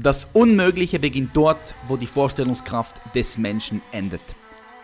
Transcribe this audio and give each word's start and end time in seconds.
Das 0.00 0.28
Unmögliche 0.32 1.00
beginnt 1.00 1.36
dort, 1.36 1.74
wo 1.88 1.96
die 1.96 2.06
Vorstellungskraft 2.06 3.02
des 3.16 3.36
Menschen 3.36 3.82
endet. 3.90 4.20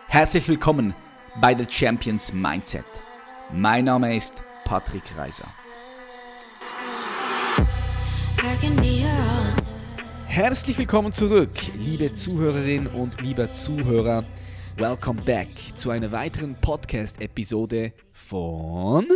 Herzlich 0.09 0.49
willkommen 0.49 0.93
bei 1.41 1.57
The 1.57 1.67
Champions 1.71 2.33
Mindset. 2.33 2.85
Mein 3.53 3.85
Name 3.85 4.17
ist 4.17 4.43
Patrick 4.65 5.05
Reiser. 5.17 5.47
Herzlich 10.27 10.79
willkommen 10.79 11.13
zurück, 11.13 11.53
liebe 11.79 12.13
Zuhörerinnen 12.13 12.89
und 12.89 13.21
lieber 13.21 13.53
Zuhörer. 13.53 14.25
Welcome 14.77 15.23
back 15.23 15.49
zu 15.77 15.91
einer 15.91 16.11
weiteren 16.11 16.57
Podcast-Episode 16.57 17.93
von 18.13 19.07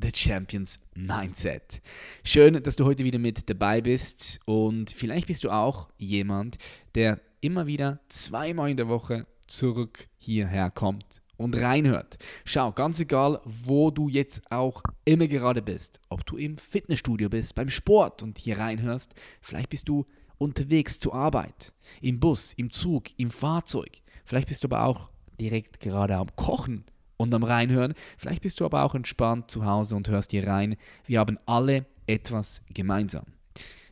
The 0.00 0.10
Champions 0.14 0.80
Mindset. 0.94 1.80
Schön, 2.24 2.62
dass 2.62 2.76
du 2.76 2.84
heute 2.84 3.04
wieder 3.04 3.18
mit 3.18 3.48
dabei 3.48 3.80
bist 3.80 4.40
und 4.44 4.90
vielleicht 4.90 5.26
bist 5.26 5.44
du 5.44 5.50
auch 5.50 5.88
jemand, 5.98 6.58
der 6.94 7.20
immer 7.40 7.66
wieder 7.66 8.00
zweimal 8.08 8.70
in 8.70 8.76
der 8.76 8.88
Woche 8.88 9.26
zurück 9.46 10.08
hierher 10.16 10.70
kommt 10.70 11.22
und 11.36 11.56
reinhört. 11.60 12.16
Schau, 12.44 12.72
ganz 12.72 13.00
egal, 13.00 13.40
wo 13.44 13.90
du 13.90 14.08
jetzt 14.08 14.50
auch 14.50 14.82
immer 15.04 15.26
gerade 15.26 15.62
bist, 15.62 16.00
ob 16.08 16.24
du 16.26 16.36
im 16.36 16.56
Fitnessstudio 16.58 17.28
bist, 17.28 17.54
beim 17.54 17.70
Sport 17.70 18.22
und 18.22 18.38
hier 18.38 18.58
reinhörst, 18.58 19.14
vielleicht 19.40 19.70
bist 19.70 19.88
du 19.88 20.06
unterwegs 20.38 20.98
zur 20.98 21.14
Arbeit, 21.14 21.72
im 22.00 22.20
Bus, 22.20 22.52
im 22.54 22.70
Zug, 22.70 23.04
im 23.18 23.30
Fahrzeug, 23.30 24.00
vielleicht 24.24 24.48
bist 24.48 24.64
du 24.64 24.68
aber 24.68 24.84
auch 24.84 25.10
direkt 25.38 25.80
gerade 25.80 26.16
am 26.16 26.34
Kochen 26.36 26.84
und 27.16 27.34
am 27.34 27.42
Reinhören. 27.42 27.94
Vielleicht 28.16 28.42
bist 28.42 28.60
du 28.60 28.64
aber 28.64 28.82
auch 28.82 28.94
entspannt 28.94 29.50
zu 29.50 29.64
Hause 29.64 29.96
und 29.96 30.08
hörst 30.08 30.30
hier 30.30 30.46
rein. 30.46 30.76
Wir 31.06 31.20
haben 31.20 31.38
alle 31.46 31.86
etwas 32.06 32.62
gemeinsam. 32.72 33.24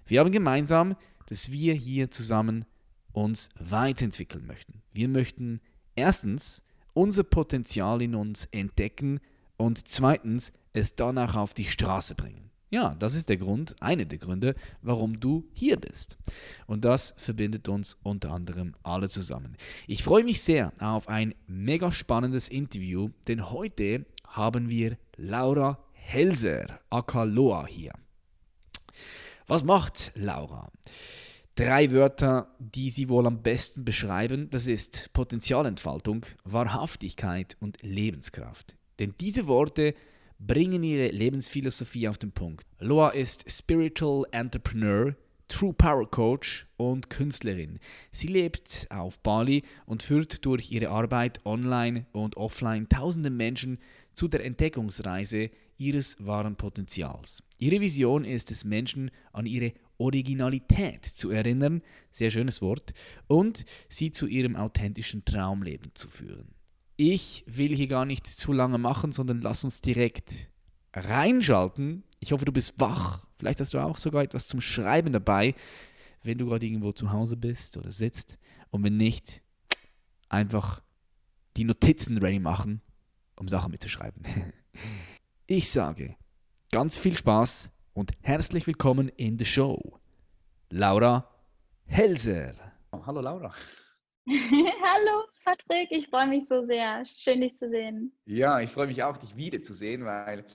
Wir 0.06 0.20
haben 0.20 0.32
gemeinsam, 0.32 0.96
dass 1.26 1.52
wir 1.52 1.74
hier 1.74 2.10
zusammen 2.10 2.64
uns 3.12 3.50
weiterentwickeln 3.58 4.46
möchten. 4.46 4.82
Wir 4.92 5.08
möchten 5.08 5.60
erstens 5.94 6.62
unser 6.94 7.24
Potenzial 7.24 8.02
in 8.02 8.14
uns 8.14 8.46
entdecken 8.46 9.20
und 9.56 9.86
zweitens 9.86 10.52
es 10.72 10.94
dann 10.94 11.18
auch 11.18 11.34
auf 11.34 11.54
die 11.54 11.64
Straße 11.64 12.14
bringen. 12.14 12.51
Ja, 12.72 12.94
das 12.94 13.14
ist 13.14 13.28
der 13.28 13.36
Grund, 13.36 13.76
einer 13.82 14.06
der 14.06 14.16
Gründe, 14.16 14.54
warum 14.80 15.20
du 15.20 15.46
hier 15.52 15.76
bist. 15.76 16.16
Und 16.66 16.86
das 16.86 17.14
verbindet 17.18 17.68
uns 17.68 17.98
unter 18.02 18.30
anderem 18.30 18.74
alle 18.82 19.10
zusammen. 19.10 19.58
Ich 19.86 20.02
freue 20.02 20.24
mich 20.24 20.40
sehr 20.40 20.72
auf 20.80 21.06
ein 21.06 21.34
mega 21.46 21.92
spannendes 21.92 22.48
Interview, 22.48 23.10
denn 23.28 23.50
heute 23.50 24.06
haben 24.26 24.70
wir 24.70 24.96
Laura 25.18 25.84
Helser, 25.92 26.80
Akaloa 26.88 27.66
hier. 27.66 27.92
Was 29.46 29.64
macht 29.64 30.10
Laura? 30.14 30.72
Drei 31.56 31.92
Wörter, 31.92 32.56
die 32.58 32.88
sie 32.88 33.10
wohl 33.10 33.26
am 33.26 33.42
besten 33.42 33.84
beschreiben, 33.84 34.48
das 34.48 34.66
ist 34.66 35.12
Potenzialentfaltung, 35.12 36.24
Wahrhaftigkeit 36.44 37.54
und 37.60 37.82
Lebenskraft. 37.82 38.76
Denn 38.98 39.14
diese 39.20 39.46
Worte 39.46 39.94
bringen 40.46 40.82
ihre 40.82 41.08
Lebensphilosophie 41.08 42.08
auf 42.08 42.18
den 42.18 42.32
Punkt. 42.32 42.66
Loa 42.80 43.10
ist 43.10 43.50
Spiritual 43.50 44.24
Entrepreneur, 44.32 45.14
True 45.46 45.72
Power 45.72 46.10
Coach 46.10 46.66
und 46.76 47.10
Künstlerin. 47.10 47.78
Sie 48.10 48.26
lebt 48.26 48.86
auf 48.90 49.20
Bali 49.20 49.62
und 49.86 50.02
führt 50.02 50.44
durch 50.44 50.72
ihre 50.72 50.88
Arbeit 50.88 51.44
online 51.44 52.06
und 52.12 52.36
offline 52.36 52.88
tausende 52.88 53.30
Menschen 53.30 53.78
zu 54.14 54.28
der 54.28 54.44
Entdeckungsreise 54.44 55.50
ihres 55.78 56.16
wahren 56.18 56.56
Potenzials. 56.56 57.42
Ihre 57.58 57.80
Vision 57.80 58.24
ist 58.24 58.50
es, 58.50 58.64
Menschen 58.64 59.10
an 59.32 59.46
ihre 59.46 59.72
Originalität 59.98 61.04
zu 61.04 61.30
erinnern, 61.30 61.82
sehr 62.10 62.30
schönes 62.30 62.60
Wort, 62.62 62.92
und 63.28 63.64
sie 63.88 64.10
zu 64.10 64.26
ihrem 64.26 64.56
authentischen 64.56 65.24
Traumleben 65.24 65.92
zu 65.94 66.08
führen 66.08 66.54
ich 67.10 67.42
will 67.46 67.74
hier 67.74 67.88
gar 67.88 68.04
nicht 68.04 68.26
zu 68.28 68.52
lange 68.52 68.78
machen, 68.78 69.10
sondern 69.10 69.40
lass 69.40 69.64
uns 69.64 69.80
direkt 69.80 70.50
reinschalten. 70.94 72.04
Ich 72.20 72.30
hoffe, 72.30 72.44
du 72.44 72.52
bist 72.52 72.78
wach. 72.78 73.26
Vielleicht 73.36 73.60
hast 73.60 73.74
du 73.74 73.78
auch 73.78 73.96
sogar 73.96 74.22
etwas 74.22 74.46
zum 74.46 74.60
Schreiben 74.60 75.12
dabei, 75.12 75.56
wenn 76.22 76.38
du 76.38 76.46
gerade 76.46 76.64
irgendwo 76.64 76.92
zu 76.92 77.10
Hause 77.10 77.36
bist 77.36 77.76
oder 77.76 77.90
sitzt. 77.90 78.38
Und 78.70 78.84
wenn 78.84 78.96
nicht, 78.96 79.42
einfach 80.28 80.80
die 81.56 81.64
Notizen 81.64 82.18
ready 82.18 82.38
machen, 82.38 82.80
um 83.36 83.48
Sachen 83.48 83.70
mitzuschreiben. 83.70 84.22
Ich 85.48 85.70
sage 85.70 86.16
ganz 86.70 86.96
viel 86.96 87.14
Spaß 87.14 87.70
und 87.92 88.12
herzlich 88.22 88.66
willkommen 88.66 89.08
in 89.08 89.36
der 89.36 89.44
Show. 89.44 89.98
Laura 90.70 91.28
Helser. 91.84 92.54
Hallo 92.90 93.20
Laura. 93.20 93.52
Hallo 94.28 95.24
Patrick, 95.44 95.90
ich 95.90 96.06
freue 96.08 96.28
mich 96.28 96.46
so 96.46 96.64
sehr. 96.64 97.04
Schön, 97.04 97.40
dich 97.40 97.58
zu 97.58 97.68
sehen. 97.68 98.12
Ja, 98.24 98.60
ich 98.60 98.70
freue 98.70 98.86
mich 98.86 99.02
auch, 99.02 99.16
dich 99.16 99.36
wiederzusehen, 99.36 100.04
weil 100.04 100.46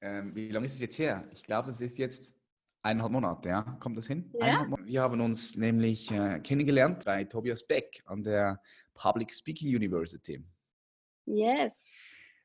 ähm, 0.00 0.34
wie 0.34 0.50
lange 0.50 0.64
ist 0.64 0.74
es 0.74 0.80
jetzt 0.80 0.98
her? 0.98 1.28
Ich 1.32 1.42
glaube, 1.42 1.68
das 1.68 1.82
ist 1.82 1.98
jetzt 1.98 2.34
eineinhalb 2.80 3.12
Monate, 3.12 3.50
ja? 3.50 3.76
Kommt 3.78 3.98
das 3.98 4.06
hin? 4.06 4.32
Ja. 4.40 4.66
Wir 4.84 5.02
haben 5.02 5.20
uns 5.20 5.54
nämlich 5.54 6.10
äh, 6.10 6.40
kennengelernt 6.40 7.04
bei 7.04 7.24
Tobias 7.24 7.66
Beck 7.66 8.02
an 8.06 8.22
der 8.22 8.58
Public 8.94 9.34
Speaking 9.34 9.68
University. 9.68 10.42
Yes. 11.26 11.74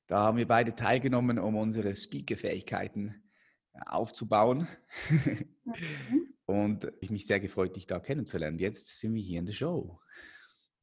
Da 0.07 0.23
haben 0.23 0.37
wir 0.37 0.47
beide 0.47 0.75
teilgenommen, 0.75 1.39
um 1.39 1.55
unsere 1.55 1.95
Speaker-Fähigkeiten 1.95 3.23
äh, 3.73 3.79
aufzubauen. 3.85 4.67
Mhm. 5.65 6.35
Und 6.45 6.91
ich 7.01 7.09
mich 7.09 7.25
sehr 7.25 7.39
gefreut, 7.39 7.75
dich 7.75 7.87
da 7.87 7.99
kennenzulernen. 7.99 8.59
Jetzt 8.59 8.99
sind 8.99 9.15
wir 9.15 9.23
hier 9.23 9.39
in 9.39 9.47
der 9.47 9.53
Show. 9.53 9.99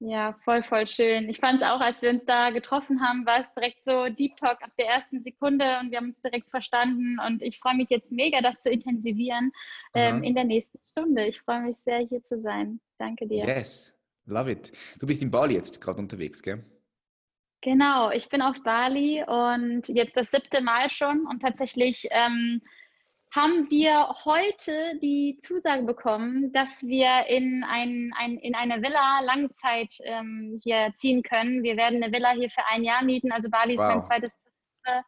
Ja, 0.04 0.36
voll, 0.44 0.64
voll 0.64 0.88
schön. 0.88 1.28
Ich 1.28 1.38
fand 1.38 1.62
es 1.62 1.68
auch, 1.68 1.80
als 1.80 2.02
wir 2.02 2.10
uns 2.10 2.24
da 2.24 2.50
getroffen 2.50 3.00
haben, 3.00 3.24
war 3.24 3.38
es 3.38 3.54
direkt 3.54 3.84
so 3.84 4.08
Deep 4.08 4.36
Talk 4.36 4.60
ab 4.60 4.70
der 4.76 4.88
ersten 4.88 5.22
Sekunde 5.22 5.78
und 5.80 5.92
wir 5.92 5.98
haben 5.98 6.08
uns 6.08 6.20
direkt 6.22 6.50
verstanden. 6.50 7.20
Und 7.24 7.40
ich 7.40 7.60
freue 7.60 7.76
mich 7.76 7.88
jetzt 7.88 8.10
mega, 8.10 8.40
das 8.40 8.60
zu 8.62 8.70
intensivieren 8.70 9.52
ähm, 9.94 10.24
in 10.24 10.34
der 10.34 10.42
nächsten 10.42 10.80
Stunde. 10.90 11.26
Ich 11.26 11.40
freue 11.40 11.60
mich 11.60 11.76
sehr, 11.76 12.00
hier 12.00 12.20
zu 12.24 12.40
sein. 12.40 12.80
Danke 12.98 13.28
dir. 13.28 13.46
Yes, 13.46 13.94
love 14.26 14.50
it. 14.50 14.72
Du 14.98 15.06
bist 15.06 15.22
in 15.22 15.30
Bali 15.30 15.54
jetzt 15.54 15.80
gerade 15.80 16.00
unterwegs, 16.00 16.42
gell? 16.42 16.64
Genau, 17.60 18.10
ich 18.10 18.28
bin 18.28 18.42
auf 18.42 18.60
Bali 18.64 19.22
und 19.24 19.86
jetzt 19.86 20.16
das 20.16 20.32
siebte 20.32 20.62
Mal 20.62 20.90
schon 20.90 21.28
und 21.28 21.40
tatsächlich. 21.42 22.08
Ähm, 22.10 22.60
haben 23.34 23.70
wir 23.70 24.08
heute 24.26 24.98
die 25.00 25.38
Zusage 25.40 25.84
bekommen, 25.84 26.52
dass 26.52 26.82
wir 26.82 27.26
in, 27.28 27.64
ein, 27.64 28.12
ein, 28.18 28.36
in 28.36 28.54
eine 28.54 28.82
Villa 28.82 29.20
Langzeit 29.20 29.94
ähm, 30.04 30.60
hier 30.62 30.92
ziehen 30.96 31.22
können. 31.22 31.62
Wir 31.62 31.78
werden 31.78 32.02
eine 32.02 32.12
Villa 32.12 32.32
hier 32.32 32.50
für 32.50 32.66
ein 32.66 32.84
Jahr 32.84 33.02
mieten, 33.02 33.32
also 33.32 33.48
Bali 33.48 33.78
wow. 33.78 33.84
ist 33.84 33.88
mein 33.88 34.02
zweites 34.02 34.38
Zuhause. 34.38 35.04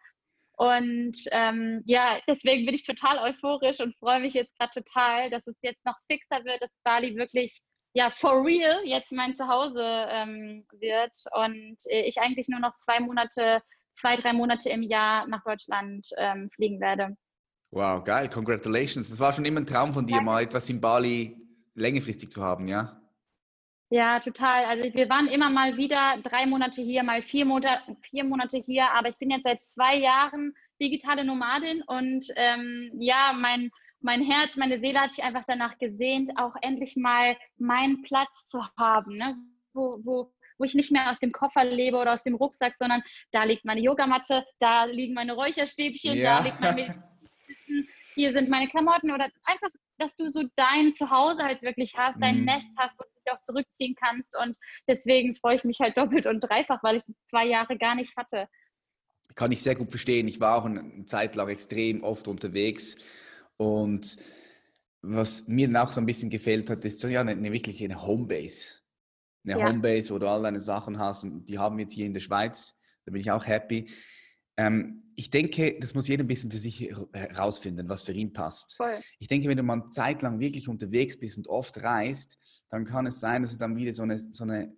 Und 0.57 1.17
ähm, 1.33 1.83
ja, 1.85 2.19
deswegen 2.27 2.65
bin 2.65 2.75
ich 2.75 2.87
total 2.87 3.19
euphorisch 3.19 3.81
und 3.81 3.97
freue 3.97 4.21
mich 4.21 4.35
jetzt 4.35 4.57
gerade 4.59 4.83
total, 4.83 5.29
dass 5.29 5.47
es 5.47 5.57
jetzt 5.61 5.85
noch 5.85 5.97
fixer 6.11 6.45
wird, 6.45 6.63
dass 6.63 6.71
Bali 6.83 7.17
wirklich 7.17 7.61
ja 7.93 8.11
for 8.11 8.45
real 8.45 8.81
jetzt 8.85 9.13
mein 9.13 9.37
Zuhause 9.37 9.83
ähm, 9.83 10.67
wird 10.79 11.13
und 11.33 11.77
äh, 11.91 12.03
ich 12.03 12.19
eigentlich 12.21 12.49
nur 12.49 12.61
noch 12.61 12.75
zwei 12.77 13.01
Monate, 13.01 13.63
zwei, 13.93 14.17
drei 14.17 14.33
Monate 14.33 14.71
im 14.71 14.83
Jahr 14.83 15.27
nach 15.27 15.43
Deutschland 15.45 16.07
ähm, 16.17 16.49
fliegen 16.55 16.81
werde. 16.81 17.17
Wow, 17.75 18.05
geil, 18.05 18.31
congratulations. 18.31 19.11
Das 19.11 19.19
war 19.19 19.33
schon 19.33 19.45
immer 19.45 19.59
ein 19.59 19.67
Traum 19.67 19.93
von 19.93 20.07
dir, 20.07 20.21
mal 20.21 20.45
etwas 20.45 20.71
in 20.71 20.81
Bali 20.81 21.37
längerfristig 21.75 22.31
zu 22.31 22.41
haben, 22.41 22.69
ja? 22.69 23.01
Ja, 23.91 24.21
total. 24.21 24.65
Also 24.67 24.95
wir 24.95 25.09
waren 25.09 25.27
immer 25.27 25.51
mal 25.51 25.77
wieder 25.77 26.19
drei 26.23 26.47
Monate 26.47 26.83
hier, 26.83 27.03
mal 27.03 27.21
vier, 27.21 27.45
Monate, 27.45 27.81
vier 28.03 28.23
Monate 28.23 28.59
hier, 28.59 28.93
aber 28.93 29.09
ich 29.09 29.19
bin 29.19 29.31
jetzt 29.31 29.43
seit 29.43 29.65
zwei 29.65 29.97
Jahren 29.97 30.55
digitale 30.81 31.25
Nomadin 31.25 31.83
und 31.83 32.25
ähm, 32.37 32.93
ja, 32.95 33.33
mein, 33.37 33.73
mein 34.01 34.23
Herz, 34.23 34.57
meine 34.57 34.79
Seele 34.79 35.01
hat 35.01 35.13
sich 35.13 35.25
einfach 35.25 35.45
danach 35.45 35.77
gesehnt, 35.79 36.31
auch 36.37 36.55
endlich 36.63 36.95
mal 36.95 37.37
meinen 37.59 38.03
Platz 38.03 38.47
zu 38.47 38.65
haben, 38.79 39.17
ne? 39.17 39.37
wo, 39.73 39.99
wo, 40.05 40.33
wo 40.59 40.65
ich 40.65 40.75
nicht 40.75 40.93
mehr 40.93 41.11
aus 41.11 41.19
dem 41.19 41.33
Koffer 41.33 41.65
lebe 41.65 41.97
oder 41.97 42.13
aus 42.13 42.23
dem 42.23 42.37
Rucksack, 42.37 42.77
sondern 42.79 43.03
da 43.33 43.43
liegt 43.43 43.65
meine 43.65 43.81
Yogamatte, 43.81 44.45
da 44.61 44.85
liegen 44.85 45.15
meine 45.15 45.33
Räucherstäbchen, 45.33 46.19
ja. 46.19 46.39
da 46.39 46.45
liegt 46.45 46.61
mein 46.61 47.05
hier 48.15 48.33
sind 48.33 48.49
meine 48.49 48.69
Klamotten 48.69 49.11
oder 49.11 49.29
einfach, 49.45 49.69
dass 49.99 50.17
du 50.17 50.29
so 50.29 50.43
dein 50.57 50.93
Zuhause 50.93 51.43
halt 51.43 51.63
wirklich 51.63 51.95
hast, 51.97 52.21
dein 52.21 52.41
mhm. 52.41 52.45
Nest 52.47 52.71
hast, 52.77 52.99
wo 52.99 53.05
du 53.05 53.11
dich 53.21 53.33
auch 53.33 53.41
zurückziehen 53.41 53.95
kannst. 53.95 54.37
Und 54.37 54.57
deswegen 54.89 55.35
freue 55.35 55.57
ich 55.57 55.65
mich 55.65 55.79
halt 55.81 55.97
doppelt 55.99 56.27
und 56.27 56.41
dreifach, 56.41 56.83
weil 56.83 56.97
ich 56.97 57.05
das 57.05 57.15
zwei 57.29 57.47
Jahre 57.47 57.77
gar 57.77 57.95
nicht 57.95 58.17
hatte. 58.17 58.49
Kann 59.35 59.53
ich 59.53 59.63
sehr 59.63 59.75
gut 59.75 59.91
verstehen. 59.91 60.29
Ich 60.29 60.41
war 60.41 60.57
auch 60.57 60.65
eine 60.65 61.05
Zeit 61.07 61.35
lang 61.35 61.49
extrem 61.49 62.03
oft 62.03 62.29
unterwegs 62.29 62.97
und 63.57 64.17
was 65.07 65.47
mir 65.49 65.69
dann 65.69 65.77
auch 65.77 65.93
so 65.93 66.01
ein 66.01 66.07
bisschen 66.07 66.31
gefällt 66.31 66.71
hat, 66.71 66.85
ist 66.85 67.01
so 67.01 67.09
ja 67.09 67.21
eine, 67.21 67.33
eine 67.33 67.53
wirklich 67.53 67.83
eine 67.85 68.03
Homebase. 68.03 68.81
Eine 69.45 69.61
ja. 69.61 69.69
Homebase, 69.69 70.15
wo 70.15 70.19
du 70.19 70.29
all 70.29 70.43
deine 70.43 70.61
Sachen 70.61 70.99
hast 70.99 71.25
und 71.25 71.45
die 71.47 71.59
haben 71.59 71.77
wir 71.77 71.83
jetzt 71.83 71.93
hier 71.93 72.07
in 72.07 72.15
der 72.15 72.21
Schweiz. 72.21 72.81
Da 73.05 73.13
bin 73.13 73.21
ich 73.21 73.31
auch 73.31 73.47
happy. 73.47 73.91
Ähm, 74.57 75.03
ich 75.17 75.31
denke, 75.31 75.79
das 75.79 75.95
muss 75.95 76.09
jeder 76.09 76.25
ein 76.25 76.29
bisschen 76.29 76.51
für 76.51 76.59
sich 76.59 76.91
herausfinden, 77.13 77.89
was 77.89 78.03
für 78.03 78.13
ihn 78.13 78.33
passt. 78.33 78.77
Voll. 78.77 78.99
Ich 79.19 79.29
denke, 79.29 79.49
wenn 79.49 79.57
du 79.57 79.63
mal 79.63 79.81
eine 79.81 79.89
Zeit 79.91 80.23
lang 80.23 80.41
wirklich 80.41 80.69
unterwegs 80.69 81.19
bist 81.19 81.37
und 81.37 81.47
oft 81.47 81.83
reist, 81.83 82.39
dann 82.71 82.85
kann 82.85 83.07
es 83.07 83.21
sein, 83.21 83.43
dass 83.43 83.53
du 83.53 83.59
dann 83.59 83.77
wieder 83.77 83.93
so 83.93 84.03
eine, 84.03 84.19
so 84.19 84.45
eine 84.45 84.77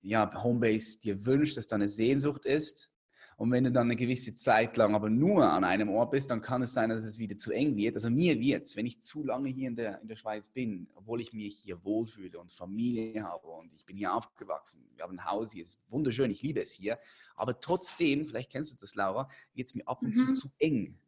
ja, 0.00 0.42
Homebase 0.42 1.00
dir 1.00 1.26
wünscht, 1.26 1.56
dass 1.56 1.66
da 1.66 1.76
eine 1.76 1.88
Sehnsucht 1.88 2.46
ist. 2.46 2.90
Und 3.38 3.52
wenn 3.52 3.62
du 3.62 3.70
dann 3.70 3.86
eine 3.86 3.94
gewisse 3.94 4.34
Zeit 4.34 4.76
lang 4.76 4.96
aber 4.96 5.08
nur 5.08 5.48
an 5.48 5.62
einem 5.62 5.90
Ort 5.90 6.10
bist, 6.10 6.28
dann 6.28 6.40
kann 6.40 6.60
es 6.62 6.72
sein, 6.72 6.90
dass 6.90 7.04
es 7.04 7.20
wieder 7.20 7.36
zu 7.36 7.52
eng 7.52 7.76
wird. 7.76 7.94
Also 7.94 8.10
mir 8.10 8.40
wird 8.40 8.66
es, 8.66 8.74
wenn 8.74 8.84
ich 8.84 9.00
zu 9.00 9.22
lange 9.22 9.48
hier 9.48 9.68
in 9.68 9.76
der, 9.76 10.02
in 10.02 10.08
der 10.08 10.16
Schweiz 10.16 10.48
bin, 10.48 10.88
obwohl 10.96 11.20
ich 11.20 11.32
mich 11.32 11.56
hier 11.56 11.84
wohlfühle 11.84 12.36
und 12.40 12.50
Familie 12.50 13.22
habe 13.22 13.46
und 13.46 13.72
ich 13.76 13.86
bin 13.86 13.96
hier 13.96 14.12
aufgewachsen, 14.12 14.84
wir 14.96 15.04
haben 15.04 15.20
ein 15.20 15.24
Haus 15.24 15.52
hier, 15.52 15.62
es 15.62 15.76
ist 15.76 15.82
wunderschön, 15.88 16.32
ich 16.32 16.42
liebe 16.42 16.60
es 16.60 16.72
hier, 16.72 16.98
aber 17.36 17.60
trotzdem, 17.60 18.26
vielleicht 18.26 18.50
kennst 18.50 18.72
du 18.72 18.76
das, 18.76 18.96
Laura, 18.96 19.28
wird 19.54 19.68
es 19.68 19.74
mir 19.76 19.86
ab 19.86 20.02
und 20.02 20.16
mhm. 20.16 20.34
zu 20.34 20.48
zu 20.48 20.50
eng. 20.58 20.98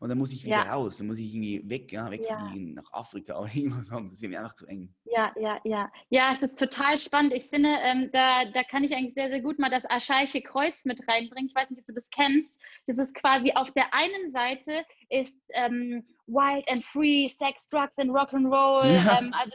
Und 0.00 0.08
dann 0.08 0.18
muss 0.18 0.32
ich 0.32 0.44
wieder 0.44 0.64
ja. 0.64 0.72
raus, 0.72 0.98
dann 0.98 1.06
muss 1.06 1.18
ich 1.18 1.34
irgendwie 1.34 1.68
weg, 1.68 1.92
ja, 1.92 2.10
wegfliegen 2.10 2.68
ja. 2.68 2.82
nach 2.82 2.92
Afrika 2.92 3.38
oder 3.38 3.54
irgendwas 3.54 3.90
anderes. 3.90 4.12
Das 4.12 4.22
wird 4.22 4.32
mir 4.32 4.40
einfach 4.40 4.54
zu 4.54 4.66
eng. 4.66 4.94
Ja, 5.04 5.32
ja, 5.38 5.60
ja. 5.64 5.90
Ja, 6.10 6.34
es 6.34 6.42
ist 6.42 6.58
total 6.58 6.98
spannend. 6.98 7.32
Ich 7.34 7.48
finde, 7.48 7.70
ähm, 7.82 8.10
da, 8.12 8.44
da 8.46 8.62
kann 8.64 8.84
ich 8.84 8.94
eigentlich 8.94 9.14
sehr, 9.14 9.28
sehr 9.28 9.42
gut 9.42 9.58
mal 9.58 9.70
das 9.70 9.88
Aschaiche 9.90 10.42
Kreuz 10.42 10.84
mit 10.84 11.00
reinbringen. 11.08 11.48
Ich 11.48 11.54
weiß 11.54 11.70
nicht, 11.70 11.80
ob 11.80 11.86
du 11.86 11.94
das 11.94 12.08
kennst. 12.10 12.58
Das 12.86 12.98
ist 12.98 13.14
quasi 13.14 13.52
auf 13.52 13.70
der 13.72 13.92
einen 13.94 14.32
Seite 14.32 14.84
ist 15.08 15.34
ähm, 15.54 16.04
Wild 16.26 16.68
and 16.70 16.84
Free, 16.84 17.28
Sex, 17.28 17.68
Drugs 17.68 17.98
and 17.98 18.10
Rock'n'Roll. 18.10 18.92
Ja. 18.92 19.18
Ähm, 19.18 19.34
also 19.34 19.54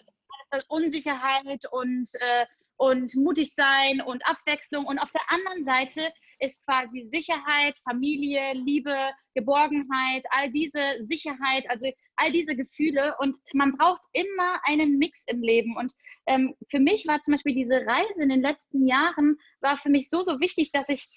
Unsicherheit 0.69 1.65
und, 1.71 2.09
äh, 2.19 2.45
und 2.77 3.13
mutig 3.15 3.53
sein 3.53 4.01
und 4.01 4.25
Abwechslung. 4.27 4.85
Und 4.85 4.99
auf 4.99 5.11
der 5.11 5.21
anderen 5.29 5.65
Seite 5.65 6.13
ist 6.39 6.63
quasi 6.65 7.07
Sicherheit, 7.11 7.77
Familie, 7.79 8.53
Liebe, 8.53 8.95
Geborgenheit, 9.33 10.25
all 10.31 10.51
diese 10.51 10.97
Sicherheit, 10.99 11.69
also 11.69 11.89
all 12.15 12.31
diese 12.31 12.55
Gefühle. 12.55 13.15
Und 13.19 13.37
man 13.53 13.77
braucht 13.77 14.01
immer 14.13 14.59
einen 14.63 14.97
Mix 14.97 15.23
im 15.27 15.41
Leben. 15.41 15.75
Und 15.77 15.93
ähm, 16.27 16.55
für 16.69 16.79
mich 16.79 17.07
war 17.07 17.21
zum 17.21 17.33
Beispiel 17.33 17.55
diese 17.55 17.85
Reise 17.85 18.23
in 18.23 18.29
den 18.29 18.41
letzten 18.41 18.87
Jahren, 18.87 19.37
war 19.61 19.77
für 19.77 19.89
mich 19.89 20.09
so, 20.09 20.21
so 20.21 20.39
wichtig, 20.39 20.71
dass 20.71 20.89
ich 20.89 21.09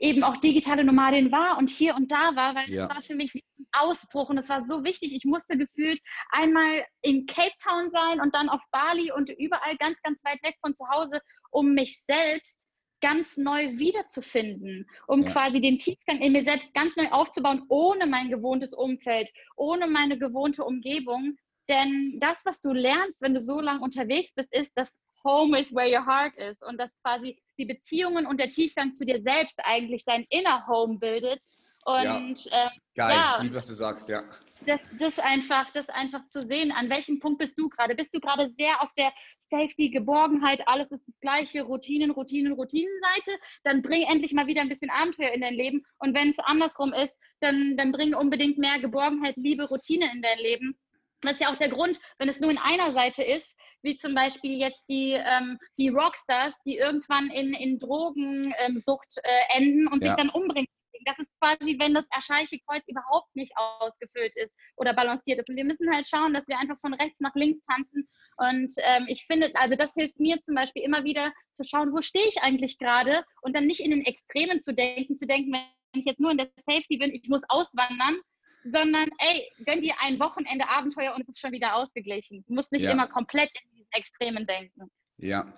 eben 0.00 0.24
auch 0.24 0.38
digitale 0.38 0.82
Nomadin 0.82 1.30
war 1.30 1.58
und 1.58 1.68
hier 1.68 1.94
und 1.94 2.10
da 2.10 2.34
war, 2.34 2.54
weil 2.54 2.68
ja. 2.70 2.86
das 2.86 2.96
war 2.96 3.02
für 3.02 3.14
mich 3.14 3.34
wie 3.34 3.44
ein 3.58 3.66
Ausbruch 3.72 4.30
und 4.30 4.38
es 4.38 4.48
war 4.48 4.64
so 4.64 4.82
wichtig. 4.82 5.14
Ich 5.14 5.24
musste 5.26 5.58
gefühlt 5.58 6.00
einmal 6.30 6.84
in 7.02 7.26
Cape 7.26 7.52
Town 7.62 7.90
sein 7.90 8.20
und 8.20 8.34
dann 8.34 8.48
auf 8.48 8.62
Bali 8.72 9.12
und 9.12 9.30
überall 9.30 9.76
ganz, 9.76 10.00
ganz 10.02 10.24
weit 10.24 10.42
weg 10.42 10.56
von 10.62 10.74
zu 10.74 10.88
Hause, 10.88 11.20
um 11.50 11.74
mich 11.74 12.02
selbst 12.02 12.69
ganz 13.00 13.36
neu 13.36 13.78
wiederzufinden, 13.78 14.88
um 15.06 15.22
ja. 15.22 15.30
quasi 15.30 15.60
den 15.60 15.78
Tiefgang 15.78 16.18
in 16.20 16.32
mir 16.32 16.44
selbst 16.44 16.72
ganz 16.74 16.96
neu 16.96 17.08
aufzubauen, 17.10 17.64
ohne 17.68 18.06
mein 18.06 18.30
gewohntes 18.30 18.74
Umfeld, 18.74 19.30
ohne 19.56 19.86
meine 19.86 20.18
gewohnte 20.18 20.64
Umgebung. 20.64 21.36
Denn 21.68 22.18
das, 22.20 22.44
was 22.44 22.60
du 22.60 22.72
lernst, 22.72 23.22
wenn 23.22 23.34
du 23.34 23.40
so 23.40 23.60
lange 23.60 23.80
unterwegs 23.80 24.32
bist, 24.34 24.52
ist, 24.52 24.72
dass 24.76 24.92
Home 25.24 25.58
is 25.58 25.72
where 25.72 25.88
your 25.88 26.06
heart 26.06 26.34
is 26.36 26.60
und 26.62 26.78
dass 26.78 26.90
quasi 27.02 27.40
die 27.58 27.66
Beziehungen 27.66 28.26
und 28.26 28.38
der 28.40 28.50
Tiefgang 28.50 28.94
zu 28.94 29.04
dir 29.04 29.20
selbst 29.20 29.58
eigentlich 29.62 30.04
dein 30.04 30.24
Inner 30.30 30.66
Home 30.66 30.98
bildet. 30.98 31.44
Und 31.84 32.44
ja. 32.44 32.66
äh, 32.66 32.70
geil, 32.94 33.16
ja, 33.16 33.40
lieb, 33.42 33.54
was 33.54 33.66
du 33.66 33.74
sagst, 33.74 34.08
ja. 34.08 34.22
Das, 34.66 34.82
das 34.98 35.18
einfach, 35.18 35.70
das 35.72 35.88
einfach 35.88 36.26
zu 36.26 36.42
sehen. 36.42 36.70
An 36.72 36.90
welchem 36.90 37.18
Punkt 37.18 37.38
bist 37.38 37.58
du 37.58 37.68
gerade? 37.68 37.94
Bist 37.94 38.14
du 38.14 38.20
gerade 38.20 38.50
sehr 38.58 38.82
auf 38.82 38.90
der 38.96 39.12
Safety, 39.50 39.90
Geborgenheit, 39.90 40.66
alles 40.66 40.90
ist 40.90 41.06
das 41.06 41.20
gleiche, 41.20 41.62
Routinen, 41.62 42.10
Routinen, 42.10 42.52
Routinenseite, 42.52 43.32
dann 43.64 43.82
bring 43.82 44.02
endlich 44.02 44.32
mal 44.32 44.46
wieder 44.46 44.60
ein 44.60 44.68
bisschen 44.68 44.90
Abenteuer 44.90 45.32
in 45.32 45.40
dein 45.40 45.54
Leben. 45.54 45.84
Und 45.98 46.14
wenn 46.14 46.30
es 46.30 46.38
andersrum 46.38 46.92
ist, 46.92 47.14
dann, 47.40 47.76
dann 47.76 47.92
bring 47.92 48.14
unbedingt 48.14 48.58
mehr 48.58 48.78
Geborgenheit, 48.78 49.36
Liebe, 49.36 49.68
Routine 49.68 50.10
in 50.12 50.22
dein 50.22 50.38
Leben. 50.38 50.78
Das 51.22 51.32
ist 51.32 51.40
ja 51.40 51.52
auch 51.52 51.58
der 51.58 51.68
Grund, 51.68 51.98
wenn 52.18 52.28
es 52.28 52.40
nur 52.40 52.50
in 52.50 52.58
einer 52.58 52.92
Seite 52.92 53.22
ist, 53.22 53.56
wie 53.82 53.96
zum 53.96 54.14
Beispiel 54.14 54.58
jetzt 54.58 54.82
die, 54.88 55.12
ähm, 55.12 55.58
die 55.78 55.88
Rockstars, 55.88 56.62
die 56.62 56.76
irgendwann 56.76 57.30
in, 57.30 57.52
in 57.52 57.78
Drogensucht 57.78 59.16
äh, 59.22 59.58
enden 59.58 59.88
und 59.88 60.02
ja. 60.02 60.10
sich 60.10 60.16
dann 60.16 60.30
umbringen. 60.30 60.68
Das 61.04 61.18
ist 61.18 61.32
quasi, 61.40 61.78
wenn 61.78 61.94
das 61.94 62.06
Erscheiche 62.10 62.58
Kreuz 62.66 62.82
überhaupt 62.86 63.34
nicht 63.34 63.52
ausgefüllt 63.56 64.36
ist 64.36 64.52
oder 64.76 64.94
balanciert 64.94 65.38
ist. 65.38 65.48
Und 65.48 65.56
wir 65.56 65.64
müssen 65.64 65.92
halt 65.92 66.08
schauen, 66.08 66.34
dass 66.34 66.46
wir 66.48 66.58
einfach 66.58 66.78
von 66.80 66.94
rechts 66.94 67.20
nach 67.20 67.34
links 67.34 67.64
tanzen. 67.66 68.08
Und 68.36 68.72
ähm, 68.78 69.06
ich 69.08 69.24
finde, 69.26 69.50
also 69.54 69.76
das 69.76 69.92
hilft 69.94 70.18
mir 70.18 70.40
zum 70.42 70.54
Beispiel 70.54 70.82
immer 70.82 71.04
wieder 71.04 71.32
zu 71.54 71.64
schauen, 71.64 71.92
wo 71.92 72.00
stehe 72.00 72.26
ich 72.26 72.42
eigentlich 72.42 72.78
gerade 72.78 73.24
und 73.42 73.54
dann 73.54 73.66
nicht 73.66 73.80
in 73.80 73.90
den 73.90 74.04
Extremen 74.04 74.62
zu 74.62 74.74
denken, 74.74 75.18
zu 75.18 75.26
denken, 75.26 75.52
wenn 75.52 76.00
ich 76.00 76.04
jetzt 76.04 76.20
nur 76.20 76.30
in 76.30 76.38
der 76.38 76.50
Safety 76.66 76.98
bin, 76.98 77.12
ich 77.12 77.28
muss 77.28 77.42
auswandern, 77.48 78.20
sondern 78.64 79.10
ey, 79.18 79.50
gönn 79.64 79.82
dir 79.82 79.94
ein 80.00 80.20
Wochenende 80.20 80.68
Abenteuer 80.68 81.14
und 81.14 81.22
es 81.22 81.28
ist 81.28 81.40
schon 81.40 81.52
wieder 81.52 81.76
ausgeglichen. 81.76 82.44
Du 82.46 82.54
musst 82.54 82.72
nicht 82.72 82.82
ja. 82.82 82.92
immer 82.92 83.08
komplett 83.08 83.50
in 83.64 83.70
diesen 83.70 83.92
Extremen 83.92 84.46
denken. 84.46 84.90
Ja, 85.16 85.52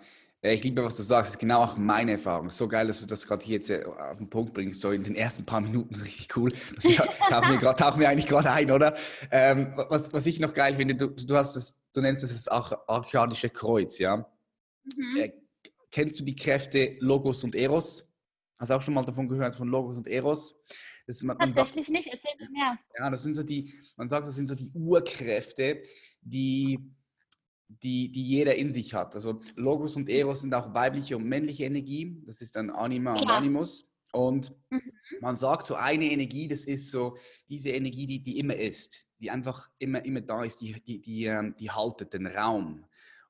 ich 0.51 0.65
liebe, 0.65 0.83
was 0.83 0.97
du 0.97 1.05
sagst. 1.05 1.31
Das 1.31 1.35
ist 1.37 1.41
genau 1.41 1.63
auch 1.63 1.77
meine 1.77 2.13
Erfahrung. 2.13 2.51
So 2.51 2.67
geil, 2.67 2.89
dass 2.89 3.01
du 3.01 3.07
das 3.07 3.27
gerade 3.27 3.45
hier 3.45 3.57
jetzt 3.57 3.71
äh, 3.71 3.85
auf 3.85 4.19
den 4.19 4.29
Punkt 4.29 4.53
bringst. 4.53 4.81
So 4.81 4.91
in 4.91 5.05
den 5.05 5.15
ersten 5.15 5.45
paar 5.45 5.61
Minuten 5.61 5.95
richtig 6.03 6.37
cool. 6.37 6.53
Das 6.75 6.85
tauchen 6.85 7.51
wir, 7.51 7.59
grad, 7.59 7.79
tauchen 7.79 8.01
wir 8.01 8.09
eigentlich 8.09 8.27
gerade 8.27 8.51
ein, 8.51 8.71
oder? 8.73 8.97
Ähm, 9.31 9.73
was, 9.77 10.13
was 10.13 10.27
ich 10.27 10.41
noch 10.41 10.53
geil 10.53 10.75
finde, 10.75 10.97
du, 10.97 11.09
du, 11.09 11.37
hast 11.37 11.55
das, 11.55 11.81
du 11.93 12.01
nennst 12.01 12.25
es 12.25 12.45
das 12.45 12.49
archaische 12.49 13.51
Kreuz, 13.51 13.99
ja? 13.99 14.29
Mhm. 14.97 15.17
Äh, 15.17 15.33
kennst 15.93 16.19
du 16.19 16.25
die 16.25 16.35
Kräfte 16.35 16.97
Logos 16.99 17.45
und 17.45 17.55
Eros? 17.55 18.09
Hast 18.59 18.71
du 18.71 18.75
auch 18.75 18.83
schon 18.83 18.95
mal 18.95 19.05
davon 19.05 19.29
gehört, 19.29 19.55
von 19.55 19.69
Logos 19.69 19.97
und 19.97 20.09
Eros? 20.09 20.57
Das, 21.07 21.23
man, 21.23 21.39
Tatsächlich 21.39 21.87
sagt, 21.87 21.97
nicht, 21.97 22.09
erzähl 22.09 22.31
mir 22.39 22.51
mehr. 22.51 22.79
Ja, 22.99 23.11
das 23.11 23.23
sind 23.23 23.35
so 23.35 23.43
die, 23.43 23.75
man 23.97 24.09
sagt, 24.09 24.27
das 24.27 24.35
sind 24.35 24.49
so 24.49 24.55
die 24.55 24.71
Urkräfte, 24.73 25.83
die 26.21 26.79
die, 27.83 28.11
die 28.11 28.23
jeder 28.23 28.55
in 28.57 28.73
sich 28.73 28.95
hat. 28.95 29.15
Also 29.15 29.41
Logos 29.57 29.97
und 29.97 30.09
Eros 30.09 30.41
sind 30.41 30.55
auch 30.55 30.75
weibliche 30.75 31.17
und 31.17 31.25
männliche 31.25 31.65
Energie. 31.65 32.23
Das 32.27 32.41
ist 32.41 32.57
dann 32.57 32.71
Anima 32.71 33.15
Klar. 33.15 33.23
und 33.23 33.31
Animus. 33.31 33.89
Und 34.13 34.55
mhm. 34.71 34.83
man 35.21 35.37
sagt 35.37 35.67
so 35.67 35.75
eine 35.75 36.11
Energie, 36.11 36.47
das 36.47 36.65
ist 36.65 36.91
so 36.91 37.17
diese 37.49 37.71
Energie, 37.71 38.07
die, 38.07 38.23
die 38.23 38.39
immer 38.39 38.55
ist, 38.55 39.09
die 39.19 39.31
einfach 39.31 39.71
immer, 39.79 40.05
immer 40.05 40.21
da 40.21 40.45
ist, 40.45 40.61
die, 40.61 40.81
die, 40.83 41.01
die, 41.01 41.25
ähm, 41.25 41.55
die 41.59 41.71
haltet 41.71 42.13
den 42.13 42.27
Raum. 42.27 42.85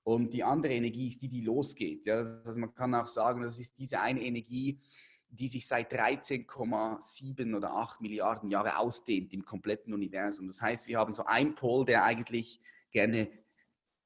Und 0.04 0.34
die 0.34 0.42
andere 0.42 0.74
Energie 0.74 1.06
ist 1.06 1.22
die, 1.22 1.28
die 1.28 1.42
losgeht. 1.42 2.06
Ja, 2.06 2.16
also 2.16 2.58
man 2.58 2.74
kann 2.74 2.94
auch 2.94 3.06
sagen, 3.06 3.42
das 3.42 3.60
ist 3.60 3.78
diese 3.78 4.00
eine 4.00 4.20
Energie, 4.24 4.80
die 5.28 5.46
sich 5.48 5.66
seit 5.66 5.92
13,7 5.92 7.56
oder 7.56 7.72
8 7.72 8.00
Milliarden 8.00 8.50
Jahre 8.50 8.78
ausdehnt 8.78 9.32
im 9.32 9.44
kompletten 9.44 9.94
Universum. 9.94 10.48
Das 10.48 10.60
heißt, 10.60 10.88
wir 10.88 10.98
haben 10.98 11.14
so 11.14 11.24
einen 11.24 11.54
Pol, 11.54 11.84
der 11.84 12.04
eigentlich 12.04 12.60
gerne 12.90 13.30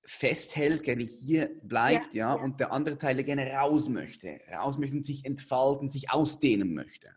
festhält, 0.07 0.85
gerne 0.85 1.03
hier 1.03 1.51
bleibt, 1.63 2.15
ja, 2.15 2.35
ja, 2.37 2.43
und 2.43 2.61
der 2.61 2.73
andere 2.73 2.97
Teil, 2.97 3.23
gerne 3.25 3.51
raus 3.53 3.89
möchte, 3.89 4.41
raus 4.53 4.79
möchte 4.79 4.97
und 4.97 5.05
sich 5.05 5.25
entfalten, 5.25 5.91
sich 5.91 6.11
ausdehnen 6.11 6.75
möchte. 6.75 7.09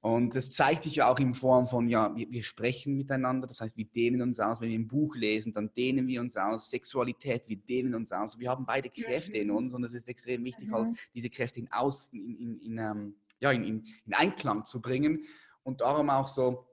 Und 0.00 0.36
das 0.36 0.50
zeigt 0.50 0.82
sich 0.82 0.96
ja 0.96 1.10
auch 1.10 1.18
in 1.18 1.32
Form 1.32 1.66
von, 1.66 1.88
ja, 1.88 2.14
wir, 2.14 2.30
wir, 2.30 2.42
sprechen 2.42 2.94
miteinander, 2.94 3.46
das 3.46 3.62
heißt, 3.62 3.76
wir 3.78 3.86
dehnen 3.86 4.20
uns 4.20 4.38
aus. 4.38 4.60
Wenn 4.60 4.68
wir 4.68 4.78
ein 4.78 4.86
Buch 4.86 5.16
lesen, 5.16 5.52
dann 5.52 5.72
dehnen 5.72 6.06
wir 6.06 6.20
uns 6.20 6.36
aus. 6.36 6.68
Sexualität, 6.68 7.48
wir 7.48 7.56
dehnen 7.56 7.94
uns 7.94 8.12
aus. 8.12 8.38
Wir 8.38 8.50
haben 8.50 8.66
beide 8.66 8.90
Kräfte 8.90 9.38
in 9.38 9.50
uns 9.50 9.72
und 9.72 9.82
es 9.82 9.94
ist 9.94 10.06
extrem 10.06 10.44
wichtig, 10.44 10.70
halt, 10.70 10.88
mhm. 10.88 10.88
halt, 10.88 10.98
diese 11.14 11.30
Kräfte 11.30 11.60
in, 11.60 11.72
aus, 11.72 12.08
in, 12.12 12.36
in, 12.36 12.58
in, 12.58 12.78
ähm, 12.78 13.14
ja, 13.40 13.50
in, 13.50 13.64
in 14.04 14.12
Einklang 14.12 14.66
zu 14.66 14.82
bringen. 14.82 15.24
Und 15.62 15.80
darum 15.80 16.10
auch 16.10 16.28
so, 16.28 16.66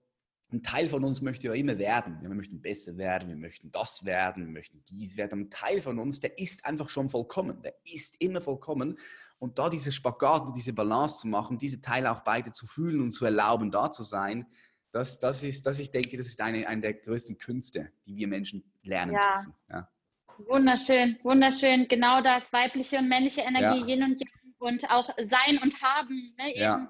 ein 0.51 0.63
Teil 0.63 0.87
von 0.89 1.03
uns 1.03 1.21
möchte 1.21 1.47
ja 1.47 1.53
immer 1.53 1.77
werden. 1.77 2.17
wir 2.21 2.29
möchten 2.29 2.61
besser 2.61 2.97
werden, 2.97 3.29
wir 3.29 3.37
möchten 3.37 3.71
das 3.71 4.03
werden, 4.03 4.45
wir 4.45 4.51
möchten 4.51 4.83
dies 4.89 5.17
werden. 5.17 5.41
Ein 5.41 5.49
Teil 5.49 5.81
von 5.81 5.97
uns, 5.99 6.19
der 6.19 6.37
ist 6.37 6.65
einfach 6.65 6.89
schon 6.89 7.09
vollkommen. 7.09 7.61
Der 7.61 7.75
ist 7.85 8.15
immer 8.19 8.41
vollkommen. 8.41 8.99
Und 9.39 9.57
da 9.57 9.69
diese 9.69 9.91
Spagat 9.91 10.43
und 10.43 10.55
diese 10.55 10.73
Balance 10.73 11.19
zu 11.19 11.27
machen, 11.27 11.57
diese 11.57 11.81
Teile 11.81 12.11
auch 12.11 12.19
beide 12.19 12.51
zu 12.51 12.67
fühlen 12.67 13.01
und 13.01 13.11
zu 13.11 13.25
erlauben, 13.25 13.71
da 13.71 13.89
zu 13.91 14.03
sein, 14.03 14.45
das, 14.91 15.19
das 15.19 15.43
ist, 15.43 15.65
das 15.65 15.79
ich 15.79 15.89
denke, 15.89 16.17
das 16.17 16.27
ist 16.27 16.41
eine, 16.41 16.67
eine 16.67 16.81
der 16.81 16.93
größten 16.95 17.37
Künste, 17.37 17.91
die 18.05 18.15
wir 18.17 18.27
Menschen 18.27 18.63
lernen 18.83 19.13
ja. 19.13 19.35
dürfen. 19.35 19.53
Ja. 19.69 19.89
Wunderschön, 20.47 21.17
wunderschön. 21.23 21.87
Genau 21.87 22.21
das, 22.21 22.51
weibliche 22.51 22.97
und 22.97 23.07
männliche 23.07 23.41
Energie, 23.41 23.81
ja. 23.81 23.87
Yin 23.87 24.03
und 24.03 24.19
Yang 24.19 24.31
und 24.59 24.89
auch 24.91 25.09
Sein 25.17 25.59
und 25.63 25.81
Haben. 25.81 26.33
Ne? 26.37 26.55
Eben, 26.55 26.61
eben 26.61 26.87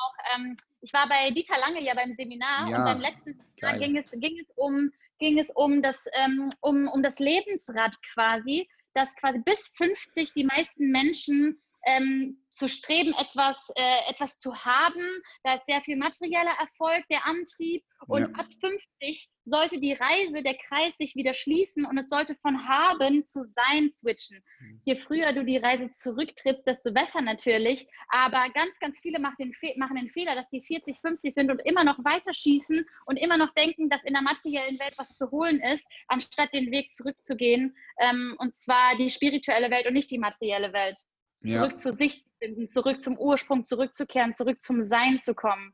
auch 0.00 0.14
ähm, 0.34 0.56
ich 0.82 0.92
war 0.92 1.08
bei 1.08 1.30
Dieter 1.30 1.58
Lange 1.58 1.82
ja 1.82 1.94
beim 1.94 2.14
Seminar 2.14 2.68
ja, 2.68 2.78
und 2.78 2.84
beim 2.84 3.00
letzten 3.00 3.34
Seminar 3.34 3.78
ging 3.78 3.96
es, 3.96 4.10
ging 4.10 4.38
es 4.40 4.50
um, 4.56 4.90
ging 5.18 5.38
es 5.38 5.50
um 5.50 5.82
das, 5.82 6.06
ähm, 6.14 6.52
um, 6.60 6.88
um 6.88 7.02
das 7.02 7.18
Lebensrad 7.18 7.96
quasi, 8.14 8.68
dass 8.94 9.14
quasi 9.16 9.38
bis 9.40 9.68
50 9.74 10.32
die 10.32 10.44
meisten 10.44 10.90
Menschen 10.90 11.60
ähm, 11.86 12.39
zu 12.54 12.68
streben, 12.68 13.14
etwas, 13.14 13.70
äh, 13.76 14.10
etwas 14.10 14.38
zu 14.38 14.54
haben. 14.54 15.04
Da 15.44 15.54
ist 15.54 15.66
sehr 15.66 15.80
viel 15.80 15.96
materieller 15.96 16.54
Erfolg, 16.58 17.04
der 17.10 17.26
Antrieb. 17.26 17.84
Und 18.06 18.28
ja. 18.28 18.34
ab 18.34 18.46
50 18.60 19.30
sollte 19.44 19.78
die 19.78 19.92
Reise, 19.92 20.42
der 20.42 20.54
Kreis 20.54 20.96
sich 20.96 21.14
wieder 21.16 21.34
schließen 21.34 21.84
und 21.84 21.98
es 21.98 22.08
sollte 22.08 22.34
von 22.36 22.66
haben 22.66 23.24
zu 23.24 23.42
sein 23.42 23.90
switchen. 23.90 24.42
Mhm. 24.58 24.80
Je 24.84 24.96
früher 24.96 25.32
du 25.32 25.44
die 25.44 25.58
Reise 25.58 25.90
zurücktrittst, 25.92 26.66
desto 26.66 26.92
besser 26.92 27.20
natürlich. 27.20 27.86
Aber 28.08 28.48
ganz, 28.54 28.78
ganz 28.78 28.98
viele 29.00 29.18
machen 29.18 29.36
den, 29.38 29.54
Fe 29.54 29.74
machen 29.76 29.96
den 29.96 30.08
Fehler, 30.08 30.34
dass 30.34 30.50
sie 30.50 30.62
40, 30.62 30.98
50 30.98 31.34
sind 31.34 31.50
und 31.50 31.60
immer 31.60 31.84
noch 31.84 31.98
weiter 32.04 32.32
schießen 32.32 32.86
und 33.06 33.16
immer 33.16 33.36
noch 33.36 33.52
denken, 33.54 33.90
dass 33.90 34.04
in 34.04 34.14
der 34.14 34.22
materiellen 34.22 34.78
Welt 34.78 34.94
was 34.96 35.16
zu 35.16 35.30
holen 35.30 35.60
ist, 35.60 35.86
anstatt 36.08 36.54
den 36.54 36.70
Weg 36.70 36.94
zurückzugehen. 36.94 37.76
Ähm, 38.00 38.34
und 38.38 38.54
zwar 38.54 38.96
die 38.96 39.10
spirituelle 39.10 39.70
Welt 39.70 39.86
und 39.86 39.94
nicht 39.94 40.10
die 40.10 40.18
materielle 40.18 40.72
Welt. 40.72 40.98
Zurück 41.44 41.72
ja. 41.72 41.76
zu 41.76 41.92
sich 41.92 42.24
zu 42.24 42.30
finden, 42.38 42.68
zurück 42.68 43.02
zum 43.02 43.16
Ursprung 43.18 43.64
zurückzukehren, 43.64 44.34
zurück 44.34 44.62
zum 44.62 44.82
Sein 44.82 45.20
zu 45.22 45.34
kommen. 45.34 45.72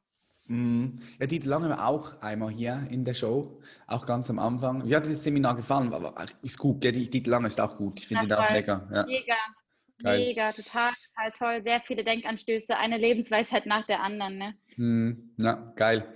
Mhm. 0.48 1.00
Ja, 1.18 1.26
Dieter 1.26 1.48
Lange 1.48 1.68
war 1.70 1.86
auch 1.86 2.20
einmal 2.20 2.50
hier 2.50 2.86
in 2.90 3.04
der 3.04 3.14
Show, 3.14 3.60
auch 3.86 4.06
ganz 4.06 4.30
am 4.30 4.38
Anfang. 4.38 4.88
Wie 4.88 4.94
hat 4.94 5.04
das 5.04 5.24
Seminar 5.24 5.56
gefallen? 5.56 5.92
Aber 5.92 6.14
ist 6.42 6.58
gut, 6.58 6.80
gell? 6.80 6.92
Dieter 6.92 7.30
Lange 7.30 7.48
ist 7.48 7.60
auch 7.60 7.76
gut. 7.76 8.00
Ich 8.00 8.06
finde 8.06 8.26
ihn 8.26 8.32
auch 8.32 8.50
lecker. 8.50 8.88
Ja. 8.92 9.04
Mega, 9.06 9.34
Geil. 10.02 10.18
mega, 10.20 10.52
total, 10.52 10.92
total 11.08 11.32
toll. 11.36 11.62
Sehr 11.62 11.80
viele 11.80 12.04
Denkanstöße, 12.04 12.76
eine 12.76 12.98
Lebensweisheit 12.98 13.66
nach 13.66 13.86
der 13.86 14.00
anderen. 14.02 14.38
Ne? 14.38 14.54
Mhm. 14.76 15.34
Ja, 15.38 15.72
geil. 15.74 16.14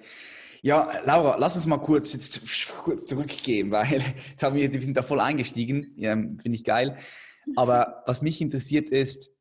Ja, 0.62 1.00
Laura, 1.06 1.36
lass 1.38 1.56
uns 1.56 1.66
mal 1.66 1.78
kurz 1.78 2.12
jetzt 2.12 2.68
kurz 2.82 3.06
zurückgehen, 3.06 3.70
weil 3.70 4.02
haben 4.42 4.56
wir, 4.56 4.72
wir 4.72 4.82
sind 4.82 4.96
da 4.96 5.02
voll 5.02 5.20
eingestiegen. 5.20 5.94
Ja, 5.96 6.14
finde 6.14 6.52
ich 6.52 6.64
geil. 6.64 6.98
Aber 7.56 8.04
was 8.06 8.22
mich 8.22 8.40
interessiert 8.40 8.90
ist, 8.90 9.32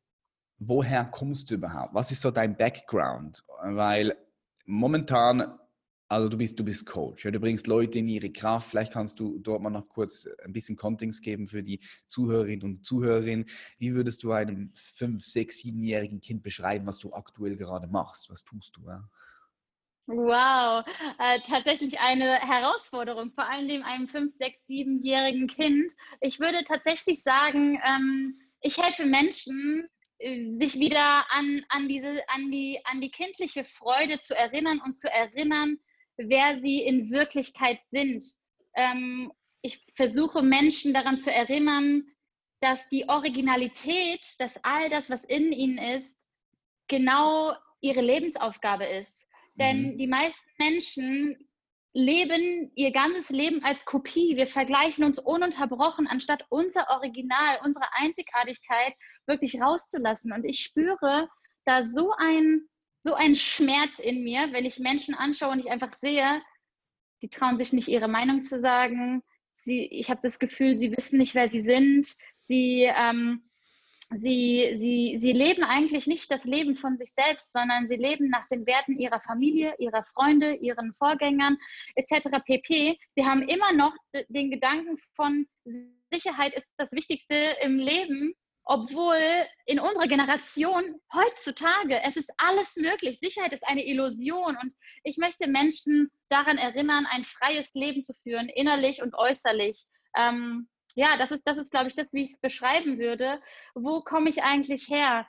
woher 0.60 1.04
kommst 1.06 1.50
du 1.50 1.56
überhaupt? 1.56 1.94
Was 1.94 2.12
ist 2.12 2.20
so 2.20 2.30
dein 2.30 2.56
Background? 2.56 3.42
Weil 3.62 4.16
momentan, 4.66 5.58
also 6.08 6.28
du 6.28 6.36
bist, 6.36 6.58
du 6.58 6.64
bist 6.64 6.86
Coach, 6.86 7.24
ja, 7.24 7.30
du 7.30 7.40
bringst 7.40 7.66
Leute 7.66 7.98
in 7.98 8.08
ihre 8.08 8.30
Kraft. 8.30 8.70
Vielleicht 8.70 8.92
kannst 8.92 9.18
du 9.18 9.38
dort 9.38 9.62
mal 9.62 9.70
noch 9.70 9.88
kurz 9.88 10.28
ein 10.44 10.52
bisschen 10.52 10.76
Kontext 10.76 11.22
geben 11.22 11.46
für 11.46 11.62
die 11.62 11.80
Zuhörerinnen 12.06 12.62
und 12.62 12.84
Zuhörerinnen. 12.84 13.46
Wie 13.78 13.94
würdest 13.94 14.22
du 14.22 14.32
einem 14.32 14.70
5-, 14.74 15.20
6-, 15.20 15.64
7-jährigen 15.64 16.20
Kind 16.20 16.42
beschreiben, 16.42 16.86
was 16.86 16.98
du 16.98 17.12
aktuell 17.12 17.56
gerade 17.56 17.86
machst? 17.86 18.30
Was 18.30 18.44
tust 18.44 18.76
du? 18.76 18.86
Ja? 18.86 19.08
Wow, 20.06 20.84
äh, 21.20 21.38
tatsächlich 21.46 22.00
eine 22.00 22.34
Herausforderung, 22.40 23.30
vor 23.32 23.48
allem 23.48 23.82
einem 23.82 24.06
5-, 24.08 24.36
6-, 24.36 24.54
7-jährigen 24.68 25.46
Kind. 25.46 25.92
Ich 26.20 26.38
würde 26.38 26.64
tatsächlich 26.64 27.22
sagen, 27.22 27.80
ähm, 27.86 28.40
ich 28.60 28.76
helfe 28.76 29.06
Menschen, 29.06 29.88
sich 30.50 30.78
wieder 30.78 31.24
an, 31.30 31.64
an, 31.68 31.88
diese, 31.88 32.28
an, 32.28 32.50
die, 32.50 32.80
an 32.84 33.00
die 33.00 33.10
kindliche 33.10 33.64
Freude 33.64 34.20
zu 34.20 34.36
erinnern 34.36 34.80
und 34.84 34.98
zu 34.98 35.10
erinnern, 35.10 35.78
wer 36.16 36.56
sie 36.56 36.82
in 36.82 37.10
Wirklichkeit 37.10 37.80
sind. 37.86 38.22
Ähm, 38.74 39.32
ich 39.62 39.82
versuche 39.94 40.42
Menschen 40.42 40.92
daran 40.92 41.18
zu 41.18 41.32
erinnern, 41.32 42.04
dass 42.60 42.88
die 42.90 43.08
Originalität, 43.08 44.26
dass 44.38 44.62
all 44.62 44.90
das, 44.90 45.08
was 45.08 45.24
in 45.24 45.52
ihnen 45.52 45.78
ist, 45.78 46.10
genau 46.88 47.54
ihre 47.80 48.02
Lebensaufgabe 48.02 48.84
ist. 48.84 49.26
Denn 49.54 49.92
mhm. 49.92 49.98
die 49.98 50.06
meisten 50.06 50.50
Menschen 50.58 51.49
leben 51.92 52.70
ihr 52.74 52.92
ganzes 52.92 53.30
Leben 53.30 53.64
als 53.64 53.84
Kopie. 53.84 54.36
Wir 54.36 54.46
vergleichen 54.46 55.04
uns 55.04 55.18
ununterbrochen, 55.18 56.06
anstatt 56.06 56.44
unser 56.48 56.88
Original, 56.90 57.58
unsere 57.64 57.86
Einzigartigkeit 57.92 58.94
wirklich 59.26 59.60
rauszulassen. 59.60 60.32
Und 60.32 60.44
ich 60.44 60.60
spüre 60.60 61.28
da 61.64 61.82
so 61.82 62.12
ein, 62.16 62.68
so 63.02 63.14
ein 63.14 63.34
Schmerz 63.34 63.98
in 63.98 64.22
mir, 64.22 64.52
wenn 64.52 64.64
ich 64.64 64.78
Menschen 64.78 65.14
anschaue 65.14 65.50
und 65.50 65.60
ich 65.60 65.70
einfach 65.70 65.92
sehe, 65.92 66.42
die 67.22 67.28
trauen 67.28 67.58
sich 67.58 67.72
nicht 67.72 67.88
ihre 67.88 68.08
Meinung 68.08 68.42
zu 68.42 68.60
sagen. 68.60 69.22
Sie, 69.52 69.84
ich 69.86 70.10
habe 70.10 70.20
das 70.22 70.38
Gefühl, 70.38 70.76
sie 70.76 70.96
wissen 70.96 71.18
nicht, 71.18 71.34
wer 71.34 71.48
sie 71.48 71.60
sind. 71.60 72.08
Sie 72.36 72.82
ähm, 72.84 73.49
sie, 74.14 74.74
sie, 74.78 75.16
sie 75.18 75.32
leben 75.32 75.62
eigentlich 75.62 76.06
nicht 76.06 76.30
das 76.30 76.44
Leben 76.44 76.76
von 76.76 76.98
sich 76.98 77.12
selbst, 77.12 77.52
sondern 77.52 77.86
sie 77.86 77.96
leben 77.96 78.28
nach 78.28 78.46
den 78.48 78.66
Werten 78.66 78.98
ihrer 78.98 79.20
Familie, 79.20 79.74
ihrer 79.78 80.02
Freunde, 80.02 80.54
ihren 80.54 80.92
Vorgängern 80.92 81.58
etc. 81.94 82.28
pp. 82.44 82.98
Sie 83.14 83.24
haben 83.24 83.42
immer 83.42 83.72
noch 83.72 83.94
den 84.28 84.50
Gedanken 84.50 84.96
von 85.14 85.46
Sicherheit 86.12 86.54
ist 86.54 86.68
das 86.76 86.90
Wichtigste 86.92 87.34
im 87.62 87.78
Leben, 87.78 88.34
obwohl 88.64 89.16
in 89.66 89.78
unserer 89.80 90.06
Generation 90.06 90.82
heutzutage 91.12 92.00
es 92.02 92.16
ist 92.16 92.30
alles 92.36 92.76
möglich. 92.76 93.18
Sicherheit 93.18 93.52
ist 93.52 93.66
eine 93.66 93.86
Illusion 93.86 94.56
und 94.60 94.72
ich 95.04 95.18
möchte 95.18 95.48
Menschen 95.48 96.10
daran 96.28 96.58
erinnern, 96.58 97.06
ein 97.06 97.24
freies 97.24 97.72
Leben 97.74 98.04
zu 98.04 98.12
führen, 98.22 98.48
innerlich 98.48 99.02
und 99.02 99.14
äußerlich. 99.14 99.84
Ähm, 100.16 100.68
ja, 100.94 101.16
das 101.16 101.30
ist, 101.30 101.42
das 101.44 101.58
ist, 101.58 101.70
glaube 101.70 101.88
ich, 101.88 101.96
das, 101.96 102.06
wie 102.12 102.24
ich 102.24 102.32
es 102.32 102.40
beschreiben 102.40 102.98
würde. 102.98 103.40
Wo 103.74 104.00
komme 104.02 104.30
ich 104.30 104.42
eigentlich 104.42 104.88
her? 104.88 105.26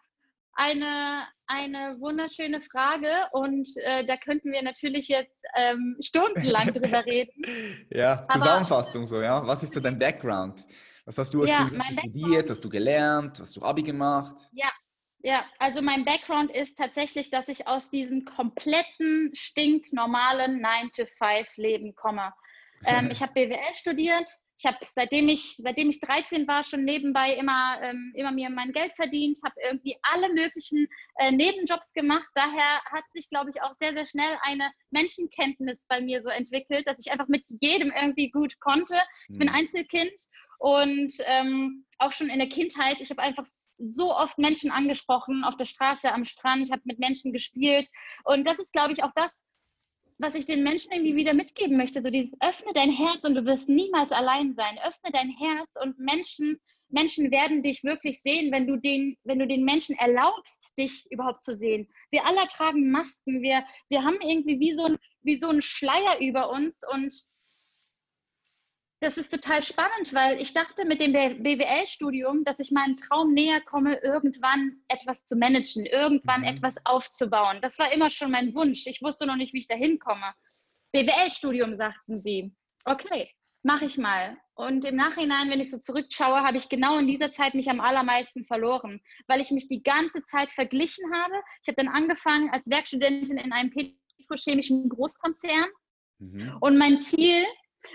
Eine, 0.54 1.28
eine 1.48 1.98
wunderschöne 2.00 2.62
Frage 2.62 3.08
und 3.32 3.68
äh, 3.84 4.06
da 4.06 4.18
könnten 4.18 4.52
wir 4.52 4.62
natürlich 4.62 5.08
jetzt 5.08 5.44
ähm, 5.56 5.96
stundenlang 6.02 6.68
drüber 6.74 7.06
reden. 7.06 7.88
ja, 7.90 8.28
Zusammenfassung 8.30 9.04
Aber, 9.04 9.08
so, 9.08 9.22
ja. 9.22 9.48
Was 9.48 9.64
ist 9.64 9.74
so 9.74 9.80
dein 9.80 9.98
Background? 9.98 10.62
Was 11.06 11.18
hast 11.18 11.34
du 11.34 11.46
ja, 11.46 11.70
studiert? 12.00 12.50
Hast 12.50 12.64
du 12.64 12.70
gelernt? 12.70 13.40
Hast 13.40 13.56
du 13.56 13.62
Abi 13.62 13.82
gemacht? 13.82 14.36
Ja, 14.52 14.70
ja, 15.24 15.46
also 15.60 15.82
mein 15.82 16.04
Background 16.04 16.52
ist 16.52 16.78
tatsächlich, 16.78 17.30
dass 17.30 17.48
ich 17.48 17.68
aus 17.68 17.90
diesem 17.90 18.26
kompletten, 18.26 19.32
stinknormalen 19.34 20.64
9-to-5-Leben 20.64 21.96
komme. 21.96 22.34
Ähm, 22.86 23.10
ich 23.12 23.22
habe 23.22 23.34
BWL 23.34 23.76
studiert, 23.76 24.30
ich 24.62 24.66
habe 24.68 24.78
seitdem 24.94 25.28
ich 25.28 25.56
seitdem 25.58 25.90
ich 25.90 26.00
13 26.02 26.48
war 26.48 26.64
schon 26.64 26.84
nebenbei 26.84 27.34
immer 27.34 27.82
ähm, 27.82 28.14
immer 28.16 28.32
mir 28.32 28.50
mein 28.52 28.72
Geld 28.72 28.94
verdient, 28.94 29.40
habe 29.44 29.56
irgendwie 29.64 29.98
alle 30.04 30.32
möglichen 30.34 30.88
äh, 31.16 31.32
Nebenjobs 31.32 31.94
gemacht. 31.94 32.30
Daher 32.36 32.82
hat 32.92 33.04
sich 33.14 33.28
glaube 33.30 33.50
ich 33.50 33.62
auch 33.64 33.74
sehr 33.74 33.94
sehr 33.94 34.06
schnell 34.06 34.38
eine 34.44 34.72
Menschenkenntnis 34.92 35.88
bei 35.90 36.00
mir 36.00 36.22
so 36.22 36.30
entwickelt, 36.30 36.86
dass 36.86 37.04
ich 37.04 37.12
einfach 37.12 37.28
mit 37.28 37.44
jedem 37.60 37.92
irgendwie 37.92 38.30
gut 38.30 38.60
konnte. 38.60 38.96
Ich 39.30 39.40
bin 39.40 39.48
mhm. 39.48 39.56
Einzelkind 39.56 40.14
und 40.60 41.12
ähm, 41.26 41.86
auch 41.98 42.12
schon 42.12 42.30
in 42.30 42.38
der 42.38 42.50
Kindheit, 42.50 43.02
ich 43.02 43.10
habe 43.10 43.24
einfach 43.24 43.46
so 43.80 44.16
oft 44.16 44.38
Menschen 44.38 44.70
angesprochen 44.70 45.44
auf 45.44 45.58
der 45.58 45.66
Straße, 45.66 46.12
am 46.12 46.24
Strand, 46.24 46.72
habe 46.72 46.84
mit 46.86 47.00
Menschen 47.00 47.34
gespielt 47.34 47.88
und 48.26 48.46
das 48.46 48.60
ist 48.60 48.74
glaube 48.74 48.94
ich 48.94 49.04
auch 49.04 49.12
das 49.16 49.44
was 50.22 50.36
ich 50.36 50.46
den 50.46 50.62
Menschen 50.62 50.92
irgendwie 50.92 51.16
wieder 51.16 51.34
mitgeben 51.34 51.78
möchte, 51.78 52.02
so 52.04 52.12
dieses 52.12 52.32
öffne 52.42 52.74
dein 52.74 52.92
Herz 52.92 53.24
und 53.24 53.34
du 53.34 53.44
wirst 53.46 53.68
niemals 53.68 54.12
allein 54.12 54.54
sein. 54.54 54.78
Öffne 54.86 55.12
dein 55.12 55.30
Herz 55.30 55.76
und 55.82 55.98
Menschen, 55.98 56.60
Menschen 56.90 57.32
werden 57.32 57.64
dich 57.64 57.84
wirklich 57.84 58.22
sehen, 58.22 58.52
wenn 58.52 58.68
du 58.68 58.76
den, 58.76 59.18
wenn 59.24 59.40
du 59.40 59.48
den 59.48 59.66
Menschen 59.66 59.96
erlaubst, 59.98 60.72
dich 60.78 61.08
überhaupt 61.10 61.44
zu 61.44 61.56
sehen. 61.56 61.88
Wir 62.12 62.26
alle 62.28 62.48
tragen 62.50 62.92
Masken, 62.92 63.42
wir, 63.42 63.66
wir 63.90 64.04
haben 64.04 64.18
irgendwie 64.22 64.60
wie 64.60 64.74
so 64.74 64.86
ein, 64.86 64.98
wie 65.24 65.38
so 65.38 65.50
ein 65.50 65.62
Schleier 65.62 66.20
über 66.20 66.52
uns 66.52 66.82
und 66.94 67.12
das 69.02 69.18
ist 69.18 69.32
total 69.32 69.64
spannend, 69.64 70.14
weil 70.14 70.40
ich 70.40 70.54
dachte 70.54 70.86
mit 70.86 71.02
dem 71.02 71.12
BWL-Studium, 71.12 72.44
dass 72.44 72.60
ich 72.60 72.70
meinem 72.70 72.98
Traum 72.98 73.34
näher 73.34 73.60
komme, 73.60 73.96
irgendwann 73.96 74.78
etwas 74.88 75.26
zu 75.26 75.36
managen, 75.36 75.88
irgendwann 75.88 76.42
mhm. 76.42 76.48
etwas 76.48 76.76
aufzubauen. 76.86 77.60
Das 77.64 77.80
war 77.80 77.92
immer 77.92 78.12
schon 78.12 78.30
mein 78.30 78.54
Wunsch. 78.54 78.86
Ich 78.86 79.02
wusste 79.02 79.26
noch 79.26 79.38
nicht, 79.38 79.54
wie 79.54 79.60
ich 79.60 79.68
da 79.68 79.76
hinkomme. 79.76 80.34
BWL-Studium, 80.92 81.76
sagten 81.78 82.22
sie. 82.22 82.56
Okay, 82.86 83.32
mache 83.64 83.86
ich 83.86 83.98
mal. 83.98 84.38
Und 84.54 84.86
im 84.86 84.98
Nachhinein, 84.98 85.50
wenn 85.50 85.62
ich 85.62 85.72
so 85.72 85.80
zurückschaue, 85.80 86.44
habe 86.44 86.58
ich 86.58 86.70
genau 86.70 87.00
in 87.00 87.08
dieser 87.08 87.32
Zeit 87.32 87.56
mich 87.56 87.72
am 87.72 87.82
allermeisten 87.82 88.46
verloren, 88.46 89.02
weil 89.26 89.42
ich 89.42 89.50
mich 89.50 89.68
die 89.68 89.82
ganze 89.82 90.24
Zeit 90.26 90.52
verglichen 90.52 91.12
habe. 91.12 91.34
Ich 91.64 91.68
habe 91.68 91.84
dann 91.84 91.88
angefangen 91.88 92.52
als 92.52 92.70
Werkstudentin 92.70 93.40
in 93.40 93.52
einem 93.52 93.72
petrochemischen 93.72 94.90
Großkonzern. 94.90 95.70
Mhm. 96.20 96.58
Und 96.60 96.78
mein 96.78 97.00
Ziel 97.00 97.44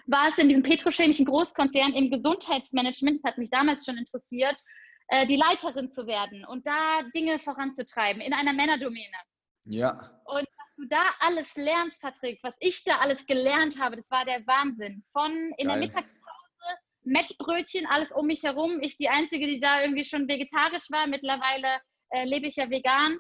war 0.07 0.29
es 0.29 0.39
in 0.39 0.49
diesem 0.49 0.63
petrochemischen 0.63 1.27
Großkonzern 1.27 1.95
im 1.95 2.11
Gesundheitsmanagement, 2.11 3.21
das 3.23 3.33
hat 3.33 3.39
mich 3.39 3.51
damals 3.51 3.85
schon 3.85 3.97
interessiert, 3.97 4.61
äh, 5.09 5.27
die 5.27 5.37
Leiterin 5.37 5.91
zu 5.93 6.07
werden 6.07 6.45
und 6.45 6.67
da 6.67 7.03
Dinge 7.15 7.39
voranzutreiben 7.39 8.21
in 8.21 8.33
einer 8.33 8.53
Männerdomäne. 8.53 9.17
Ja. 9.65 10.21
Und 10.25 10.47
was 10.47 10.75
du 10.77 10.85
da 10.89 11.03
alles 11.21 11.55
lernst, 11.57 12.01
Patrick, 12.01 12.39
was 12.43 12.55
ich 12.61 12.85
da 12.85 12.99
alles 12.99 13.27
gelernt 13.27 13.79
habe, 13.81 13.97
das 13.97 14.11
war 14.11 14.25
der 14.25 14.47
Wahnsinn. 14.47 15.03
Von 15.13 15.33
in 15.57 15.67
Geil. 15.67 15.67
der 15.67 15.77
Mittagspause 15.77 16.27
Mettbrötchen, 17.07 17.87
alles 17.87 18.11
um 18.11 18.27
mich 18.27 18.43
herum. 18.43 18.81
Ich 18.83 18.97
die 18.97 19.09
Einzige, 19.09 19.47
die 19.47 19.61
da 19.61 19.81
irgendwie 19.81 20.05
schon 20.05 20.29
vegetarisch 20.29 20.91
war. 20.91 21.07
Mittlerweile 21.07 21.81
äh, 22.11 22.25
lebe 22.25 22.49
ich 22.49 22.57
ja 22.57 22.69
vegan. 22.69 23.19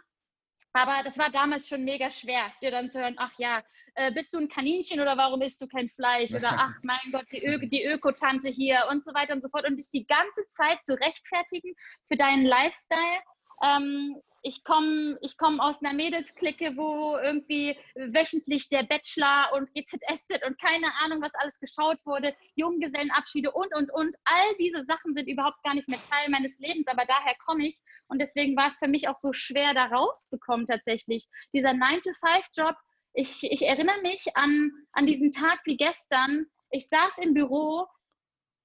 Aber 0.72 1.02
das 1.04 1.16
war 1.16 1.30
damals 1.30 1.68
schon 1.68 1.84
mega 1.84 2.10
schwer, 2.10 2.52
dir 2.60 2.70
dann 2.70 2.90
zu 2.90 3.00
hören, 3.00 3.14
ach 3.16 3.32
ja, 3.38 3.62
äh, 3.96 4.12
bist 4.12 4.32
du 4.32 4.38
ein 4.38 4.48
Kaninchen 4.48 5.00
oder 5.00 5.16
warum 5.16 5.40
isst 5.42 5.60
du 5.60 5.66
kein 5.66 5.88
Fleisch? 5.88 6.32
Oder 6.32 6.52
ach 6.58 6.74
mein 6.82 7.12
Gott, 7.12 7.26
die, 7.32 7.44
Ö 7.44 7.58
die 7.66 7.84
Ökotante 7.84 8.48
hier 8.48 8.86
und 8.90 9.04
so 9.04 9.12
weiter 9.14 9.34
und 9.34 9.42
so 9.42 9.48
fort. 9.48 9.66
Und 9.66 9.76
dich 9.76 9.90
die 9.90 10.06
ganze 10.06 10.46
Zeit 10.48 10.78
zu 10.84 10.94
rechtfertigen 10.94 11.74
für 12.06 12.16
deinen 12.16 12.44
Lifestyle. 12.44 13.20
Ähm, 13.62 14.20
ich 14.42 14.62
komme 14.62 15.18
ich 15.22 15.38
komm 15.38 15.60
aus 15.60 15.82
einer 15.82 15.94
Mädelsklicke, 15.94 16.76
wo 16.76 17.16
irgendwie 17.16 17.76
wöchentlich 17.94 18.68
der 18.68 18.84
Bachelor 18.84 19.50
und 19.54 19.72
GZSZ 19.74 20.46
und 20.46 20.60
keine 20.60 20.94
Ahnung, 21.02 21.20
was 21.20 21.34
alles 21.34 21.58
geschaut 21.58 21.98
wurde, 22.04 22.32
Junggesellenabschiede 22.54 23.50
und, 23.50 23.74
und, 23.74 23.92
und. 23.92 24.14
All 24.24 24.54
diese 24.60 24.84
Sachen 24.84 25.14
sind 25.14 25.26
überhaupt 25.26 25.62
gar 25.64 25.74
nicht 25.74 25.88
mehr 25.88 25.98
Teil 26.08 26.28
meines 26.28 26.58
Lebens, 26.60 26.86
aber 26.86 27.06
daher 27.06 27.34
komme 27.44 27.66
ich. 27.66 27.80
Und 28.06 28.20
deswegen 28.20 28.56
war 28.56 28.68
es 28.68 28.76
für 28.76 28.88
mich 28.88 29.08
auch 29.08 29.16
so 29.16 29.32
schwer, 29.32 29.74
da 29.74 29.86
rauszukommen 29.86 30.66
tatsächlich. 30.66 31.26
Dieser 31.52 31.70
9-to-5-Job, 31.70 32.76
ich, 33.16 33.42
ich 33.50 33.62
erinnere 33.66 34.00
mich 34.02 34.36
an, 34.36 34.70
an 34.92 35.06
diesen 35.06 35.32
Tag 35.32 35.60
wie 35.64 35.76
gestern. 35.76 36.46
Ich 36.70 36.88
saß 36.88 37.18
im 37.18 37.34
Büro 37.34 37.86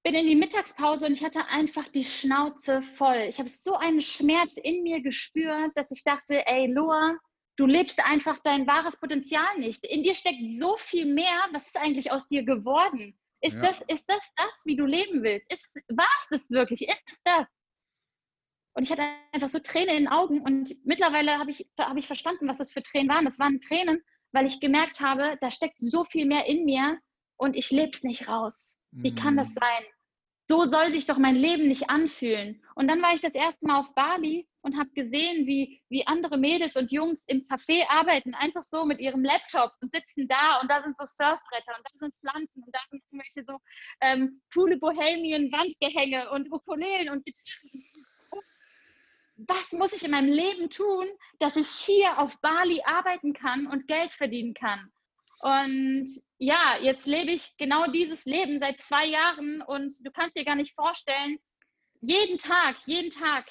bin 0.02 0.14
in 0.14 0.26
die 0.26 0.34
Mittagspause 0.34 1.06
und 1.06 1.12
ich 1.12 1.24
hatte 1.24 1.46
einfach 1.46 1.88
die 1.88 2.04
Schnauze 2.04 2.82
voll. 2.82 3.26
Ich 3.28 3.38
habe 3.38 3.48
so 3.48 3.76
einen 3.76 4.00
Schmerz 4.00 4.56
in 4.56 4.82
mir 4.82 5.00
gespürt, 5.00 5.70
dass 5.76 5.90
ich 5.90 6.02
dachte, 6.02 6.46
ey, 6.46 6.66
Loa, 6.66 7.16
du 7.56 7.66
lebst 7.66 8.04
einfach 8.04 8.40
dein 8.42 8.66
wahres 8.66 8.98
Potenzial 8.98 9.58
nicht. 9.58 9.86
In 9.86 10.02
dir 10.02 10.14
steckt 10.14 10.40
so 10.58 10.76
viel 10.76 11.06
mehr. 11.06 11.46
Was 11.52 11.68
ist 11.68 11.76
eigentlich 11.76 12.10
aus 12.10 12.26
dir 12.26 12.42
geworden? 12.44 13.16
Ist, 13.40 13.56
ja. 13.56 13.62
das, 13.62 13.80
ist 13.82 14.08
das 14.10 14.32
das, 14.36 14.62
wie 14.64 14.76
du 14.76 14.86
leben 14.86 15.22
willst? 15.22 15.50
Ist, 15.52 15.76
war 15.88 16.08
es 16.18 16.28
das 16.30 16.50
wirklich? 16.50 16.88
Ist 16.88 17.20
das? 17.24 17.46
Und 18.74 18.84
ich 18.84 18.90
hatte 18.90 19.04
einfach 19.32 19.50
so 19.50 19.58
Tränen 19.58 19.96
in 19.96 20.04
den 20.04 20.08
Augen 20.08 20.40
und 20.40 20.74
mittlerweile 20.84 21.38
habe 21.38 21.50
ich, 21.50 21.68
hab 21.78 21.96
ich 21.96 22.06
verstanden, 22.06 22.48
was 22.48 22.58
das 22.58 22.72
für 22.72 22.82
Tränen 22.82 23.08
waren. 23.08 23.24
Das 23.24 23.38
waren 23.38 23.60
Tränen, 23.60 24.02
weil 24.32 24.46
ich 24.46 24.60
gemerkt 24.60 25.00
habe, 25.00 25.38
da 25.40 25.50
steckt 25.50 25.78
so 25.78 26.04
viel 26.04 26.26
mehr 26.26 26.46
in 26.46 26.64
mir 26.64 26.98
und 27.36 27.56
ich 27.56 27.70
lebe 27.70 27.90
es 27.94 28.02
nicht 28.02 28.28
raus. 28.28 28.78
Wie 28.92 29.14
kann 29.14 29.36
das 29.36 29.48
mhm. 29.50 29.58
sein? 29.60 29.84
So 30.48 30.64
soll 30.64 30.92
sich 30.92 31.06
doch 31.06 31.18
mein 31.18 31.36
Leben 31.36 31.68
nicht 31.68 31.88
anfühlen. 31.88 32.62
Und 32.74 32.88
dann 32.88 33.00
war 33.00 33.14
ich 33.14 33.20
das 33.20 33.32
erste 33.32 33.66
Mal 33.66 33.80
auf 33.80 33.94
Bali 33.94 34.46
und 34.60 34.78
habe 34.78 34.90
gesehen, 34.90 35.46
wie, 35.46 35.80
wie 35.88 36.06
andere 36.06 36.36
Mädels 36.36 36.76
und 36.76 36.92
Jungs 36.92 37.24
im 37.26 37.46
Café 37.46 37.84
arbeiten, 37.88 38.34
einfach 38.34 38.62
so 38.62 38.84
mit 38.84 39.00
ihrem 39.00 39.24
Laptop 39.24 39.72
und 39.80 39.92
sitzen 39.94 40.26
da 40.28 40.60
und 40.60 40.70
da 40.70 40.80
sind 40.80 40.96
so 40.96 41.04
Surfbretter 41.04 41.74
und 41.76 41.84
da 41.84 41.98
sind 41.98 42.14
Pflanzen 42.14 42.62
und 42.62 42.74
da 42.74 42.80
sind 42.90 43.02
irgendwelche 43.10 43.42
so 43.44 43.58
ähm, 44.00 44.42
coole 44.52 44.76
Bohemian 44.78 45.50
Wandgehänge 45.52 46.30
und 46.30 46.52
Ukulelen 46.52 47.10
und 47.10 47.24
Gitarren. 47.24 48.06
Was 49.48 49.72
muss 49.72 49.92
ich 49.92 50.04
in 50.04 50.10
meinem 50.10 50.32
Leben 50.32 50.70
tun, 50.70 51.06
dass 51.38 51.56
ich 51.56 51.68
hier 51.68 52.18
auf 52.18 52.40
Bali 52.40 52.80
arbeiten 52.84 53.32
kann 53.32 53.66
und 53.66 53.88
Geld 53.88 54.12
verdienen 54.12 54.54
kann? 54.54 54.92
Und 55.40 56.08
ja, 56.38 56.76
jetzt 56.80 57.06
lebe 57.06 57.32
ich 57.32 57.56
genau 57.56 57.90
dieses 57.90 58.24
Leben 58.24 58.60
seit 58.60 58.80
zwei 58.80 59.06
Jahren 59.06 59.60
und 59.62 59.92
du 60.04 60.12
kannst 60.12 60.36
dir 60.36 60.44
gar 60.44 60.54
nicht 60.54 60.74
vorstellen, 60.74 61.38
jeden 62.00 62.38
Tag, 62.38 62.76
jeden 62.86 63.10
Tag 63.10 63.46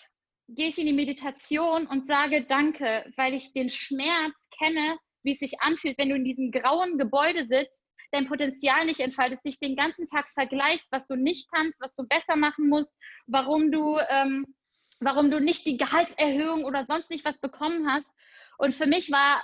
gehe 0.48 0.70
ich 0.70 0.78
in 0.78 0.86
die 0.86 0.94
Meditation 0.94 1.88
und 1.88 2.08
sage 2.08 2.44
Danke, 2.44 3.12
weil 3.18 3.34
ich 3.34 3.54
den 3.54 3.70
Schmerz 3.70 4.50
kenne, 4.58 4.98
wie 5.24 5.32
es 5.32 5.40
sich 5.40 5.62
anfühlt, 5.62 5.98
wenn 5.98 6.10
du 6.10 6.16
in 6.16 6.26
diesem 6.26 6.52
grauen 6.52 6.98
Gebäude 6.98 7.46
sitzt, 7.46 7.86
dein 8.12 8.28
Potenzial 8.28 8.86
nicht 8.86 9.00
entfaltest, 9.00 9.46
dich 9.46 9.60
den 9.60 9.76
ganzen 9.76 10.08
Tag 10.08 10.30
vergleichst, 10.30 10.92
was 10.92 11.08
du 11.08 11.16
nicht 11.16 11.50
kannst, 11.52 11.80
was 11.80 11.96
du 11.96 12.06
besser 12.08 12.36
machen 12.36 12.68
musst, 12.68 12.94
warum 13.28 13.72
du, 13.72 13.98
ähm, 14.10 14.54
warum 15.02 15.32
du 15.32 15.40
nicht 15.40 15.66
die 15.66 15.78
Gehaltserhöhung 15.78 16.64
oder 16.64 16.86
sonst 16.86 17.10
nicht 17.10 17.26
was 17.26 17.38
bekommen 17.40 17.92
hast. 17.92 18.10
Und 18.58 18.74
für 18.74 18.88
mich 18.88 19.12
war 19.12 19.44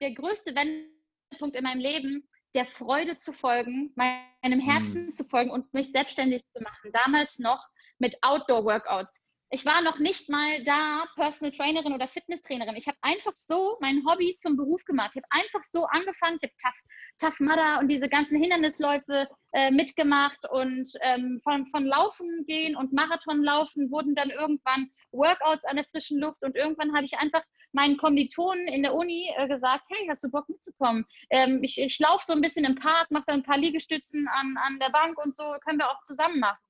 der 0.00 0.12
größte 0.12 0.54
Wendepunkt, 0.54 0.96
Punkt 1.38 1.56
in 1.56 1.64
meinem 1.64 1.80
Leben, 1.80 2.28
der 2.54 2.64
Freude 2.64 3.16
zu 3.16 3.32
folgen, 3.32 3.92
meinem 3.96 4.60
Herzen 4.60 5.06
mhm. 5.06 5.14
zu 5.14 5.24
folgen 5.24 5.50
und 5.50 5.72
mich 5.74 5.90
selbstständig 5.90 6.42
zu 6.54 6.62
machen. 6.62 6.92
Damals 6.92 7.38
noch 7.38 7.66
mit 7.98 8.16
Outdoor-Workouts. 8.22 9.22
Ich 9.50 9.64
war 9.64 9.80
noch 9.80 10.00
nicht 10.00 10.28
mal 10.28 10.64
da 10.64 11.06
Personal 11.14 11.52
Trainerin 11.52 11.94
oder 11.94 12.08
Fitnesstrainerin. 12.08 12.74
Ich 12.74 12.88
habe 12.88 12.98
einfach 13.00 13.34
so 13.36 13.76
mein 13.80 14.02
Hobby 14.04 14.36
zum 14.40 14.56
Beruf 14.56 14.84
gemacht. 14.84 15.12
Ich 15.14 15.22
habe 15.22 15.28
einfach 15.30 15.62
so 15.70 15.84
angefangen. 15.84 16.38
Ich 16.42 16.50
habe 16.50 16.54
Tough, 16.60 16.82
Tough 17.20 17.40
Mudder 17.40 17.78
und 17.78 17.86
diese 17.86 18.08
ganzen 18.08 18.40
Hindernisläufe 18.40 19.28
äh, 19.52 19.70
mitgemacht 19.70 20.50
und 20.50 20.90
ähm, 21.00 21.38
von, 21.44 21.64
von 21.66 21.86
Laufen 21.86 22.44
gehen 22.48 22.74
und 22.74 22.92
Marathon 22.92 23.42
laufen 23.42 23.88
wurden 23.92 24.16
dann 24.16 24.30
irgendwann 24.30 24.90
Workouts 25.12 25.64
an 25.64 25.76
der 25.76 25.84
frischen 25.84 26.18
Luft 26.20 26.42
und 26.42 26.56
irgendwann 26.56 26.92
habe 26.92 27.04
ich 27.04 27.16
einfach 27.16 27.44
meinen 27.70 27.96
Kommilitonen 27.98 28.66
in 28.66 28.82
der 28.82 28.94
Uni 28.94 29.30
äh, 29.36 29.46
gesagt, 29.46 29.86
hey, 29.90 30.06
hast 30.08 30.24
du 30.24 30.30
Bock 30.30 30.48
mitzukommen? 30.48 31.06
Ähm, 31.30 31.62
ich 31.62 31.78
ich 31.78 31.98
laufe 32.00 32.24
so 32.26 32.32
ein 32.32 32.40
bisschen 32.40 32.64
im 32.64 32.74
Park, 32.74 33.12
mache 33.12 33.24
da 33.28 33.34
ein 33.34 33.44
paar 33.44 33.58
Liegestützen 33.58 34.26
an, 34.26 34.56
an 34.56 34.80
der 34.80 34.90
Bank 34.90 35.24
und 35.24 35.36
so, 35.36 35.44
können 35.64 35.78
wir 35.78 35.88
auch 35.88 36.02
zusammen 36.02 36.40
machen. 36.40 36.65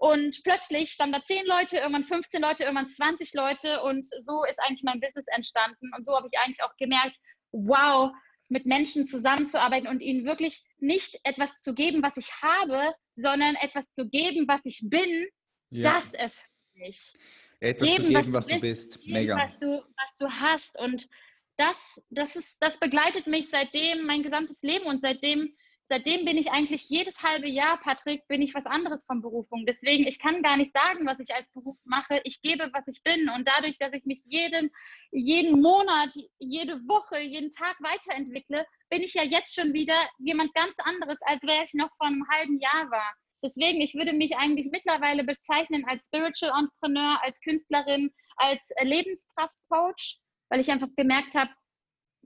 Und 0.00 0.40
plötzlich 0.44 0.92
standen 0.92 1.12
da 1.12 1.22
10 1.22 1.44
Leute, 1.44 1.76
irgendwann 1.76 2.04
15 2.04 2.40
Leute, 2.40 2.64
irgendwann 2.64 2.88
20 2.88 3.34
Leute 3.34 3.82
und 3.82 4.06
so 4.24 4.44
ist 4.44 4.58
eigentlich 4.58 4.82
mein 4.82 4.98
Business 4.98 5.26
entstanden. 5.26 5.90
Und 5.94 6.06
so 6.06 6.16
habe 6.16 6.26
ich 6.32 6.38
eigentlich 6.38 6.62
auch 6.62 6.74
gemerkt, 6.78 7.16
wow, 7.52 8.10
mit 8.48 8.64
Menschen 8.64 9.04
zusammenzuarbeiten 9.04 9.88
und 9.88 10.00
ihnen 10.00 10.24
wirklich 10.24 10.64
nicht 10.78 11.20
etwas 11.24 11.60
zu 11.60 11.74
geben, 11.74 12.02
was 12.02 12.16
ich 12.16 12.30
habe, 12.40 12.94
sondern 13.12 13.56
etwas 13.56 13.84
zu 13.94 14.08
geben, 14.08 14.48
was 14.48 14.62
ich 14.64 14.80
bin, 14.82 15.28
ja. 15.68 15.92
das 15.92 16.10
erfüllt 16.14 16.50
mich 16.76 17.12
etwas 17.60 17.88
geben, 17.88 17.96
zu 17.96 18.02
geben, 18.08 18.14
was, 18.14 18.32
was 18.32 18.46
du 18.46 18.60
bist. 18.60 18.62
bist. 18.62 19.06
Mega. 19.06 19.36
Was 19.36 19.58
du, 19.58 19.66
was 19.66 20.16
du 20.18 20.30
hast. 20.30 20.80
Und 20.80 21.08
das, 21.56 22.02
das, 22.08 22.36
ist, 22.36 22.56
das 22.60 22.78
begleitet 22.80 23.26
mich 23.26 23.50
seitdem 23.50 24.06
mein 24.06 24.22
gesamtes 24.22 24.56
Leben 24.62 24.86
und 24.86 25.02
seitdem, 25.02 25.54
seitdem 25.90 26.24
bin 26.24 26.38
ich 26.38 26.52
eigentlich 26.52 26.88
jedes 26.88 27.20
halbe 27.20 27.48
Jahr, 27.48 27.80
Patrick, 27.80 28.26
bin 28.28 28.40
ich 28.42 28.54
was 28.54 28.64
anderes 28.64 29.04
von 29.04 29.20
Berufung. 29.20 29.66
Deswegen, 29.66 30.06
ich 30.06 30.20
kann 30.20 30.40
gar 30.40 30.56
nicht 30.56 30.72
sagen, 30.72 31.04
was 31.04 31.18
ich 31.18 31.34
als 31.34 31.50
Beruf 31.52 31.76
mache. 31.84 32.20
Ich 32.22 32.40
gebe, 32.42 32.70
was 32.72 32.86
ich 32.86 33.02
bin. 33.02 33.28
Und 33.28 33.48
dadurch, 33.48 33.76
dass 33.78 33.92
ich 33.92 34.04
mich 34.04 34.22
jeden, 34.24 34.70
jeden 35.10 35.60
Monat, 35.60 36.10
jede 36.38 36.74
Woche, 36.86 37.18
jeden 37.18 37.50
Tag 37.50 37.76
weiterentwickle, 37.80 38.64
bin 38.88 39.02
ich 39.02 39.14
ja 39.14 39.24
jetzt 39.24 39.52
schon 39.52 39.72
wieder 39.72 40.08
jemand 40.18 40.54
ganz 40.54 40.76
anderes, 40.78 41.18
als 41.22 41.42
wäre 41.42 41.64
ich 41.64 41.74
noch 41.74 41.90
vor 41.96 42.06
einem 42.06 42.24
halben 42.32 42.60
Jahr 42.60 42.88
war. 42.90 43.12
Deswegen, 43.42 43.80
ich 43.80 43.94
würde 43.94 44.12
mich 44.12 44.36
eigentlich 44.36 44.68
mittlerweile 44.70 45.24
bezeichnen 45.24 45.84
als 45.88 46.04
Spiritual 46.06 46.52
Entrepreneur, 46.56 47.18
als 47.24 47.40
Künstlerin, 47.40 48.12
als 48.36 48.70
Lebenskraftcoach, 48.80 50.20
weil 50.50 50.60
ich 50.60 50.70
einfach 50.70 50.88
gemerkt 50.96 51.34
habe, 51.34 51.50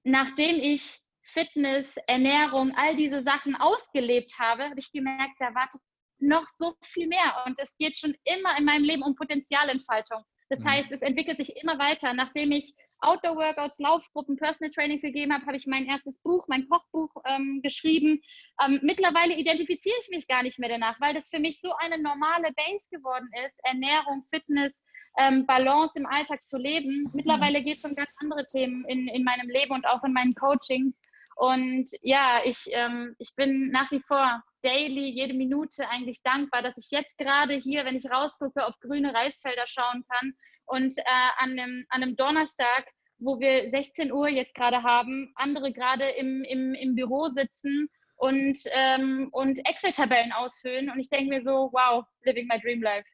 nachdem 0.03 0.57
ich 0.57 1.01
Fitness, 1.25 1.97
Ernährung, 2.07 2.73
all 2.77 2.97
diese 2.97 3.23
Sachen 3.23 3.57
ausgelebt 3.57 4.39
habe, 4.39 4.65
habe 4.65 4.79
ich 4.79 4.93
gemerkt, 4.93 5.35
da 5.39 5.55
wartet 5.55 5.81
noch 6.19 6.47
so 6.57 6.75
viel 6.83 7.09
mehr. 7.09 7.43
Und 7.47 7.59
es 7.59 7.77
geht 7.77 7.97
schon 7.97 8.15
immer 8.25 8.57
in 8.59 8.65
meinem 8.65 8.85
Leben 8.85 9.03
um 9.03 9.15
Potenzialentfaltung. 9.15 10.23
Das 10.51 10.61
mhm. 10.61 10.71
heißt, 10.71 10.93
es 10.93 11.03
entwickelt 11.03 11.39
sich 11.39 11.57
immer 11.57 11.79
weiter. 11.79 12.13
Nachdem 12.15 12.53
ich 12.53 12.75
Outdoor-Workouts, 13.01 13.79
Laufgruppen, 13.79 14.37
Personal 14.37 14.71
Trainings 14.71 15.03
gegeben 15.03 15.33
habe, 15.33 15.47
habe 15.47 15.57
ich 15.57 15.67
mein 15.67 15.87
erstes 15.87 16.19
Buch, 16.21 16.47
mein 16.49 16.69
Kochbuch 16.69 17.11
ähm, 17.27 17.61
geschrieben. 17.63 18.21
Ähm, 18.65 18.81
mittlerweile 18.83 19.35
identifiziere 19.35 19.97
ich 20.01 20.09
mich 20.11 20.27
gar 20.27 20.43
nicht 20.43 20.59
mehr 20.59 20.69
danach, 20.69 21.01
weil 21.01 21.15
das 21.15 21.29
für 21.29 21.39
mich 21.39 21.61
so 21.61 21.73
eine 21.79 22.01
normale 22.01 22.53
Base 22.55 22.89
geworden 22.91 23.29
ist, 23.47 23.61
Ernährung, 23.65 24.25
Fitness, 24.31 24.81
ähm, 25.19 25.47
Balance 25.47 25.99
im 25.99 26.07
Alltag 26.07 26.47
zu 26.47 26.59
leben. 26.59 27.11
Mittlerweile 27.13 27.63
geht 27.63 27.79
es 27.79 27.85
um 27.85 27.95
ganz 27.95 28.11
andere 28.21 28.47
Themen 28.47 28.85
in, 28.87 29.09
in 29.09 29.25
meinem 29.25 29.49
Leben 29.49 29.73
und 29.73 29.87
auch 29.87 30.03
in 30.05 30.13
meinen 30.13 30.35
Coachings. 30.35 31.01
Und 31.37 31.91
ja, 32.03 32.41
ich, 32.45 32.65
ähm, 32.71 33.15
ich 33.19 33.35
bin 33.37 33.71
nach 33.71 33.91
wie 33.91 34.01
vor 34.01 34.43
daily, 34.63 35.11
jede 35.11 35.35
Minute 35.35 35.89
eigentlich 35.89 36.23
dankbar, 36.23 36.63
dass 36.63 36.79
ich 36.79 36.91
jetzt 36.91 37.19
gerade 37.19 37.55
hier, 37.55 37.85
wenn 37.85 37.97
ich 37.97 38.11
rausgucke, 38.11 38.65
auf 38.65 38.79
grüne 38.81 39.13
Reisfelder 39.13 39.67
schauen 39.67 40.05
kann 40.09 40.33
und 40.67 40.97
äh, 40.97 41.03
an, 41.39 41.59
einem, 41.59 41.85
an 41.89 42.03
einem 42.03 42.17
Donnerstag, 42.17 42.87
wo 43.19 43.39
wir 43.41 43.71
16 43.71 44.13
Uhr 44.13 44.29
jetzt 44.29 44.55
gerade 44.55 44.83
haben, 44.83 45.33
andere 45.35 45.73
gerade 45.73 46.09
im, 46.11 46.43
im, 46.45 46.75
im 46.75 46.95
Büro 46.95 47.27
sitzen 47.29 47.89
und, 48.17 48.59
ähm, 48.73 49.29
und 49.33 49.59
Excel-Tabellen 49.69 50.33
ausfüllen. 50.33 50.91
Und 50.91 50.99
ich 51.01 51.09
denke 51.09 51.29
mir 51.29 51.43
so, 51.43 51.71
wow, 51.73 52.05
living 52.23 52.47
my 52.49 52.61
dream 52.61 52.83
life. 52.83 53.07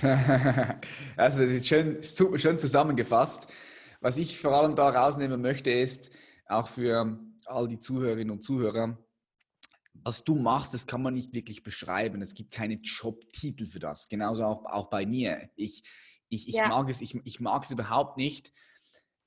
also 1.16 1.38
das 1.38 1.48
ist 1.48 1.68
schön, 1.68 2.02
schön 2.02 2.58
zusammengefasst. 2.58 3.52
Was 4.00 4.18
ich 4.18 4.38
vor 4.38 4.52
allem 4.52 4.74
da 4.76 4.88
rausnehmen 4.88 5.40
möchte, 5.40 5.70
ist 5.70 6.10
auch 6.46 6.68
für 6.68 7.18
all 7.46 7.68
die 7.68 7.78
Zuhörerinnen 7.78 8.30
und 8.30 8.42
Zuhörer, 8.42 8.98
was 10.04 10.24
du 10.24 10.34
machst, 10.36 10.74
das 10.74 10.86
kann 10.86 11.02
man 11.02 11.14
nicht 11.14 11.34
wirklich 11.34 11.62
beschreiben. 11.62 12.20
Es 12.22 12.34
gibt 12.34 12.52
keine 12.52 12.74
Jobtitel 12.74 13.66
für 13.66 13.78
das. 13.78 14.08
Genauso 14.08 14.44
auch, 14.44 14.64
auch 14.66 14.90
bei 14.90 15.06
mir. 15.06 15.50
Ich, 15.56 15.82
ich, 16.28 16.48
ich, 16.48 16.54
ja. 16.54 16.68
mag, 16.68 16.88
es, 16.90 17.00
ich, 17.00 17.14
ich 17.24 17.40
mag 17.40 17.62
es 17.62 17.70
überhaupt 17.70 18.16
nicht, 18.16 18.52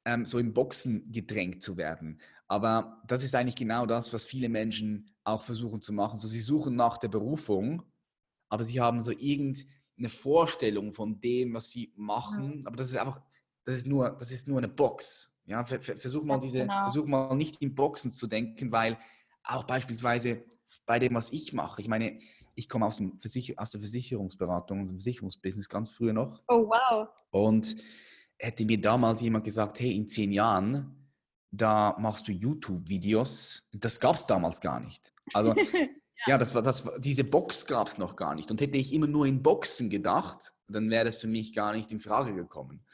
ähm, 0.05 0.25
so 0.25 0.39
im 0.39 0.53
Boxen 0.53 1.12
gedrängt 1.12 1.62
zu 1.62 1.77
werden. 1.77 2.21
Aber 2.47 3.01
das 3.08 3.23
ist 3.23 3.36
eigentlich 3.36 3.55
genau 3.55 3.86
das, 3.86 4.13
was 4.13 4.25
viele 4.25 4.49
Menschen 4.49 5.15
auch 5.23 5.41
versuchen 5.41 5.82
zu 5.82 5.93
machen. 5.93 6.19
So, 6.19 6.27
sie 6.27 6.39
suchen 6.39 6.75
nach 6.75 6.97
der 6.97 7.10
Berufung, 7.10 7.84
aber 8.49 8.63
sie 8.63 8.82
haben 8.82 9.01
so 9.01 9.12
irgendeine 9.12 10.10
Vorstellung 10.10 10.93
von 10.93 11.19
dem, 11.21 11.53
was 11.53 11.71
sie 11.71 11.93
machen. 11.95 12.60
Mhm. 12.60 12.67
Aber 12.67 12.75
das 12.75 12.88
ist 12.88 12.97
einfach, 12.97 13.21
das 13.65 13.75
ist 13.75 13.88
nur, 13.88 14.10
das 14.12 14.32
ist 14.32 14.47
nur 14.47 14.58
eine 14.58 14.67
Box. 14.67 15.32
Ja, 15.49 15.65
versuch 15.65 16.23
mal 16.23 16.38
diese, 16.38 16.59
genau. 16.59 16.83
versuch 16.83 17.07
mal 17.07 17.35
nicht 17.35 17.59
in 17.59 17.73
Boxen 17.73 18.12
zu 18.12 18.27
denken, 18.27 18.71
weil 18.71 18.99
auch 19.43 19.63
beispielsweise 19.63 20.43
bei 20.85 20.99
dem, 20.99 21.15
was 21.15 21.31
ich 21.31 21.53
mache, 21.53 21.81
ich 21.81 21.88
meine, 21.88 22.19
ich 22.53 22.69
komme 22.69 22.85
aus, 22.85 23.01
aus 23.01 23.71
der 23.71 23.79
Versicherungsberatung, 23.79 24.83
aus 24.83 24.89
dem 24.89 24.99
Versicherungsbusiness 24.99 25.67
ganz 25.67 25.89
früher 25.89 26.13
noch. 26.13 26.43
Oh, 26.47 26.69
wow. 26.69 27.07
Und 27.31 27.77
hätte 28.38 28.63
mir 28.63 28.79
damals 28.79 29.21
jemand 29.21 29.43
gesagt, 29.43 29.79
hey, 29.79 29.95
in 29.95 30.07
zehn 30.07 30.31
Jahren, 30.31 31.09
da 31.49 31.95
machst 31.97 32.27
du 32.27 32.31
YouTube-Videos, 32.31 33.67
das 33.71 33.99
gab 33.99 34.15
es 34.15 34.27
damals 34.27 34.62
gar 34.62 34.79
nicht. 34.79 35.12
Also 35.33 35.55
ja, 36.27 36.38
das 36.38 36.53
war, 36.53 36.62
das 36.62 36.88
diese 36.99 37.23
Box 37.23 37.65
gab 37.65 37.88
es 37.88 37.97
noch 37.97 38.15
gar 38.15 38.35
nicht. 38.35 38.51
Und 38.51 38.62
hätte 38.62 38.77
ich 38.77 38.93
immer 38.93 39.07
nur 39.07 39.25
in 39.25 39.41
Boxen 39.41 39.89
gedacht, 39.89 40.53
dann 40.67 40.91
wäre 40.91 41.05
das 41.05 41.17
für 41.17 41.27
mich 41.27 41.53
gar 41.55 41.73
nicht 41.73 41.91
in 41.91 41.99
Frage 41.99 42.35
gekommen. 42.35 42.85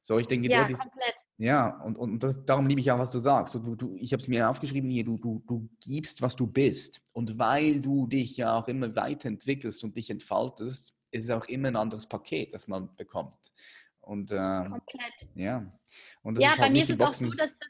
So, 0.00 0.18
ich 0.18 0.28
denke, 0.28 0.48
ja, 0.48 0.64
ist, 0.64 0.80
komplett. 0.80 1.16
Ja, 1.38 1.80
und, 1.82 1.96
und 1.96 2.22
das, 2.22 2.44
darum 2.44 2.66
liebe 2.66 2.80
ich 2.80 2.90
auch, 2.90 2.98
was 2.98 3.10
du 3.12 3.20
sagst. 3.20 3.54
Du, 3.54 3.76
du, 3.76 3.96
ich 3.96 4.12
habe 4.12 4.20
es 4.20 4.28
mir 4.28 4.50
aufgeschrieben 4.50 4.90
hier, 4.90 5.04
du, 5.04 5.16
du, 5.18 5.42
du 5.46 5.68
gibst, 5.80 6.20
was 6.20 6.34
du 6.36 6.46
bist. 6.46 7.00
Und 7.12 7.38
weil 7.38 7.80
du 7.80 8.06
dich 8.08 8.36
ja 8.36 8.58
auch 8.58 8.66
immer 8.68 8.94
weiterentwickelst 8.96 9.84
und 9.84 9.96
dich 9.96 10.10
entfaltest, 10.10 10.94
ist 11.12 11.24
es 11.24 11.30
auch 11.30 11.46
immer 11.46 11.68
ein 11.68 11.76
anderes 11.76 12.06
Paket, 12.08 12.52
das 12.52 12.66
man 12.68 12.94
bekommt. 12.96 13.52
Und 14.00 14.32
ähm, 14.32 14.70
Komplett. 14.72 15.12
ja, 15.34 15.72
und 16.22 16.38
Ja, 16.40 16.50
ist 16.50 16.56
bei 16.56 16.62
halt 16.64 16.72
mir 16.72 16.82
ist 16.82 16.90
es 16.90 17.00
auch 17.00 17.14
so, 17.14 17.30
dass, 17.30 17.50
das- 17.60 17.68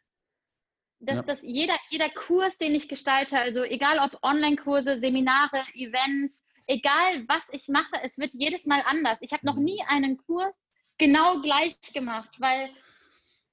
dass 1.00 1.16
Ja. 1.16 1.22
das 1.22 1.42
jeder, 1.42 1.76
jeder 1.90 2.08
Kurs, 2.10 2.56
den 2.58 2.74
ich 2.74 2.88
gestalte, 2.88 3.38
also 3.38 3.62
egal 3.64 3.98
ob 3.98 4.18
Online-Kurse, 4.22 4.98
Seminare, 4.98 5.62
Events, 5.74 6.44
egal 6.66 7.24
was 7.28 7.46
ich 7.52 7.68
mache, 7.68 7.92
es 8.02 8.18
wird 8.18 8.32
jedes 8.34 8.66
Mal 8.66 8.82
anders. 8.86 9.18
Ich 9.20 9.32
habe 9.32 9.46
noch 9.46 9.56
Mhm. 9.56 9.64
nie 9.64 9.82
einen 9.88 10.16
Kurs 10.16 10.54
genau 10.96 11.40
gleich 11.40 11.76
gemacht, 11.92 12.34
weil 12.40 12.70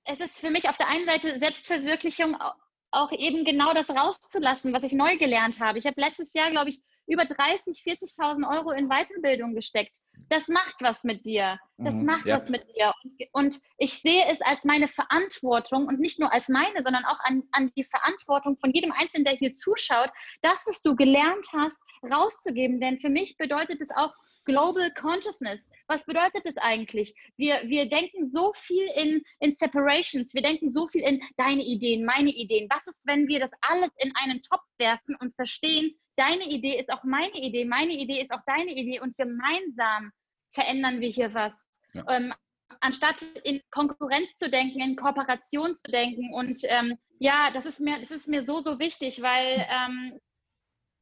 es 0.05 0.19
ist 0.19 0.39
für 0.39 0.49
mich 0.51 0.69
auf 0.69 0.77
der 0.77 0.87
einen 0.87 1.05
Seite 1.05 1.39
Selbstverwirklichung 1.39 2.39
au- 2.39 2.53
auch 2.91 3.11
eben 3.11 3.43
genau 3.43 3.73
das 3.73 3.89
rauszulassen, 3.89 4.71
was 4.71 4.83
ich 4.83 4.93
neu 4.93 5.17
gelernt 5.17 5.59
habe. 5.59 5.77
Ich 5.77 5.85
habe 5.85 5.99
letztes 5.99 6.33
Jahr, 6.33 6.49
glaube 6.51 6.69
ich, 6.69 6.79
über 7.07 7.25
30, 7.25 7.83
40.000 7.83 8.49
Euro 8.49 8.71
in 8.71 8.87
Weiterbildung 8.87 9.53
gesteckt. 9.53 9.97
Das 10.29 10.47
macht 10.47 10.75
was 10.79 11.03
mit 11.03 11.25
dir. 11.25 11.59
Das 11.77 11.95
Mhm, 11.95 12.05
macht 12.05 12.25
ja. 12.25 12.35
was 12.35 12.49
mit 12.49 12.63
dir. 12.73 12.93
Und, 13.03 13.21
und 13.33 13.61
ich 13.77 14.01
sehe 14.01 14.25
es 14.27 14.41
als 14.41 14.63
meine 14.63 14.87
Verantwortung 14.87 15.87
und 15.87 15.99
nicht 15.99 16.19
nur 16.19 16.31
als 16.31 16.47
meine, 16.47 16.81
sondern 16.81 17.03
auch 17.05 17.19
an, 17.19 17.43
an 17.51 17.71
die 17.75 17.83
Verantwortung 17.83 18.57
von 18.57 18.71
jedem 18.71 18.91
Einzelnen, 18.93 19.25
der 19.25 19.35
hier 19.35 19.51
zuschaut, 19.51 20.09
das, 20.41 20.63
was 20.65 20.81
du 20.81 20.95
gelernt 20.95 21.45
hast, 21.53 21.77
rauszugeben. 22.09 22.79
Denn 22.79 22.97
für 22.99 23.09
mich 23.09 23.37
bedeutet 23.37 23.81
es 23.81 23.91
auch 23.91 24.13
Global 24.45 24.91
Consciousness. 24.93 25.69
Was 25.87 26.05
bedeutet 26.05 26.45
das 26.45 26.57
eigentlich? 26.57 27.13
Wir, 27.37 27.61
wir 27.65 27.89
denken 27.89 28.29
so 28.29 28.53
viel 28.55 28.87
in, 28.95 29.23
in 29.39 29.51
Separations, 29.51 30.33
wir 30.33 30.41
denken 30.41 30.71
so 30.71 30.87
viel 30.87 31.01
in 31.01 31.21
deine 31.37 31.63
Ideen, 31.63 32.05
meine 32.05 32.31
Ideen. 32.31 32.67
Was 32.69 32.87
ist, 32.87 33.01
wenn 33.03 33.27
wir 33.27 33.39
das 33.39 33.51
alles 33.61 33.91
in 33.97 34.13
einen 34.15 34.41
Topf 34.41 34.65
werfen 34.77 35.15
und 35.19 35.35
verstehen, 35.35 35.95
deine 36.15 36.47
Idee 36.47 36.79
ist 36.79 36.91
auch 36.91 37.03
meine 37.03 37.35
Idee, 37.35 37.65
meine 37.65 37.93
Idee 37.93 38.21
ist 38.21 38.31
auch 38.31 38.43
deine 38.45 38.71
Idee 38.71 38.99
und 38.99 39.17
gemeinsam 39.17 40.11
verändern 40.49 41.01
wir 41.01 41.09
hier 41.09 41.33
was. 41.33 41.67
Ja. 41.93 42.05
Ähm, 42.09 42.33
anstatt 42.79 43.21
in 43.43 43.61
Konkurrenz 43.71 44.35
zu 44.37 44.49
denken, 44.49 44.79
in 44.79 44.95
Kooperation 44.95 45.73
zu 45.73 45.91
denken. 45.91 46.33
Und 46.33 46.59
ähm, 46.63 46.97
ja, 47.19 47.51
das 47.51 47.65
ist 47.65 47.79
mir, 47.79 47.99
das 47.99 48.11
ist 48.11 48.27
mir 48.27 48.45
so, 48.45 48.59
so 48.59 48.79
wichtig, 48.79 49.21
weil 49.21 49.65
ähm, 49.69 50.19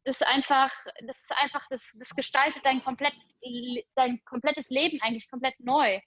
das 0.04 0.22
einfach, 0.22 0.72
das 1.06 1.18
ist 1.18 1.32
einfach, 1.38 1.66
das, 1.70 1.86
das 1.96 2.10
gestaltet 2.10 2.66
dein, 2.66 2.84
komplett, 2.84 3.14
dein 3.96 4.24
komplettes 4.26 4.70
Leben 4.70 5.00
eigentlich 5.02 5.30
komplett 5.30 5.60
neu, 5.60 6.00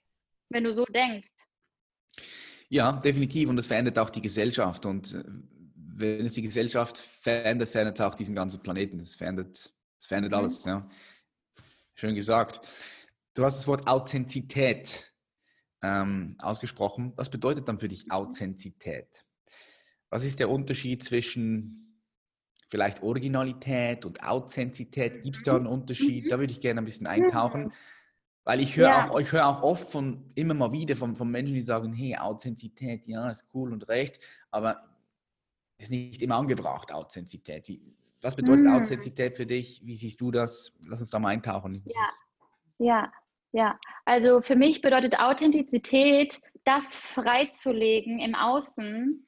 wenn 0.49 0.63
du 0.63 0.73
so 0.73 0.85
denkst. 0.85 1.29
Ja, 2.69 2.93
definitiv. 2.93 3.49
Und 3.49 3.57
es 3.57 3.67
verändert 3.67 3.97
auch 3.97 4.09
die 4.09 4.21
Gesellschaft. 4.21 4.85
Und 4.85 5.13
äh, 5.13 5.23
wenn 5.75 6.25
es 6.25 6.33
die 6.33 6.41
Gesellschaft 6.41 6.97
verändert, 6.97 7.69
verändert 7.69 7.99
es 7.99 8.05
auch 8.05 8.15
diesen 8.15 8.35
ganzen 8.35 8.61
Planeten. 8.61 8.99
Es 8.99 9.15
verändert, 9.15 9.73
es 9.99 10.07
verändert 10.07 10.31
Mhm. 10.31 10.37
alles. 10.37 10.65
Ja. 10.65 10.87
Schön 11.95 12.15
gesagt. 12.15 12.67
Du 13.33 13.43
hast 13.43 13.57
das 13.57 13.67
Wort 13.67 13.87
Authentizität 13.87 15.13
ähm, 15.81 16.35
ausgesprochen. 16.39 17.13
Was 17.15 17.29
bedeutet 17.29 17.67
dann 17.67 17.79
für 17.79 17.87
dich 17.87 18.11
Authentizität? 18.11 19.25
Was 20.09 20.23
ist 20.23 20.39
der 20.39 20.49
Unterschied 20.49 21.03
zwischen 21.03 21.86
vielleicht 22.67 23.01
Originalität 23.03 24.05
und 24.05 24.23
Authentizität? 24.23 25.23
Gibt 25.23 25.37
es 25.37 25.43
da 25.43 25.55
einen 25.55 25.67
Unterschied? 25.67 26.31
Da 26.31 26.39
würde 26.39 26.53
ich 26.53 26.61
gerne 26.61 26.81
ein 26.81 26.85
bisschen 26.85 27.07
eintauchen. 27.07 27.71
Weil 28.43 28.61
ich 28.61 28.77
höre 28.77 28.87
Ja. 28.87 29.09
auch, 29.09 29.19
ich 29.19 29.31
höre 29.31 29.45
auch 29.45 29.61
oft 29.61 29.91
von, 29.91 30.31
immer 30.35 30.53
mal 30.53 30.71
wieder 30.71 30.95
von, 30.95 31.15
von 31.15 31.29
Menschen, 31.29 31.53
die 31.53 31.61
sagen, 31.61 31.91
hey, 31.91 32.15
Authentizität, 32.15 33.07
ja, 33.07 33.29
ist 33.29 33.49
cool 33.53 33.73
und 33.73 33.87
recht, 33.89 34.19
aber 34.51 34.87
ist 35.77 35.91
nicht 35.91 36.21
immer 36.23 36.35
angebracht, 36.37 36.93
Authentizität. 36.93 37.67
Wie, 37.67 37.81
was 38.21 38.35
bedeutet 38.37 38.65
Mm. 38.65 38.69
Authentizität 38.69 39.35
für 39.35 39.45
dich? 39.45 39.81
Wie 39.85 39.95
siehst 39.95 40.21
du 40.21 40.31
das? 40.31 40.73
Lass 40.85 41.01
uns 41.01 41.09
da 41.09 41.19
mal 41.19 41.29
eintauchen. 41.29 41.83
Ja. 41.85 42.09
Ja, 42.79 43.11
ja. 43.51 43.79
Also 44.05 44.41
für 44.41 44.55
mich 44.55 44.81
bedeutet 44.81 45.19
Authentizität, 45.19 46.39
das 46.63 46.95
freizulegen 46.95 48.19
im 48.19 48.33
Außen, 48.33 49.26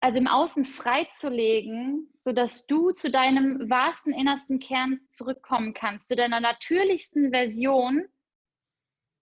also 0.00 0.18
im 0.18 0.26
Außen 0.26 0.64
freizulegen, 0.64 2.12
sodass 2.20 2.66
du 2.66 2.90
zu 2.90 3.10
deinem 3.10 3.70
wahrsten 3.70 4.12
innersten 4.12 4.58
Kern 4.58 5.00
zurückkommen 5.10 5.74
kannst, 5.74 6.08
zu 6.08 6.16
deiner 6.16 6.40
natürlichsten 6.40 7.30
Version. 7.30 8.04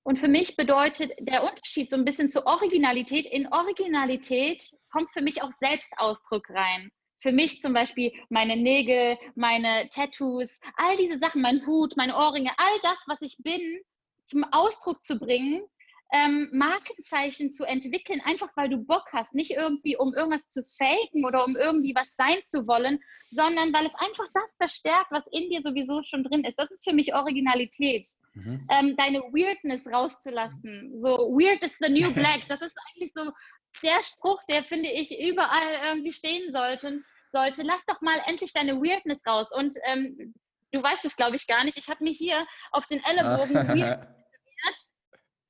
Und 0.03 0.19
für 0.19 0.29
mich 0.29 0.57
bedeutet 0.57 1.13
der 1.21 1.45
Unterschied 1.45 1.91
so 1.91 1.97
ein 1.97 2.05
bisschen 2.05 2.29
zur 2.29 2.47
Originalität. 2.47 3.27
In 3.27 3.51
Originalität 3.53 4.63
kommt 4.91 5.11
für 5.13 5.23
mich 5.23 5.43
auch 5.43 5.53
Selbstausdruck 5.53 6.51
rein. 6.51 6.91
Für 7.19 7.33
mich 7.33 7.63
zum 7.63 7.73
Beispiel 7.73 8.13
meine 8.29 8.57
Nägel, 8.57 9.17
meine 9.35 9.89
Tattoos, 9.89 10.61
all 10.77 10.97
diese 10.99 11.19
Sachen, 11.19 11.41
mein 11.41 11.65
Hut, 11.67 11.97
meine 11.97 12.15
Ohrringe, 12.15 12.51
all 12.59 12.79
das, 12.83 13.03
was 13.07 13.23
ich 13.23 13.39
bin, 13.39 13.81
zum 14.25 14.45
Ausdruck 14.53 15.03
zu 15.03 15.19
bringen, 15.19 15.65
ähm, 16.15 16.49
Markenzeichen 16.53 17.53
zu 17.53 17.65
entwickeln, 17.65 18.21
einfach 18.25 18.57
weil 18.57 18.69
du 18.69 18.77
Bock 18.79 19.07
hast, 19.13 19.35
nicht 19.35 19.51
irgendwie 19.51 19.97
um 19.97 20.15
irgendwas 20.15 20.49
zu 20.49 20.63
faken 20.63 21.25
oder 21.25 21.45
um 21.45 21.57
irgendwie 21.57 21.93
was 21.95 22.15
sein 22.15 22.41
zu 22.45 22.69
wollen, 22.69 23.01
sondern 23.31 23.73
weil 23.73 23.85
es 23.85 23.97
einfach 23.97 24.27
das 24.33 24.55
verstärkt, 24.57 25.11
was 25.11 25.25
in 25.33 25.51
dir 25.51 25.61
sowieso 25.63 26.05
schon 26.05 26.23
drin 26.23 26.45
ist. 26.45 26.57
Das 26.57 26.71
ist 26.71 26.85
für 26.85 26.93
mich 26.93 27.15
Originalität 27.15 28.07
Mhm. 28.37 28.67
ähm, 28.69 28.97
deine 28.97 29.21
Weirdness 29.21 29.87
rauszulassen. 29.87 31.01
So, 31.01 31.31
weird 31.31 31.63
is 31.63 31.77
the 31.81 31.89
new 31.89 32.13
black. 32.15 32.43
Das 32.49 32.63
ist 32.63 32.77
eigentlich 32.95 33.13
so 33.15 33.31
der 33.83 34.03
Spruch, 34.03 34.41
der, 34.49 34.65
finde 34.65 34.91
ich, 34.91 35.21
überall 35.21 35.81
irgendwie 35.85 36.13
stehen 36.13 36.53
sollte. 36.53 37.03
sollte. 37.33 37.63
Lass 37.63 37.85
doch 37.87 38.01
mal 38.01 38.21
endlich 38.27 38.53
deine 38.53 38.81
Weirdness 38.81 39.21
raus. 39.27 39.47
Und 39.57 39.75
ähm, 39.85 40.35
du 40.73 40.83
weißt 40.83 41.05
es, 41.05 41.17
glaube 41.17 41.37
ich, 41.37 41.47
gar 41.47 41.65
nicht. 41.65 41.79
Ich 41.79 41.89
habe 41.89 42.03
mir 42.03 42.13
hier 42.13 42.45
auf 42.73 42.87
den 42.87 43.03
Ellenbogen 43.05 43.55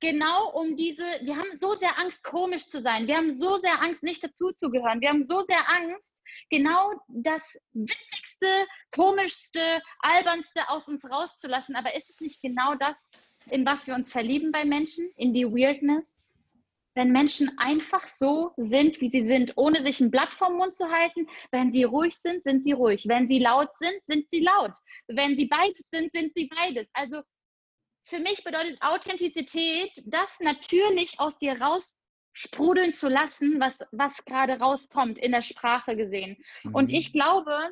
genau 0.05 0.51
um 0.51 0.75
diese, 0.75 1.03
wir 1.21 1.35
haben 1.35 1.57
so 1.57 1.73
sehr 1.73 1.97
Angst, 1.99 2.23
komisch 2.23 2.67
zu 2.67 2.79
sein. 2.79 3.07
Wir 3.07 3.17
haben 3.17 3.31
so 3.31 3.57
sehr 3.57 3.81
Angst, 3.81 4.03
nicht 4.03 4.23
dazuzugehören. 4.23 5.01
Wir 5.01 5.09
haben 5.09 5.23
so 5.23 5.41
sehr 5.41 5.67
Angst, 5.67 6.21
genau 6.49 6.93
das 7.07 7.57
Witzigste, 7.73 8.47
Komischste, 8.91 9.81
Albernste 9.99 10.69
aus 10.69 10.87
uns 10.87 11.09
rauszulassen. 11.09 11.75
Aber 11.75 11.95
ist 11.95 12.09
es 12.09 12.19
nicht 12.19 12.41
genau 12.41 12.75
das, 12.75 13.09
in 13.49 13.65
was 13.65 13.87
wir 13.87 13.95
uns 13.95 14.11
verlieben 14.11 14.51
bei 14.51 14.63
Menschen? 14.63 15.09
In 15.15 15.33
die 15.33 15.45
Weirdness? 15.45 16.27
Wenn 16.93 17.11
Menschen 17.11 17.57
einfach 17.57 18.07
so 18.07 18.51
sind, 18.55 19.01
wie 19.01 19.09
sie 19.09 19.25
sind, 19.25 19.53
ohne 19.57 19.81
sich 19.81 19.99
ein 19.99 20.11
Blatt 20.11 20.33
vom 20.35 20.55
Mund 20.55 20.75
zu 20.75 20.89
halten, 20.89 21.27
wenn 21.51 21.69
sie 21.69 21.83
ruhig 21.83 22.15
sind, 22.15 22.41
sind 22.43 22.63
sie 22.63 22.71
ruhig. 22.71 23.07
Wenn 23.07 23.27
sie 23.27 23.39
laut 23.39 23.75
sind, 23.75 24.05
sind 24.05 24.29
sie 24.29 24.39
laut. 24.39 24.71
Wenn 25.07 25.35
sie 25.35 25.47
beides 25.47 25.83
sind, 25.91 26.13
sind 26.13 26.33
sie 26.33 26.47
beides. 26.55 26.87
Also 26.93 27.21
für 28.05 28.19
mich 28.19 28.43
bedeutet 28.43 28.81
Authentizität, 28.81 29.91
das 30.05 30.37
natürlich 30.39 31.19
aus 31.19 31.37
dir 31.39 31.59
raussprudeln 31.59 32.93
zu 32.93 33.09
lassen, 33.09 33.59
was, 33.59 33.79
was 33.91 34.23
gerade 34.25 34.59
rauskommt 34.59 35.17
in 35.19 35.31
der 35.31 35.41
Sprache 35.41 35.95
gesehen. 35.95 36.37
Und 36.71 36.89
Mhm. 36.89 36.95
ich 36.95 37.13
glaube, 37.13 37.71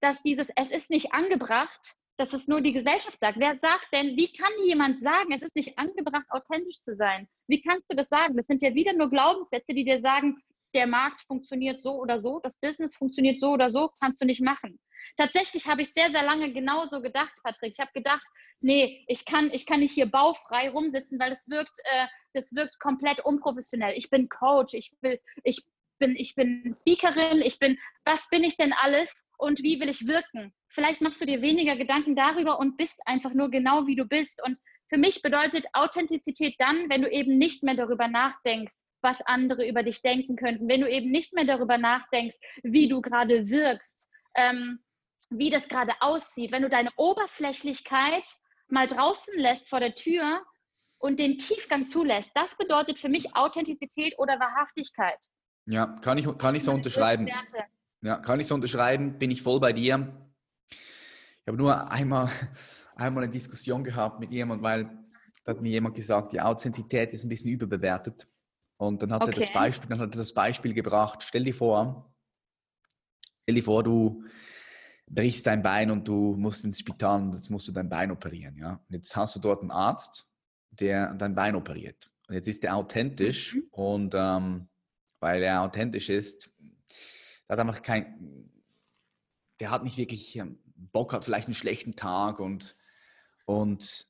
dass 0.00 0.22
dieses 0.22 0.48
Es 0.56 0.70
ist 0.70 0.90
nicht 0.90 1.12
angebracht, 1.12 1.94
dass 2.16 2.32
es 2.32 2.46
nur 2.46 2.60
die 2.60 2.72
Gesellschaft 2.72 3.20
sagt. 3.20 3.38
Wer 3.38 3.54
sagt 3.54 3.88
denn, 3.92 4.16
wie 4.16 4.32
kann 4.32 4.52
jemand 4.64 5.00
sagen, 5.00 5.32
es 5.32 5.42
ist 5.42 5.56
nicht 5.56 5.78
angebracht, 5.78 6.26
authentisch 6.30 6.80
zu 6.80 6.94
sein? 6.94 7.28
Wie 7.48 7.60
kannst 7.60 7.90
du 7.90 7.96
das 7.96 8.08
sagen? 8.08 8.36
Das 8.36 8.46
sind 8.46 8.62
ja 8.62 8.74
wieder 8.74 8.92
nur 8.92 9.10
Glaubenssätze, 9.10 9.74
die 9.74 9.84
dir 9.84 10.00
sagen, 10.00 10.38
der 10.74 10.86
Markt 10.86 11.22
funktioniert 11.22 11.82
so 11.82 11.92
oder 12.00 12.20
so, 12.20 12.40
das 12.42 12.56
Business 12.58 12.96
funktioniert 12.96 13.40
so 13.40 13.52
oder 13.52 13.70
so, 13.70 13.90
kannst 14.00 14.20
du 14.20 14.26
nicht 14.26 14.40
machen. 14.40 14.78
Tatsächlich 15.16 15.66
habe 15.66 15.82
ich 15.82 15.92
sehr, 15.92 16.10
sehr 16.10 16.22
lange 16.22 16.52
genauso 16.52 17.00
gedacht, 17.00 17.32
Patrick. 17.42 17.72
Ich 17.72 17.80
habe 17.80 17.92
gedacht, 17.94 18.26
nee, 18.60 19.04
ich 19.08 19.24
kann, 19.24 19.50
ich 19.52 19.66
kann 19.66 19.80
nicht 19.80 19.92
hier 19.92 20.06
baufrei 20.06 20.70
rumsitzen, 20.70 21.18
weil 21.18 21.30
das 21.30 21.48
wirkt, 21.48 21.76
äh, 21.84 22.06
das 22.32 22.54
wirkt 22.54 22.78
komplett 22.80 23.20
unprofessionell. 23.20 23.94
Ich 23.96 24.10
bin 24.10 24.28
Coach, 24.28 24.74
ich 24.74 24.92
will, 25.00 25.20
ich 25.42 25.62
bin, 25.98 26.16
ich 26.16 26.34
bin 26.34 26.74
Speakerin, 26.74 27.40
ich 27.42 27.58
bin, 27.58 27.78
was 28.04 28.28
bin 28.28 28.44
ich 28.44 28.56
denn 28.56 28.72
alles 28.72 29.12
und 29.38 29.62
wie 29.62 29.80
will 29.80 29.88
ich 29.88 30.06
wirken? 30.06 30.52
Vielleicht 30.68 31.00
machst 31.00 31.20
du 31.20 31.26
dir 31.26 31.40
weniger 31.42 31.76
Gedanken 31.76 32.16
darüber 32.16 32.58
und 32.58 32.76
bist 32.76 33.00
einfach 33.06 33.32
nur 33.32 33.50
genau 33.50 33.86
wie 33.86 33.96
du 33.96 34.04
bist. 34.04 34.42
Und 34.44 34.58
für 34.88 34.98
mich 34.98 35.22
bedeutet 35.22 35.66
Authentizität 35.72 36.56
dann, 36.58 36.88
wenn 36.90 37.02
du 37.02 37.10
eben 37.10 37.38
nicht 37.38 37.62
mehr 37.62 37.74
darüber 37.74 38.08
nachdenkst, 38.08 38.74
was 39.02 39.22
andere 39.22 39.68
über 39.68 39.82
dich 39.82 40.02
denken 40.02 40.34
könnten, 40.34 40.68
wenn 40.68 40.80
du 40.80 40.90
eben 40.90 41.10
nicht 41.10 41.32
mehr 41.34 41.44
darüber 41.44 41.78
nachdenkst, 41.78 42.36
wie 42.62 42.88
du 42.88 43.00
gerade 43.00 43.48
wirkst, 43.48 44.10
ähm, 44.34 44.80
wie 45.30 45.50
das 45.50 45.68
gerade 45.68 45.92
aussieht, 46.00 46.52
wenn 46.52 46.62
du 46.62 46.68
deine 46.68 46.90
Oberflächlichkeit 46.96 48.24
mal 48.68 48.86
draußen 48.86 49.38
lässt 49.38 49.68
vor 49.68 49.80
der 49.80 49.94
Tür 49.94 50.42
und 50.98 51.18
den 51.20 51.38
Tiefgang 51.38 51.86
zulässt. 51.86 52.30
Das 52.34 52.56
bedeutet 52.56 52.98
für 52.98 53.08
mich 53.08 53.36
Authentizität 53.36 54.14
oder 54.18 54.38
Wahrhaftigkeit. 54.40 55.18
Ja, 55.66 55.86
kann 56.02 56.18
ich, 56.18 56.26
kann 56.38 56.54
ich 56.54 56.64
so 56.64 56.72
unterschreiben. 56.72 57.28
Ja, 58.02 58.16
kann 58.18 58.40
ich 58.40 58.46
so 58.46 58.54
unterschreiben, 58.54 59.18
bin 59.18 59.30
ich 59.30 59.42
voll 59.42 59.60
bei 59.60 59.72
dir. 59.72 60.28
Ich 60.70 61.48
habe 61.48 61.56
nur 61.56 61.90
einmal, 61.90 62.28
einmal 62.96 63.24
eine 63.24 63.32
Diskussion 63.32 63.84
gehabt 63.84 64.20
mit 64.20 64.30
jemandem, 64.30 64.62
weil 64.62 65.04
da 65.44 65.52
hat 65.52 65.60
mir 65.60 65.70
jemand 65.70 65.94
gesagt, 65.94 66.32
die 66.32 66.40
Authentizität 66.40 67.12
ist 67.12 67.24
ein 67.24 67.28
bisschen 67.28 67.50
überbewertet. 67.50 68.26
Und 68.76 69.02
dann 69.02 69.12
hat, 69.12 69.22
okay. 69.22 69.32
er 69.32 69.40
das 69.40 69.52
Beispiel, 69.52 69.88
dann 69.88 70.00
hat 70.00 70.14
er 70.14 70.18
das 70.18 70.34
Beispiel 70.34 70.74
gebracht, 70.74 71.22
stell 71.22 71.44
dir 71.44 71.54
vor, 71.54 72.14
stell 73.42 73.54
dir 73.54 73.62
vor, 73.62 73.82
du 73.82 74.24
brichst 75.06 75.46
dein 75.46 75.62
Bein 75.62 75.90
und 75.90 76.08
du 76.08 76.34
musst 76.36 76.64
ins 76.64 76.80
Spital 76.80 77.22
und 77.22 77.34
jetzt 77.34 77.50
musst 77.50 77.68
du 77.68 77.72
dein 77.72 77.88
Bein 77.88 78.10
operieren. 78.10 78.56
Ja? 78.56 78.72
Und 78.88 78.94
jetzt 78.94 79.14
hast 79.16 79.36
du 79.36 79.40
dort 79.40 79.60
einen 79.60 79.70
Arzt, 79.70 80.30
der 80.70 81.14
dein 81.14 81.34
Bein 81.34 81.56
operiert. 81.56 82.10
Und 82.28 82.34
jetzt 82.34 82.48
ist 82.48 82.62
der 82.62 82.76
authentisch 82.76 83.54
mhm. 83.54 83.66
und 83.70 84.14
ähm, 84.16 84.68
weil 85.20 85.42
er 85.42 85.62
authentisch 85.62 86.08
ist, 86.08 86.50
der 87.48 87.56
hat 87.56 87.60
einfach 87.60 87.82
kein, 87.82 88.50
der 89.60 89.70
hat 89.70 89.84
nicht 89.84 89.98
wirklich 89.98 90.36
ähm, 90.36 90.58
Bock, 90.76 91.12
hat 91.12 91.24
vielleicht 91.24 91.46
einen 91.46 91.54
schlechten 91.54 91.96
Tag 91.96 92.40
und, 92.40 92.76
und, 93.44 94.06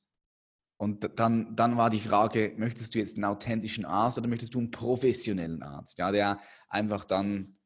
und 0.77 1.19
dann, 1.19 1.55
dann 1.55 1.77
war 1.77 1.89
die 1.89 1.99
Frage, 1.99 2.53
möchtest 2.57 2.95
du 2.95 2.99
jetzt 2.99 3.15
einen 3.15 3.25
authentischen 3.25 3.85
Arzt 3.85 4.17
oder 4.17 4.27
möchtest 4.27 4.55
du 4.55 4.59
einen 4.59 4.71
professionellen 4.71 5.61
Arzt, 5.61 5.97
ja, 5.99 6.11
der 6.11 6.39
einfach 6.69 7.03
dann, 7.03 7.57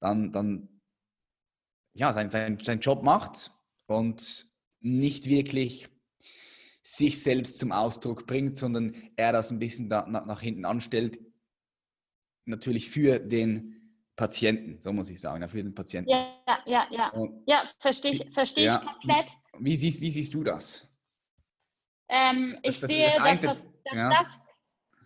dann, 0.00 0.32
dann 0.32 0.79
ja, 2.00 2.14
sein, 2.14 2.30
sein, 2.30 2.58
seinen 2.62 2.80
Job 2.80 3.02
macht 3.02 3.52
und 3.86 4.46
nicht 4.80 5.28
wirklich 5.28 5.86
sich 6.82 7.22
selbst 7.22 7.58
zum 7.58 7.72
Ausdruck 7.72 8.26
bringt, 8.26 8.56
sondern 8.56 8.94
er 9.16 9.32
das 9.32 9.50
ein 9.50 9.58
bisschen 9.58 9.90
da, 9.90 10.06
nach, 10.06 10.24
nach 10.24 10.40
hinten 10.40 10.64
anstellt, 10.64 11.18
natürlich 12.46 12.88
für 12.88 13.18
den 13.18 13.98
Patienten, 14.16 14.80
so 14.80 14.94
muss 14.94 15.10
ich 15.10 15.20
sagen, 15.20 15.46
für 15.50 15.62
den 15.62 15.74
Patienten. 15.74 16.10
Ja, 16.10 16.32
ja, 16.64 16.86
ja. 16.90 17.10
Und 17.10 17.42
ja, 17.46 17.68
verstehe 17.80 18.12
ich, 18.12 18.30
versteh 18.32 18.64
ja, 18.64 18.78
komplett. 18.78 19.30
Wie 19.58 19.76
siehst, 19.76 20.00
wie 20.00 20.10
siehst 20.10 20.32
du 20.32 20.42
das? 20.42 20.88
Ähm, 22.08 22.52
das, 22.52 22.60
ich 22.62 22.80
das, 22.80 22.90
sehe, 22.90 23.04
das, 23.04 23.16
dass, 23.16 23.40
das, 23.40 23.68
ja. 23.92 24.08
das, 24.08 24.40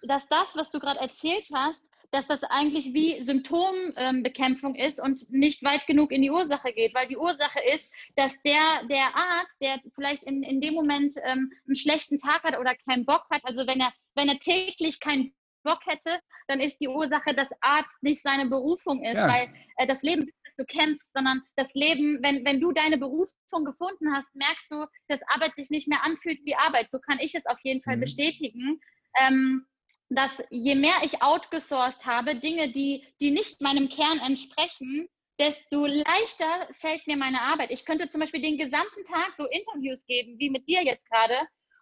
dass 0.06 0.28
das, 0.28 0.56
was 0.56 0.70
du 0.70 0.78
gerade 0.78 1.00
erzählt 1.00 1.48
hast, 1.52 1.82
dass 2.14 2.28
das 2.28 2.44
eigentlich 2.44 2.94
wie 2.94 3.20
Symptombekämpfung 3.22 4.76
ist 4.76 5.00
und 5.00 5.28
nicht 5.30 5.64
weit 5.64 5.84
genug 5.88 6.12
in 6.12 6.22
die 6.22 6.30
Ursache 6.30 6.72
geht, 6.72 6.94
weil 6.94 7.08
die 7.08 7.16
Ursache 7.16 7.58
ist, 7.74 7.90
dass 8.14 8.40
der, 8.42 8.84
der 8.88 9.16
Arzt, 9.16 9.56
der 9.60 9.80
vielleicht 9.96 10.22
in, 10.22 10.44
in 10.44 10.60
dem 10.60 10.74
Moment 10.74 11.14
ähm, 11.24 11.50
einen 11.66 11.74
schlechten 11.74 12.18
Tag 12.18 12.44
hat 12.44 12.56
oder 12.56 12.76
keinen 12.76 13.04
Bock 13.04 13.24
hat, 13.30 13.44
also 13.44 13.66
wenn 13.66 13.80
er, 13.80 13.92
wenn 14.14 14.28
er 14.28 14.38
täglich 14.38 15.00
keinen 15.00 15.34
Bock 15.64 15.80
hätte, 15.86 16.20
dann 16.46 16.60
ist 16.60 16.80
die 16.80 16.88
Ursache, 16.88 17.34
dass 17.34 17.50
Arzt 17.60 18.00
nicht 18.02 18.22
seine 18.22 18.46
Berufung 18.46 19.02
ist, 19.02 19.16
ja. 19.16 19.26
weil 19.26 19.50
äh, 19.78 19.86
das 19.86 20.02
Leben 20.02 20.30
das 20.44 20.54
du 20.54 20.64
kämpfst, 20.66 21.12
sondern 21.14 21.42
das 21.56 21.74
Leben, 21.74 22.20
wenn, 22.22 22.44
wenn 22.44 22.60
du 22.60 22.70
deine 22.70 22.96
Berufung 22.96 23.64
gefunden 23.64 24.14
hast, 24.14 24.32
merkst 24.36 24.70
du, 24.70 24.86
dass 25.08 25.26
Arbeit 25.34 25.56
sich 25.56 25.70
nicht 25.70 25.88
mehr 25.88 26.04
anfühlt 26.04 26.38
wie 26.44 26.54
Arbeit. 26.54 26.92
So 26.92 27.00
kann 27.00 27.18
ich 27.18 27.34
es 27.34 27.46
auf 27.46 27.58
jeden 27.64 27.82
Fall 27.82 27.96
mhm. 27.96 28.02
bestätigen. 28.02 28.80
Ähm, 29.20 29.66
dass 30.08 30.42
je 30.50 30.74
mehr 30.74 30.96
ich 31.02 31.22
outgesourced 31.22 32.04
habe, 32.04 32.36
Dinge, 32.36 32.70
die, 32.70 33.06
die 33.20 33.30
nicht 33.30 33.60
meinem 33.60 33.88
Kern 33.88 34.18
entsprechen, 34.18 35.08
desto 35.38 35.86
leichter 35.86 36.68
fällt 36.72 37.06
mir 37.06 37.16
meine 37.16 37.40
Arbeit. 37.40 37.70
Ich 37.70 37.84
könnte 37.84 38.08
zum 38.08 38.20
Beispiel 38.20 38.42
den 38.42 38.58
gesamten 38.58 39.04
Tag 39.04 39.34
so 39.36 39.46
Interviews 39.46 40.06
geben, 40.06 40.38
wie 40.38 40.50
mit 40.50 40.68
dir 40.68 40.84
jetzt 40.84 41.08
gerade. 41.10 41.34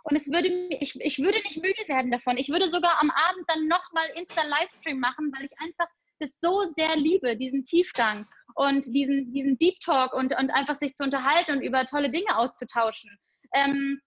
Und 0.04 0.16
es 0.16 0.30
würde 0.30 0.48
ich, 0.48 0.98
ich 1.00 1.18
würde 1.18 1.38
nicht 1.38 1.58
müde 1.58 1.86
werden 1.86 2.10
davon. 2.10 2.36
Ich 2.36 2.48
würde 2.48 2.68
sogar 2.68 3.00
am 3.00 3.10
Abend 3.10 3.44
dann 3.48 3.68
nochmal 3.68 4.08
Insta-Livestream 4.16 4.98
machen, 4.98 5.32
weil 5.36 5.44
ich 5.44 5.52
einfach 5.58 5.86
das 6.18 6.38
so 6.40 6.62
sehr 6.62 6.96
liebe, 6.96 7.36
diesen 7.36 7.64
Tiefgang 7.64 8.26
und 8.54 8.86
diesen, 8.94 9.32
diesen 9.32 9.58
Deep 9.58 9.80
Talk 9.80 10.12
und, 10.14 10.38
und 10.38 10.50
einfach 10.50 10.76
sich 10.76 10.94
zu 10.94 11.04
unterhalten 11.04 11.52
und 11.52 11.62
über 11.62 11.84
tolle 11.86 12.10
Dinge 12.10 12.36
auszutauschen. 12.36 13.16
Ähm, 13.54 14.00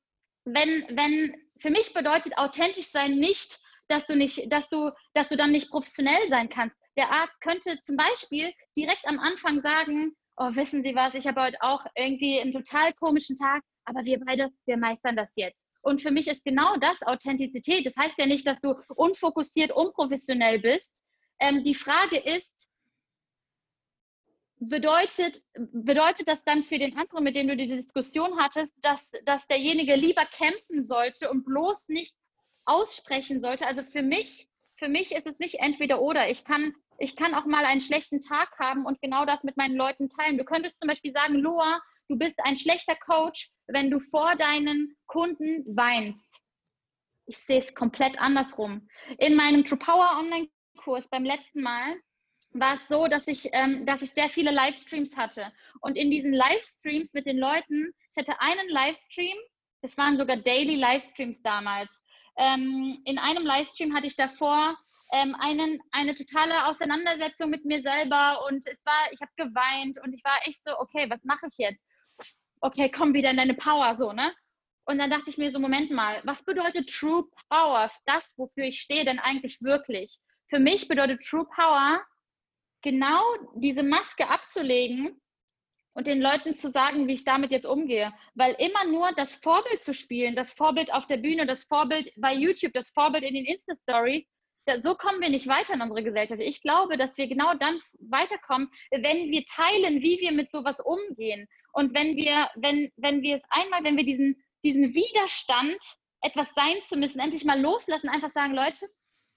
wenn, 0.45 0.86
wenn, 0.95 1.36
für 1.60 1.69
mich 1.69 1.93
bedeutet 1.93 2.38
authentisch 2.38 2.89
sein 2.89 3.15
nicht, 3.17 3.60
dass 3.88 4.08
du 4.08 4.15
nicht, 4.15 4.52
dass 4.52 4.69
du, 4.69 4.91
dass 5.13 5.30
du 5.30 5.38
dann 5.38 5.52
nicht 5.52 5.69
professionell 5.69 6.28
sein 6.30 6.50
kannst. 6.50 6.78
Der 6.98 7.12
Arzt 7.12 7.39
könnte 7.41 7.80
zum 7.82 7.98
Beispiel 7.98 8.54
direkt 8.76 9.06
am 9.06 9.19
Anfang 9.19 9.62
sagen, 9.62 10.15
oh, 10.38 10.50
wissen 10.56 10.84
Sie 10.84 10.95
was, 10.95 11.13
ich 11.13 11.28
habe 11.28 11.41
heute 11.41 11.58
auch 11.62 11.86
irgendwie 11.95 12.39
einen 12.39 12.52
total 12.52 12.93
komischen 12.93 13.38
Tag, 13.38 13.62
aber 13.86 14.04
wir 14.04 14.19
beide, 14.26 14.50
wir 14.65 14.78
meistern 14.78 15.15
das 15.15 15.32
jetzt. 15.36 15.67
Und 15.82 16.02
für 16.02 16.12
mich 16.12 16.28
ist 16.28 16.43
genau 16.43 16.78
das 16.78 17.04
Authentizität. 17.04 17.86
Das 17.86 17.95
heißt 17.95 18.17
ja 18.17 18.26
nicht, 18.26 18.48
dass 18.48 18.60
du 18.60 18.74
unfokussiert, 18.95 19.71
unprofessionell 19.71 20.60
bist. 20.60 21.00
Ähm, 21.39 21.63
die 21.63 21.76
Frage 21.76 22.17
ist, 22.17 22.67
bedeutet, 24.58 25.43
bedeutet 25.54 26.28
das 26.28 26.43
dann 26.43 26.63
für 26.63 26.80
den 26.80 26.98
anderen, 26.98 27.24
mit 27.24 27.36
dem 27.36 27.48
du 27.48 27.56
die 27.56 27.67
Diskussion 27.67 28.39
hattest, 28.39 28.71
dass, 28.82 29.00
dass 29.26 29.45
derjenige 29.48 29.95
lieber 29.95 30.26
kämpfen 30.26 30.84
sollte 30.84 31.30
und 31.30 31.45
bloß 31.45 31.89
nicht 31.89 32.15
aussprechen 32.65 33.41
sollte. 33.41 33.65
Also 33.65 33.84
für 33.84 34.01
mich, 34.01 34.47
für 34.78 34.89
mich 34.89 35.12
ist 35.12 35.28
es 35.28 35.39
nicht 35.39 35.60
entweder 35.60 36.01
oder. 36.01 36.30
Ich 36.30 36.43
kann, 36.43 36.73
ich 36.97 37.15
kann 37.15 37.34
auch 37.34 37.45
mal 37.45 37.65
einen 37.65 37.82
schlechten 37.82 38.21
Tag 38.21 38.58
haben 38.60 38.86
und 38.86 39.01
genau 39.01 39.25
das 39.25 39.43
mit 39.43 39.58
meinen 39.58 39.75
Leuten 39.75 40.10
teilen. 40.10 40.38
Du 40.38 40.43
könntest 40.43 40.80
zum 40.80 40.88
Beispiel 40.88 41.13
sagen, 41.13 41.36
Loa, 41.36 41.82
du 42.10 42.17
bist 42.17 42.39
ein 42.43 42.58
schlechter 42.58 42.95
Coach, 42.95 43.51
wenn 43.67 43.89
du 43.89 43.99
vor 43.99 44.36
deinen 44.36 44.95
Kunden 45.08 45.63
weinst. 45.75 46.41
Ich 47.28 47.38
sehe 47.38 47.60
es 47.60 47.73
komplett 47.73 48.19
andersrum. 48.19 48.88
In 49.17 49.36
meinem 49.36 49.63
True 49.63 49.80
Power 49.80 50.17
Online-Kurs 50.19 51.08
beim 51.10 51.25
letzten 51.25 51.62
Mal 51.62 51.95
war 52.51 52.75
es 52.75 52.88
so, 52.88 53.08
dass 53.08 53.28
ich, 53.28 53.49
ähm, 53.51 53.86
dass 53.86 54.01
ich 54.01 54.12
sehr 54.12 54.30
viele 54.30 54.51
Livestreams 54.51 55.17
hatte. 55.17 55.51
Und 55.82 55.97
in 55.97 56.12
diesen 56.12 56.34
Livestreams 56.34 57.13
mit 57.13 57.25
den 57.25 57.38
Leuten, 57.38 57.91
ich 58.12 58.17
hatte 58.17 58.39
einen 58.39 58.69
Livestream, 58.69 59.36
es 59.82 59.97
waren 59.97 60.17
sogar 60.17 60.38
Daily 60.38 60.75
Livestreams 60.75 61.41
damals 61.41 62.01
ähm, 62.38 63.00
in 63.06 63.17
einem 63.17 63.45
Livestream 63.45 63.95
hatte 63.95 64.08
ich 64.08 64.15
davor 64.15 64.78
ähm, 65.12 65.36
einen, 65.39 65.82
eine 65.91 66.15
totale 66.15 66.65
Auseinandersetzung 66.65 67.50
mit 67.50 67.65
mir 67.65 67.82
selber 67.82 68.45
und 68.48 68.65
es 68.67 68.86
war, 68.86 69.12
ich 69.12 69.21
habe 69.21 69.32
geweint 69.38 70.00
und 70.04 70.13
ich 70.13 70.24
war 70.24 70.38
echt 70.45 70.62
so, 70.65 70.78
okay, 70.80 71.10
was 71.10 71.24
mache 71.24 71.48
ich 71.50 71.58
jetzt? 71.58 71.82
Okay, 72.62 72.89
komm 72.89 73.13
wieder 73.13 73.32
in 73.32 73.38
deine 73.38 73.54
Power, 73.54 73.95
so, 73.98 74.12
ne? 74.12 74.34
Und 74.86 75.00
dann 75.00 75.10
dachte 75.10 75.30
ich 75.30 75.38
mir 75.38 75.50
so, 75.50 75.60
Moment 75.60 75.91
mal, 75.91 76.21
was 76.26 76.43
bedeutet 76.43 76.89
True 76.89 77.26
Power? 77.50 77.89
Das, 78.06 78.34
wofür 78.38 78.65
ich 78.65 78.82
stehe, 78.82 79.04
denn 79.04 79.19
eigentlich 79.19 79.62
wirklich? 79.62 80.19
Für 80.48 80.60
mich 80.60 80.88
bedeutet 80.88 81.24
True 81.24 81.48
Power, 81.56 82.04
genau 82.82 83.21
diese 83.56 83.82
Maske 83.82 84.28
abzulegen 84.30 85.19
und 85.96 86.08
den 86.08 86.22
Leuten 86.22 86.54
zu 86.54 86.70
sagen, 86.70 87.08
wie 87.08 87.14
ich 87.14 87.24
damit 87.24 87.52
jetzt 87.52 87.66
umgehe. 87.66 88.14
Weil 88.36 88.54
immer 88.60 88.84
nur 88.86 89.12
das 89.16 89.36
Vorbild 89.36 89.84
zu 89.84 89.94
spielen, 89.94 90.36
das 90.36 90.54
Vorbild 90.54 90.94
auf 90.94 91.08
der 91.08 91.18
Bühne, 91.18 91.48
das 91.48 91.64
Vorbild 91.64 92.12
bei 92.18 92.34
YouTube, 92.34 92.74
das 92.74 92.90
Vorbild 92.90 93.24
in 93.24 93.34
den 93.34 93.46
Insta-Stories, 93.46 94.26
so 94.84 94.96
kommen 94.96 95.22
wir 95.22 95.30
nicht 95.30 95.48
weiter 95.48 95.74
in 95.74 95.82
unsere 95.82 96.04
Gesellschaft. 96.04 96.42
Ich 96.42 96.62
glaube, 96.62 96.98
dass 96.98 97.18
wir 97.18 97.28
genau 97.28 97.54
dann 97.54 97.80
weiterkommen, 98.00 98.70
wenn 98.92 99.32
wir 99.32 99.46
teilen, 99.46 100.02
wie 100.02 100.20
wir 100.20 100.32
mit 100.32 100.52
sowas 100.52 100.80
umgehen. 100.80 101.48
Und 101.72 101.94
wenn 101.94 102.16
wir, 102.16 102.50
wenn, 102.56 102.92
wenn 102.98 103.22
wir 103.22 103.36
es 103.36 103.44
einmal, 103.50 103.84
wenn 103.84 103.96
wir 103.96 104.06
diesen, 104.06 104.44
diesen 104.64 104.94
Widerstand, 104.94 105.78
etwas 106.22 106.54
sein 106.56 106.82
zu 106.82 106.98
müssen, 106.98 107.20
endlich 107.20 107.46
mal 107.46 107.62
loslassen, 107.62 108.10
einfach 108.10 108.32
sagen, 108.32 108.54
Leute, 108.54 108.88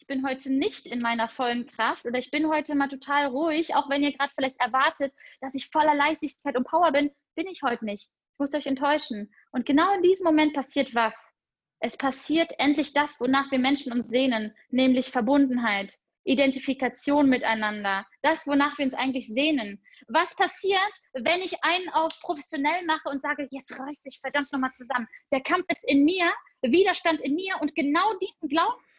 bin 0.09 0.27
heute 0.27 0.53
nicht 0.53 0.87
in 0.87 1.01
meiner 1.01 1.29
vollen 1.29 1.67
Kraft 1.67 2.05
oder 2.07 2.19
ich 2.19 2.31
bin 2.31 2.49
heute 2.49 2.75
mal 2.75 2.89
total 2.89 3.27
ruhig, 3.27 3.77
auch 3.77 3.89
wenn 3.89 4.03
ihr 4.03 4.13
gerade 4.13 4.33
vielleicht 4.35 4.59
erwartet, 4.59 5.15
dass 5.41 5.55
ich 5.55 5.69
voller 5.69 5.95
Leichtigkeit 5.95 6.57
und 6.57 6.67
Power 6.67 6.91
bin, 6.91 7.11
bin 7.37 7.47
ich 7.47 7.63
heute 7.63 7.85
nicht. 7.85 8.09
Ich 8.33 8.39
muss 8.39 8.55
euch 8.55 8.67
enttäuschen. 8.67 9.33
Und 9.53 9.67
genau 9.67 9.95
in 9.95 10.03
diesem 10.03 10.25
Moment 10.25 10.55
passiert 10.55 10.95
was? 10.95 11.33
Es 11.81 11.97
passiert 11.97 12.53
endlich 12.59 12.93
das, 12.93 13.21
wonach 13.21 13.53
wir 13.53 13.59
Menschen 13.61 13.93
uns 13.93 14.09
sehnen, 14.09 14.53
nämlich 14.71 15.11
Verbundenheit, 15.11 15.97
Identifikation 16.25 17.29
miteinander, 17.29 18.05
das, 18.23 18.47
wonach 18.47 18.77
wir 18.79 18.87
uns 18.87 18.95
eigentlich 18.95 19.29
sehnen. 19.29 19.81
Was 20.09 20.35
passiert, 20.35 20.93
wenn 21.13 21.41
ich 21.41 21.63
einen 21.63 21.89
auf 21.91 22.13
professionell 22.21 22.85
mache 22.87 23.09
und 23.11 23.23
sage, 23.23 23.47
jetzt 23.51 23.79
reiß 23.79 24.03
dich 24.03 24.19
verdammt 24.21 24.53
nochmal 24.53 24.73
zusammen. 24.73 25.07
Der 25.33 25.43
Kampf 25.43 25.67
ist 25.69 25.85
in 25.85 26.05
mir, 26.05 26.33
Widerstand 26.63 27.21
in 27.21 27.35
mir 27.35 27.55
und 27.61 27.75
genau 27.75 28.15
diesen 28.21 28.49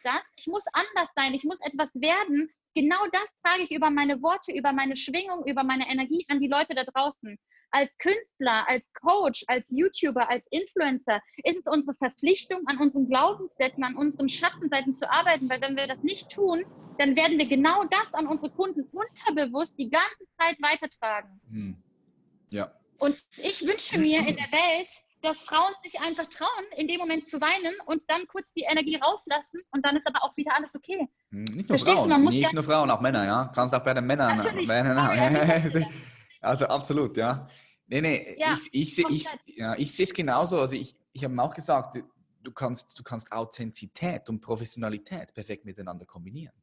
Glaubenssatz, 0.02 0.24
ich 0.36 0.46
muss 0.46 0.64
anders 0.72 1.08
sein, 1.14 1.34
ich 1.34 1.44
muss 1.44 1.60
etwas 1.60 1.88
werden, 1.94 2.50
genau 2.74 3.06
das 3.12 3.28
trage 3.42 3.64
ich 3.64 3.70
über 3.70 3.90
meine 3.90 4.22
Worte, 4.22 4.52
über 4.52 4.72
meine 4.72 4.96
Schwingung, 4.96 5.44
über 5.46 5.64
meine 5.64 5.88
Energie 5.88 6.24
an 6.28 6.40
die 6.40 6.48
Leute 6.48 6.74
da 6.74 6.84
draußen. 6.84 7.38
Als 7.72 7.90
Künstler, 7.98 8.68
als 8.68 8.84
Coach, 8.94 9.44
als 9.46 9.70
YouTuber, 9.70 10.28
als 10.28 10.44
Influencer 10.50 11.20
ist 11.44 11.58
es 11.58 11.72
unsere 11.72 11.94
Verpflichtung, 11.96 12.66
an 12.66 12.78
unseren 12.78 13.08
Glaubenssätzen, 13.08 13.84
an 13.84 13.96
unseren 13.96 14.28
Schattenseiten 14.28 14.96
zu 14.96 15.08
arbeiten, 15.08 15.48
weil 15.48 15.60
wenn 15.60 15.76
wir 15.76 15.86
das 15.86 16.02
nicht 16.02 16.30
tun, 16.30 16.64
dann 16.98 17.14
werden 17.14 17.38
wir 17.38 17.46
genau 17.46 17.84
das 17.84 18.12
an 18.12 18.26
unsere 18.26 18.50
Kunden 18.50 18.82
unterbewusst 18.90 19.78
die 19.78 19.88
ganze 19.88 20.26
Zeit 20.36 20.60
weitertragen. 20.60 21.40
Hm. 21.48 21.76
Ja. 22.50 22.74
Und 22.98 23.22
ich 23.36 23.64
wünsche 23.64 23.98
mir 23.98 24.18
in 24.18 24.36
der 24.36 24.50
Welt, 24.50 24.88
dass 25.22 25.38
Frauen 25.38 25.72
sich 25.82 26.00
einfach 26.00 26.26
trauen, 26.28 26.64
in 26.76 26.88
dem 26.88 26.98
Moment 26.98 27.28
zu 27.28 27.40
weinen 27.40 27.74
und 27.86 28.02
dann 28.08 28.26
kurz 28.26 28.52
die 28.52 28.62
Energie 28.62 28.96
rauslassen 28.96 29.60
und 29.72 29.84
dann 29.84 29.96
ist 29.96 30.06
aber 30.06 30.24
auch 30.24 30.36
wieder 30.36 30.54
alles 30.56 30.74
okay. 30.74 31.08
Hm, 31.30 31.44
nicht 31.44 31.68
nur 31.68 31.78
Verstehst 31.78 32.08
Frauen, 32.08 32.24
nicht 32.24 32.52
nur 32.52 32.62
Frauen, 32.62 32.90
auch 32.90 33.00
Männer, 33.00 33.24
ja. 33.24 33.50
Kannst 33.54 33.74
auch 33.74 33.84
bei 33.84 33.94
den 33.94 34.06
Männern. 34.06 34.38
Natürlich. 34.38 34.66
Männern 34.66 34.98
also 36.40 36.66
absolut, 36.66 37.16
ja. 37.16 37.48
Nee, 37.86 38.00
nee, 38.00 38.36
ja, 38.38 38.54
ich, 38.54 38.72
ich, 38.72 38.98
ich, 38.98 39.26
ich, 39.46 39.56
ja, 39.56 39.74
ich 39.76 39.92
sehe 39.92 40.04
es 40.04 40.14
genauso. 40.14 40.60
Also 40.60 40.76
ich, 40.76 40.94
ich 41.12 41.24
habe 41.24 41.42
auch 41.42 41.52
gesagt, 41.52 41.96
du 42.42 42.52
kannst, 42.52 42.98
du 42.98 43.02
kannst 43.02 43.32
Authentizität 43.32 44.28
und 44.28 44.40
Professionalität 44.40 45.34
perfekt 45.34 45.64
miteinander 45.64 46.06
kombinieren. 46.06 46.54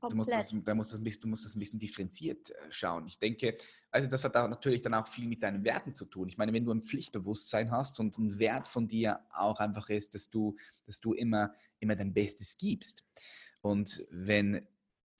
Du 0.00 0.16
musst, 0.16 0.32
das, 0.32 0.54
da 0.64 0.74
musst 0.74 0.92
das, 0.92 1.20
du 1.20 1.28
musst 1.28 1.44
das 1.44 1.54
ein 1.54 1.58
bisschen 1.58 1.78
differenziert 1.78 2.50
äh, 2.50 2.54
schauen. 2.70 3.06
Ich 3.06 3.18
denke, 3.18 3.56
also 3.90 4.08
das 4.08 4.24
hat 4.24 4.36
auch 4.36 4.48
natürlich 4.48 4.82
dann 4.82 4.94
auch 4.94 5.06
viel 5.06 5.26
mit 5.26 5.42
deinen 5.42 5.64
Werten 5.64 5.94
zu 5.94 6.04
tun. 6.04 6.28
Ich 6.28 6.38
meine, 6.38 6.52
wenn 6.52 6.64
du 6.64 6.72
ein 6.72 6.82
Pflichtbewusstsein 6.82 7.70
hast 7.70 8.00
und 8.00 8.16
ein 8.18 8.38
Wert 8.38 8.68
von 8.68 8.88
dir 8.88 9.20
auch 9.30 9.60
einfach 9.60 9.88
ist, 9.88 10.14
dass 10.14 10.30
du, 10.30 10.56
dass 10.86 11.00
du 11.00 11.14
immer, 11.14 11.54
immer 11.80 11.96
dein 11.96 12.12
Bestes 12.12 12.58
gibst. 12.58 13.04
Und 13.60 14.04
wenn 14.10 14.66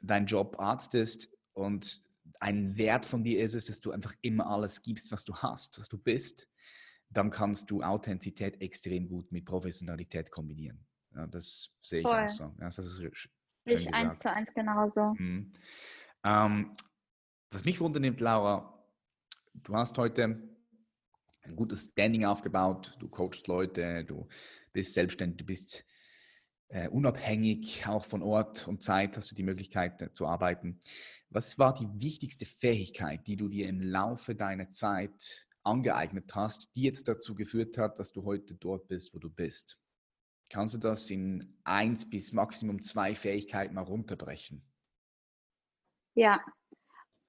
dein 0.00 0.26
Job 0.26 0.56
Arzt 0.58 0.94
ist 0.94 1.30
und 1.54 2.00
ein 2.40 2.76
Wert 2.76 3.06
von 3.06 3.24
dir 3.24 3.42
ist 3.42 3.54
es, 3.54 3.66
dass 3.66 3.80
du 3.80 3.90
einfach 3.90 4.14
immer 4.20 4.46
alles 4.46 4.82
gibst, 4.82 5.10
was 5.12 5.24
du 5.24 5.34
hast, 5.34 5.78
was 5.80 5.88
du 5.88 5.98
bist, 5.98 6.48
dann 7.10 7.30
kannst 7.30 7.70
du 7.70 7.82
Authentizität 7.82 8.60
extrem 8.60 9.08
gut 9.08 9.32
mit 9.32 9.44
Professionalität 9.44 10.30
kombinieren. 10.30 10.86
Ja, 11.14 11.26
das 11.26 11.70
sehe 11.80 12.00
ich 12.00 12.06
Voll. 12.06 12.24
auch 12.24 12.28
so. 12.28 12.44
Ja, 12.60 12.66
das 12.66 12.78
ist 12.78 13.00
ich 13.74 13.92
eins 13.94 14.18
zu 14.18 14.32
eins 14.32 14.52
genauso. 14.54 15.14
Mhm. 15.18 15.52
Ähm, 16.24 16.76
was 17.50 17.64
mich 17.64 17.80
wundernimmt, 17.80 18.20
Laura, 18.20 18.84
du 19.54 19.74
hast 19.74 19.96
heute 19.98 20.42
ein 21.42 21.56
gutes 21.56 21.90
Standing 21.92 22.24
aufgebaut, 22.24 22.96
du 22.98 23.08
coachst 23.08 23.46
Leute, 23.46 24.04
du 24.04 24.28
bist 24.72 24.94
selbstständig, 24.94 25.38
du 25.38 25.46
bist 25.46 25.86
äh, 26.68 26.88
unabhängig, 26.88 27.86
auch 27.86 28.04
von 28.04 28.22
Ort 28.22 28.68
und 28.68 28.82
Zeit 28.82 29.16
hast 29.16 29.30
du 29.30 29.34
die 29.34 29.42
Möglichkeit 29.42 30.02
äh, 30.02 30.12
zu 30.12 30.26
arbeiten. 30.26 30.80
Was 31.30 31.58
war 31.58 31.74
die 31.74 31.88
wichtigste 31.94 32.46
Fähigkeit, 32.46 33.26
die 33.26 33.36
du 33.36 33.48
dir 33.48 33.68
im 33.68 33.80
Laufe 33.80 34.34
deiner 34.34 34.68
Zeit 34.70 35.46
angeeignet 35.62 36.34
hast, 36.34 36.74
die 36.76 36.82
jetzt 36.82 37.08
dazu 37.08 37.34
geführt 37.34 37.78
hat, 37.78 37.98
dass 37.98 38.12
du 38.12 38.24
heute 38.24 38.54
dort 38.54 38.88
bist, 38.88 39.14
wo 39.14 39.18
du 39.18 39.30
bist? 39.30 39.78
Kannst 40.50 40.74
du 40.74 40.78
das 40.78 41.10
in 41.10 41.58
eins 41.64 42.08
bis 42.08 42.32
Maximum 42.32 42.82
zwei 42.82 43.14
Fähigkeiten 43.14 43.74
mal 43.74 43.82
runterbrechen? 43.82 44.62
Ja. 46.14 46.40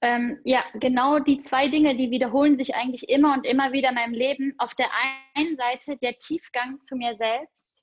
Ähm, 0.02 0.40
ja, 0.46 0.64
genau 0.76 1.20
die 1.20 1.40
zwei 1.40 1.68
Dinge, 1.68 1.98
die 1.98 2.10
wiederholen 2.10 2.56
sich 2.56 2.76
eigentlich 2.76 3.10
immer 3.10 3.34
und 3.34 3.46
immer 3.46 3.74
wieder 3.74 3.90
in 3.90 3.96
meinem 3.96 4.14
Leben. 4.14 4.56
Auf 4.58 4.74
der 4.76 4.88
einen 5.36 5.58
Seite 5.58 5.98
der 5.98 6.18
Tiefgang 6.18 6.82
zu 6.84 6.96
mir 6.96 7.18
selbst. 7.18 7.82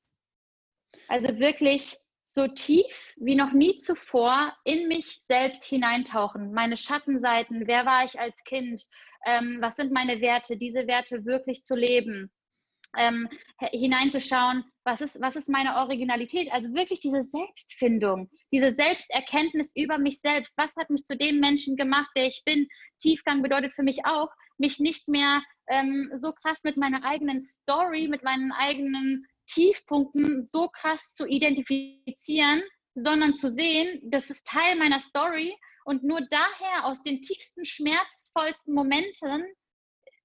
Also 1.09 1.38
wirklich 1.38 1.99
so 2.25 2.49
tief 2.49 3.14
wie 3.16 3.35
noch 3.35 3.53
nie 3.53 3.79
zuvor 3.79 4.57
in 4.64 4.88
mich 4.88 5.20
selbst 5.25 5.64
hineintauchen. 5.64 6.53
Meine 6.53 6.77
Schattenseiten, 6.79 7.66
wer 7.66 7.85
war 7.85 8.05
ich 8.05 8.18
als 8.18 8.42
Kind, 8.44 8.83
ähm, 9.27 9.59
was 9.61 9.77
sind 9.77 9.92
meine 9.92 10.20
Werte, 10.22 10.57
diese 10.57 10.87
Werte 10.87 11.25
wirklich 11.27 11.64
zu 11.64 11.75
leben 11.75 12.33
ähm, 12.96 13.29
hineinzuschauen, 13.59 14.64
was 14.87 15.01
ist, 15.01 15.20
was 15.20 15.35
ist 15.35 15.49
meine 15.49 15.77
Originalität? 15.77 16.51
Also 16.53 16.72
wirklich 16.72 17.01
diese 17.01 17.22
Selbstfindung, 17.22 18.31
diese 18.53 18.70
Selbsterkenntnis 18.70 19.72
über 19.75 19.99
mich 19.99 20.20
selbst. 20.20 20.55
Was 20.57 20.77
hat 20.77 20.90
mich 20.90 21.05
zu 21.05 21.16
dem 21.16 21.40
Menschen 21.40 21.77
gemacht, 21.77 22.09
der 22.14 22.29
ich 22.29 22.42
bin? 22.46 22.68
Tiefgang 22.99 23.42
bedeutet 23.42 23.72
für 23.72 23.83
mich 23.83 24.07
auch, 24.07 24.29
mich 24.59 24.79
nicht 24.79 25.09
mehr 25.09 25.42
ähm, 25.68 26.11
so 26.14 26.33
krass 26.33 26.62
mit 26.62 26.77
meiner 26.77 27.05
eigenen 27.05 27.40
Story, 27.40 28.07
mit 28.07 28.22
meinen 28.22 28.53
eigenen 28.53 29.27
Tiefpunkten 29.49 30.42
so 30.42 30.68
krass 30.68 31.14
zu 31.14 31.27
identifizieren, 31.27 32.62
sondern 32.94 33.35
zu 33.35 33.51
sehen, 33.51 34.01
das 34.05 34.31
ist 34.31 34.46
Teil 34.46 34.77
meiner 34.77 35.01
Story 35.01 35.55
und 35.85 36.05
nur 36.05 36.20
daher 36.31 36.85
aus 36.85 37.03
den 37.03 37.22
tiefsten, 37.22 37.64
schmerzvollsten 37.64 38.72
Momenten 38.72 39.44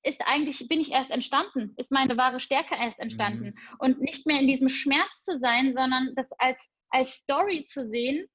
ist 0.03 0.21
eigentlich, 0.25 0.67
bin 0.67 0.79
ich 0.79 0.91
erst 0.91 1.11
entstanden, 1.11 1.73
ist 1.77 1.91
meine 1.91 2.17
wahre 2.17 2.39
Stärke 2.39 2.75
erst 2.75 2.99
entstanden. 2.99 3.47
Mhm. 3.47 3.77
Und 3.79 4.01
nicht 4.01 4.25
mehr 4.25 4.39
in 4.39 4.47
diesem 4.47 4.69
Schmerz 4.69 5.23
zu 5.23 5.39
sein, 5.39 5.73
sondern 5.75 6.13
das 6.15 6.27
als, 6.39 6.59
als 6.89 7.13
Story 7.13 7.65
zu 7.65 7.87
sehen 7.87 8.27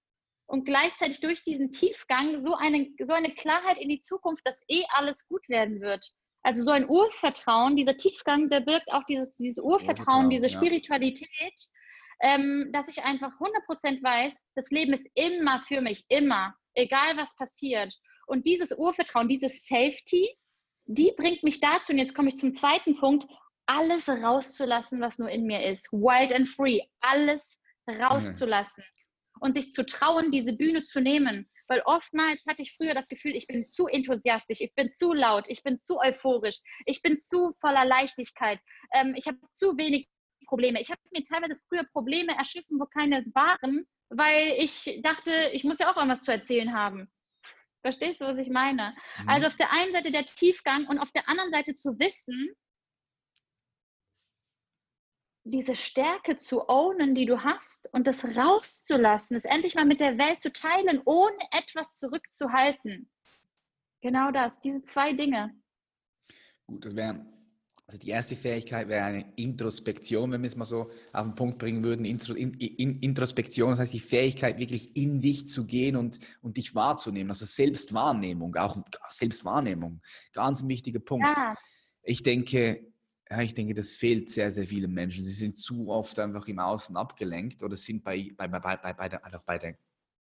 und 0.47 0.65
gleichzeitig 0.65 1.21
durch 1.21 1.43
diesen 1.43 1.73
Tiefgang 1.73 2.43
so 2.43 2.55
eine, 2.55 2.89
so 3.03 3.13
eine 3.13 3.35
Klarheit 3.35 3.79
in 3.79 3.89
die 3.89 4.01
Zukunft, 4.01 4.47
dass 4.47 4.63
eh 4.69 4.85
alles 4.95 5.27
gut 5.27 5.49
werden 5.49 5.81
wird. 5.81 6.09
Also 6.43 6.63
so 6.63 6.71
ein 6.71 6.89
Urvertrauen, 6.89 7.75
dieser 7.75 7.97
Tiefgang, 7.97 8.49
der 8.49 8.61
birgt 8.61 8.93
auch 8.93 9.03
dieses, 9.05 9.37
dieses 9.37 9.59
Urvertrauen, 9.59 10.31
diese 10.31 10.49
Spiritualität, 10.49 11.29
ja. 11.41 12.35
ähm, 12.35 12.71
dass 12.73 12.87
ich 12.87 13.03
einfach 13.03 13.33
100% 13.41 14.01
weiß, 14.01 14.45
das 14.55 14.71
Leben 14.71 14.93
ist 14.93 15.09
immer 15.15 15.59
für 15.59 15.81
mich, 15.81 16.05
immer, 16.09 16.55
egal 16.75 17.17
was 17.17 17.35
passiert. 17.35 17.93
Und 18.29 18.47
dieses 18.47 18.71
Urvertrauen, 18.71 19.27
dieses 19.27 19.67
Safety, 19.67 20.31
die 20.87 21.13
bringt 21.17 21.43
mich 21.43 21.61
dazu, 21.61 21.93
und 21.93 21.99
jetzt 21.99 22.15
komme 22.15 22.29
ich 22.29 22.39
zum 22.39 22.55
zweiten 22.55 22.97
Punkt, 22.97 23.27
alles 23.67 24.09
rauszulassen, 24.09 25.01
was 25.01 25.19
nur 25.19 25.29
in 25.29 25.45
mir 25.45 25.69
ist. 25.69 25.93
Wild 25.93 26.33
and 26.33 26.49
free. 26.49 26.81
Alles 27.01 27.61
rauszulassen. 27.89 28.85
Und 29.41 29.55
sich 29.55 29.73
zu 29.73 29.85
trauen, 29.85 30.31
diese 30.31 30.53
Bühne 30.53 30.85
zu 30.85 31.01
nehmen. 31.01 31.51
Weil 31.69 31.83
oftmals 31.85 32.47
hatte 32.47 32.63
ich 32.63 32.77
früher 32.77 32.95
das 32.95 33.09
Gefühl, 33.09 33.35
ich 33.35 33.49
bin 33.49 33.69
zu 33.71 33.89
enthusiastisch, 33.89 34.61
ich 34.61 34.73
bin 34.75 34.93
zu 34.93 35.13
laut, 35.13 35.47
ich 35.49 35.65
bin 35.65 35.81
zu 35.81 35.99
euphorisch, 35.99 36.61
ich 36.85 37.03
bin 37.03 37.19
zu 37.19 37.55
voller 37.59 37.85
Leichtigkeit, 37.85 38.61
ähm, 38.95 39.15
ich 39.17 39.27
habe 39.27 39.39
zu 39.53 39.77
wenig 39.77 40.09
Probleme. 40.47 40.81
Ich 40.81 40.91
habe 40.91 41.01
mir 41.13 41.25
teilweise 41.25 41.59
früher 41.69 41.85
Probleme 41.93 42.37
erschiffen, 42.37 42.79
wo 42.79 42.87
keine 42.87 43.25
waren, 43.35 43.85
weil 44.11 44.55
ich 44.59 45.01
dachte, 45.03 45.33
ich 45.53 45.65
muss 45.65 45.81
ja 45.81 45.91
auch 45.91 45.97
irgendwas 45.97 46.23
zu 46.23 46.31
erzählen 46.31 46.73
haben. 46.73 47.11
Verstehst 47.87 48.21
du, 48.21 48.25
was 48.25 48.39
ich 48.39 48.51
meine? 48.51 48.97
Mhm. 49.23 49.29
Also 49.29 49.47
auf 49.47 49.55
der 49.55 49.73
einen 49.73 49.93
Seite 49.93 50.11
der 50.11 50.25
Tiefgang 50.25 50.89
und 50.89 50.99
auf 50.99 51.13
der 51.13 51.29
anderen 51.29 51.53
Seite 51.53 51.77
zu 51.77 51.97
wissen, 52.01 52.53
diese 55.45 55.77
Stärke 55.77 56.37
zu 56.37 56.69
ownen, 56.69 57.15
die 57.15 57.27
du 57.27 57.45
hast 57.45 57.89
und 57.93 58.09
das 58.09 58.37
rauszulassen, 58.37 59.37
es 59.37 59.45
endlich 59.45 59.77
mal 59.77 59.85
mit 59.85 60.01
der 60.01 60.19
Welt 60.19 60.41
zu 60.41 60.53
teilen, 60.53 61.01
ohne 61.05 61.39
etwas 61.53 61.95
zurückzuhalten. 61.95 63.09
Genau 64.01 64.33
das, 64.33 64.61
diese 64.61 64.83
zwei 64.83 65.13
Dinge. 65.13 65.55
Gut, 66.67 66.85
das 66.85 66.97
wären 66.97 67.36
also 67.89 68.01
die 68.01 68.09
erste 68.09 68.35
Fähigkeit 68.35 68.89
wäre 68.89 69.05
eine 69.05 69.33
Introspektion, 69.37 70.33
wenn 70.33 70.43
wir 70.43 70.49
es 70.49 70.57
mal 70.57 70.65
so 70.65 70.91
auf 71.13 71.23
den 71.25 71.37
Punkt 71.37 71.59
bringen 71.59 71.85
würden. 71.85 72.05
Introspektion, 72.05 73.71
das 73.71 73.79
heißt 73.79 73.93
die 73.93 74.01
Fähigkeit, 74.01 74.59
wirklich 74.59 74.97
in 74.97 75.21
dich 75.21 75.47
zu 75.47 75.67
gehen 75.67 75.95
und, 75.95 76.19
und 76.43 76.57
dich 76.57 76.75
wahrzunehmen. 76.75 77.31
Also 77.31 77.47
Selbstwahrnehmung, 77.47 78.57
auch 78.57 78.77
Selbstwahrnehmung, 79.11 80.03
ganz 80.33 80.63
ein 80.63 80.69
wichtiger 80.69 80.99
Punkt. 80.99 81.27
Ja. 81.27 81.55
Ich 82.03 82.25
denke, 82.25 82.93
ja, 83.31 83.41
ich 83.41 83.55
denke, 83.55 83.75
das 83.75 83.95
fehlt 83.95 84.31
sehr, 84.31 84.51
sehr 84.51 84.67
vielen 84.67 84.93
Menschen. 84.93 85.25
Sie 85.25 85.33
sind 85.33 85.57
zu 85.57 85.89
oft 85.89 86.19
einfach 86.19 86.49
im 86.49 86.59
Außen 86.59 86.97
abgelenkt 86.97 87.63
oder 87.63 87.77
sind 87.77 88.03
bei, 88.03 88.33
bei, 88.37 88.49
bei, 88.49 88.59
bei, 88.59 88.93
bei 88.93 89.09
der, 89.09 89.25
einfach 89.25 89.43
bei 89.43 89.59
der 89.59 89.79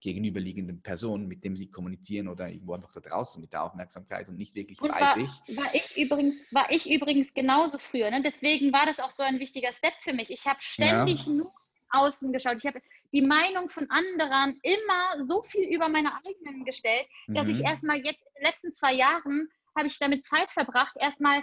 gegenüberliegenden 0.04 0.82
Person, 0.82 1.26
mit 1.26 1.44
dem 1.44 1.56
sie 1.56 1.70
kommunizieren 1.70 2.28
oder 2.28 2.48
irgendwo 2.48 2.74
einfach 2.74 2.92
da 2.92 3.00
draußen 3.00 3.40
mit 3.40 3.54
der 3.54 3.64
Aufmerksamkeit 3.64 4.28
und 4.28 4.36
nicht 4.36 4.54
wirklich 4.54 4.80
und 4.80 4.92
bei 4.92 5.00
war, 5.00 5.14
sich. 5.14 5.30
War 5.56 5.74
ich 5.74 5.96
übrigens, 5.96 6.36
war 6.52 6.70
ich 6.70 6.90
übrigens 6.90 7.32
genauso 7.32 7.78
früher. 7.78 8.10
Ne? 8.10 8.22
Deswegen 8.22 8.70
war 8.70 8.84
das 8.84 9.00
auch 9.00 9.10
so 9.10 9.22
ein 9.22 9.40
wichtiger 9.40 9.72
Step 9.72 9.94
für 10.02 10.12
mich. 10.12 10.30
Ich 10.30 10.44
habe 10.44 10.60
ständig 10.60 11.24
ja. 11.24 11.32
nur 11.32 11.52
außen 11.90 12.32
geschaut. 12.34 12.58
Ich 12.58 12.66
habe 12.66 12.82
die 13.14 13.22
Meinung 13.22 13.68
von 13.70 13.88
anderen 13.88 14.60
immer 14.62 15.24
so 15.26 15.42
viel 15.42 15.74
über 15.74 15.88
meine 15.88 16.12
eigenen 16.16 16.66
gestellt, 16.66 17.06
dass 17.28 17.46
mhm. 17.46 17.54
ich 17.54 17.60
erstmal 17.62 17.96
jetzt 17.96 18.20
in 18.20 18.42
den 18.42 18.44
letzten 18.44 18.72
zwei 18.72 18.92
Jahren 18.92 19.48
habe 19.74 19.86
ich 19.86 19.98
damit 19.98 20.26
Zeit 20.26 20.50
verbracht, 20.50 20.96
erstmal 21.00 21.42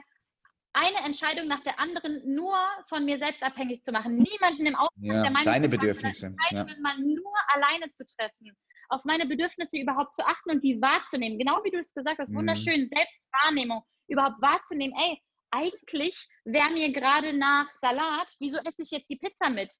eine 0.74 1.06
Entscheidung 1.06 1.48
nach 1.48 1.62
der 1.62 1.80
anderen 1.80 2.22
nur 2.34 2.58
von 2.88 3.06
mir 3.06 3.18
selbst 3.18 3.44
abhängig 3.44 3.84
zu 3.84 3.92
machen. 3.92 4.16
Niemanden 4.16 4.66
im 4.66 4.76
Außen 4.76 5.04
ja, 5.04 5.22
der 5.22 5.32
Meinung 5.32 5.46
deine 5.46 5.66
zu 5.66 5.72
Bedürfnisse. 5.72 6.36
Ja. 6.52 6.66
man 6.82 7.02
nur 7.02 7.34
alleine 7.48 7.92
zu 7.92 8.06
treffen, 8.06 8.56
auf 8.90 9.04
meine 9.06 9.26
Bedürfnisse 9.26 9.78
überhaupt 9.78 10.16
zu 10.16 10.26
achten 10.26 10.52
und 10.52 10.64
die 10.64 10.82
wahrzunehmen. 10.82 11.38
Genau 11.38 11.60
wie 11.64 11.72
du 11.72 11.78
es 11.78 11.94
gesagt 11.94 12.20
hast, 12.20 12.32
mhm. 12.32 12.38
wunderschön, 12.38 12.88
Selbstwahrnehmung, 12.88 13.84
überhaupt 14.08 14.42
wahrzunehmen, 14.42 14.96
ey, 14.98 15.22
eigentlich 15.52 16.28
wäre 16.46 16.72
mir 16.72 16.92
gerade 16.94 17.34
nach 17.34 17.68
Salat, 17.76 18.34
wieso 18.40 18.58
esse 18.58 18.82
ich 18.82 18.92
jetzt 18.92 19.10
die 19.10 19.18
Pizza 19.18 19.50
mit? 19.50 19.74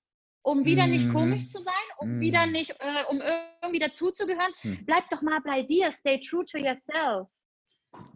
Um 0.44 0.66
wieder 0.66 0.88
mm. 0.88 0.90
nicht 0.90 1.06
mhm. 1.06 1.14
komisch 1.14 1.48
zu 1.50 1.62
sein, 1.62 1.74
um 2.00 2.18
mm. 2.18 2.20
wieder 2.20 2.48
nicht, 2.48 2.72
äh, 2.80 3.04
um 3.10 3.22
irgendwie 3.22 3.80
dazuzugehören. 3.80 4.52
Hm. 4.62 4.86
Bleib 4.88 5.08
doch 5.12 5.22
mal 5.22 5.40
bei 5.42 5.62
dir, 5.62 5.92
stay 5.92 6.20
true 6.20 6.44
to 6.46 6.58
yourself. 6.58 7.30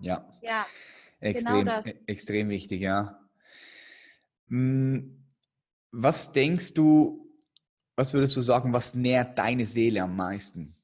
Ja. 0.01 0.26
Ja. 0.41 0.65
Genau 1.20 1.30
extrem, 1.30 1.66
genau 1.66 1.82
extrem 2.07 2.49
wichtig, 2.49 2.82
ja. 2.82 3.20
Hm, 4.47 5.26
was 5.91 6.32
denkst 6.32 6.74
du, 6.74 7.26
was 7.95 8.13
würdest 8.13 8.36
du 8.36 8.41
sagen, 8.41 8.74
was 8.74 8.93
nährt 8.93 9.38
deine 9.38 9.66
Seele 9.66 10.03
am 10.03 10.16
meisten? 10.16 10.76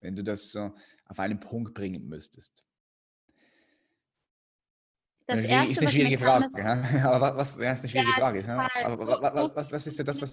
Wenn 0.00 0.16
du 0.16 0.24
das 0.24 0.50
so 0.50 0.74
auf 1.06 1.18
einen 1.18 1.40
Punkt 1.40 1.74
bringen 1.74 2.08
müsstest. 2.08 2.66
Das 5.26 5.40
ist 5.40 5.48
Erste, 5.48 5.72
ist 5.72 5.80
eine 5.80 5.90
schwierige 5.90 6.18
Frage. 6.18 6.48
Ja? 6.58 7.12
Aber 7.12 7.36
was, 7.36 7.56
ja, 7.56 7.72
ist 7.72 7.80
eine 7.80 7.88
schwierige 7.88 8.10
Ja, 8.10 8.16
Frage. 8.16 8.40
Ja? 8.40 8.68
Aber 8.84 9.22
was, 9.22 9.54
was, 9.54 9.72
was 9.72 9.86
ist 9.86 9.96
so 9.96 10.02
das, 10.02 10.20
was, 10.20 10.32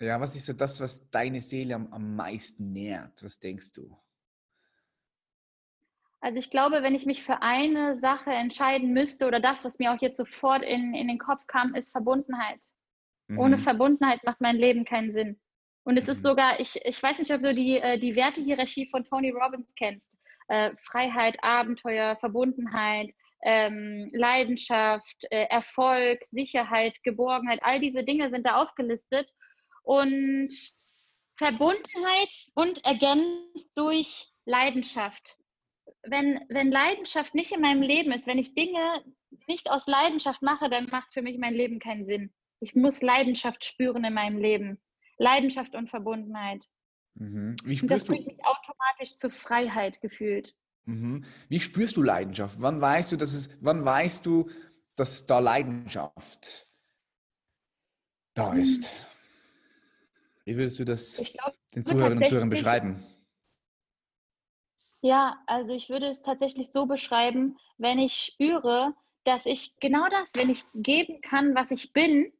ja, 0.00 0.20
was 0.20 0.34
ist 0.34 0.46
so 0.46 0.52
das, 0.52 0.80
was 0.80 1.08
deine 1.10 1.40
Seele 1.40 1.74
am, 1.74 1.92
am 1.92 2.16
meisten 2.16 2.72
nährt? 2.72 3.22
Was 3.22 3.38
denkst 3.38 3.72
du? 3.72 3.96
Also 6.20 6.38
ich 6.38 6.50
glaube, 6.50 6.82
wenn 6.82 6.94
ich 6.94 7.06
mich 7.06 7.22
für 7.22 7.42
eine 7.42 7.96
Sache 7.96 8.30
entscheiden 8.30 8.92
müsste 8.92 9.26
oder 9.26 9.40
das, 9.40 9.64
was 9.64 9.78
mir 9.78 9.92
auch 9.92 10.00
jetzt 10.00 10.16
sofort 10.16 10.62
in, 10.62 10.94
in 10.94 11.06
den 11.08 11.18
Kopf 11.18 11.46
kam, 11.46 11.74
ist 11.74 11.92
Verbundenheit. 11.92 12.60
Ohne 13.36 13.56
Mhm. 13.56 13.60
Verbundenheit 13.60 14.24
macht 14.24 14.40
mein 14.40 14.56
Leben 14.56 14.84
keinen 14.84 15.12
Sinn. 15.12 15.40
Und 15.84 15.96
es 15.96 16.06
Mhm. 16.06 16.12
ist 16.12 16.22
sogar, 16.22 16.58
ich, 16.60 16.76
ich 16.84 17.02
weiß 17.02 17.18
nicht, 17.18 17.32
ob 17.32 17.42
du 17.42 17.54
die, 17.54 17.78
äh, 17.78 17.98
die 17.98 18.16
Wertehierarchie 18.16 18.86
von 18.86 19.04
Tony 19.04 19.30
Robbins 19.30 19.72
kennst. 19.76 20.16
Äh, 20.48 20.72
Freiheit, 20.76 21.36
Abenteuer, 21.42 22.16
Verbundenheit, 22.16 23.14
ähm, 23.44 24.10
Leidenschaft, 24.12 25.24
äh, 25.30 25.44
Erfolg, 25.44 26.24
Sicherheit, 26.24 26.96
Geborgenheit, 27.04 27.60
all 27.62 27.80
diese 27.80 28.02
Dinge 28.02 28.30
sind 28.30 28.44
da 28.46 28.56
aufgelistet. 28.56 29.30
Und 29.82 30.48
Verbundenheit 31.36 32.34
und 32.54 32.84
ergänzt 32.84 33.70
durch 33.76 34.28
Leidenschaft. 34.44 35.36
Wenn, 36.10 36.40
wenn 36.48 36.70
Leidenschaft 36.70 37.34
nicht 37.34 37.52
in 37.52 37.60
meinem 37.60 37.82
Leben 37.82 38.12
ist, 38.12 38.26
wenn 38.26 38.38
ich 38.38 38.54
Dinge 38.54 39.02
nicht 39.46 39.70
aus 39.70 39.86
Leidenschaft 39.86 40.42
mache, 40.42 40.68
dann 40.70 40.86
macht 40.86 41.12
für 41.14 41.22
mich 41.22 41.38
mein 41.38 41.54
Leben 41.54 41.78
keinen 41.78 42.04
Sinn. 42.04 42.32
Ich 42.60 42.74
muss 42.74 43.02
Leidenschaft 43.02 43.64
spüren 43.64 44.04
in 44.04 44.14
meinem 44.14 44.38
Leben. 44.38 44.80
Leidenschaft 45.18 45.74
und 45.74 45.88
Verbundenheit. 45.90 46.64
Mhm. 47.14 47.56
Wie 47.64 47.80
Und 47.80 47.90
das 47.90 48.04
bringt 48.04 48.26
mich 48.26 48.38
automatisch 48.44 49.16
zur 49.16 49.30
Freiheit 49.30 50.00
gefühlt. 50.00 50.54
mhm. 50.84 51.24
Wie 51.48 51.60
spürst 51.60 51.96
du 51.96 52.02
Leidenschaft? 52.02 52.56
Wann 52.60 52.80
weißt 52.80 53.12
du, 53.12 53.16
dass 53.16 53.32
es, 53.32 53.50
wann 53.60 53.84
weißt 53.84 54.24
du, 54.26 54.50
dass 54.96 55.26
da 55.26 55.38
Leidenschaft 55.38 56.68
da 58.34 58.52
Hm. 58.52 58.60
ist? 58.60 58.90
Wie 60.44 60.56
würdest 60.56 60.78
du 60.78 60.84
das 60.84 61.18
Ich 61.18 61.34
glaube, 61.34 61.56
den 61.74 61.84
Zuhörerinnen 61.84 62.18
und 62.18 62.26
Zuhörern 62.28 62.50
beschreiben? 62.50 63.04
Ja, 65.00 65.36
also 65.46 65.74
ich 65.74 65.88
würde 65.88 66.06
es 66.06 66.22
tatsächlich 66.22 66.70
so 66.72 66.86
beschreiben, 66.86 67.56
wenn 67.76 67.98
ich 67.98 68.14
spüre, 68.14 68.94
dass 69.24 69.46
ich 69.46 69.74
genau 69.80 70.08
das, 70.08 70.34
wenn 70.34 70.50
ich 70.50 70.64
geben 70.74 71.20
kann, 71.20 71.54
was 71.54 71.70
ich 71.70 71.92
bin 71.92 72.32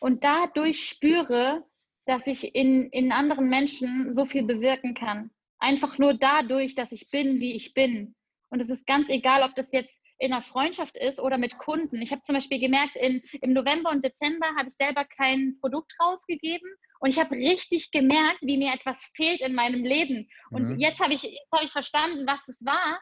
und 0.00 0.24
dadurch 0.24 0.88
spüre, 0.88 1.64
dass 2.06 2.26
ich 2.26 2.54
in, 2.54 2.88
in 2.90 3.12
anderen 3.12 3.48
Menschen 3.48 4.12
so 4.12 4.24
viel 4.24 4.44
bewirken 4.44 4.94
kann. 4.94 5.30
Einfach 5.58 5.98
nur 5.98 6.14
dadurch, 6.14 6.74
dass 6.74 6.92
ich 6.92 7.10
bin, 7.10 7.40
wie 7.40 7.54
ich 7.54 7.74
bin. 7.74 8.14
Und 8.48 8.60
es 8.60 8.70
ist 8.70 8.86
ganz 8.86 9.08
egal, 9.08 9.42
ob 9.42 9.54
das 9.54 9.68
jetzt 9.72 9.92
in 10.18 10.32
einer 10.32 10.42
Freundschaft 10.42 10.96
ist 10.96 11.20
oder 11.20 11.38
mit 11.38 11.58
Kunden. 11.58 12.00
Ich 12.00 12.10
habe 12.10 12.22
zum 12.22 12.34
Beispiel 12.34 12.58
gemerkt, 12.58 12.96
in, 12.96 13.22
im 13.42 13.52
November 13.52 13.90
und 13.90 14.04
Dezember 14.04 14.46
habe 14.56 14.68
ich 14.68 14.74
selber 14.74 15.04
kein 15.04 15.58
Produkt 15.60 15.92
rausgegeben 16.00 16.68
und 17.00 17.10
ich 17.10 17.18
habe 17.18 17.34
richtig 17.36 17.90
gemerkt, 17.90 18.38
wie 18.42 18.56
mir 18.56 18.72
etwas 18.72 19.02
fehlt 19.14 19.42
in 19.42 19.54
meinem 19.54 19.84
Leben. 19.84 20.28
Und 20.50 20.70
Mhm. 20.70 20.78
jetzt 20.78 21.00
habe 21.00 21.14
ich, 21.14 21.22
jetzt 21.22 21.52
habe 21.52 21.64
ich 21.64 21.72
verstanden, 21.72 22.26
was 22.26 22.48
es 22.48 22.64
war. 22.64 23.00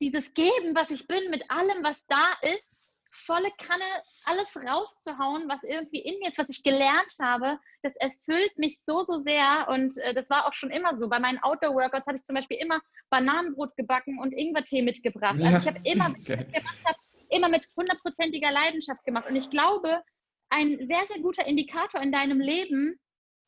Dieses 0.00 0.34
Geben, 0.34 0.74
was 0.74 0.90
ich 0.90 1.06
bin, 1.06 1.30
mit 1.30 1.50
allem, 1.50 1.82
was 1.82 2.04
da 2.06 2.34
ist, 2.56 2.75
volle 3.16 3.50
Kanne, 3.58 3.84
alles 4.24 4.56
rauszuhauen, 4.56 5.48
was 5.48 5.62
irgendwie 5.62 6.00
in 6.00 6.18
mir 6.18 6.28
ist, 6.28 6.38
was 6.38 6.48
ich 6.48 6.62
gelernt 6.62 7.14
habe, 7.20 7.58
das 7.82 7.96
erfüllt 7.96 8.56
mich 8.58 8.82
so, 8.82 9.02
so 9.02 9.16
sehr. 9.16 9.66
Und 9.68 9.96
äh, 9.98 10.14
das 10.14 10.28
war 10.30 10.46
auch 10.46 10.52
schon 10.52 10.70
immer 10.70 10.96
so. 10.96 11.08
Bei 11.08 11.18
meinen 11.18 11.38
Outdoor-Workouts 11.42 12.06
habe 12.06 12.16
ich 12.16 12.24
zum 12.24 12.34
Beispiel 12.34 12.58
immer 12.58 12.80
Bananenbrot 13.10 13.76
gebacken 13.76 14.18
und 14.18 14.32
Ingwertee 14.32 14.82
mitgebracht. 14.82 15.40
Also 15.42 15.58
ich 15.58 15.66
habe 15.66 15.80
immer, 15.84 16.10
Okay. 16.20 16.36
gemacht 16.36 16.80
habe, 16.84 16.98
immer 17.30 17.48
mit 17.48 17.66
hundertprozentiger 17.76 18.50
Leidenschaft 18.50 19.04
gemacht. 19.04 19.28
Und 19.28 19.36
ich 19.36 19.50
glaube, 19.50 20.02
ein 20.50 20.84
sehr, 20.84 21.04
sehr 21.06 21.20
guter 21.20 21.46
Indikator 21.46 22.00
in 22.00 22.12
deinem 22.12 22.40
Leben, 22.40 22.98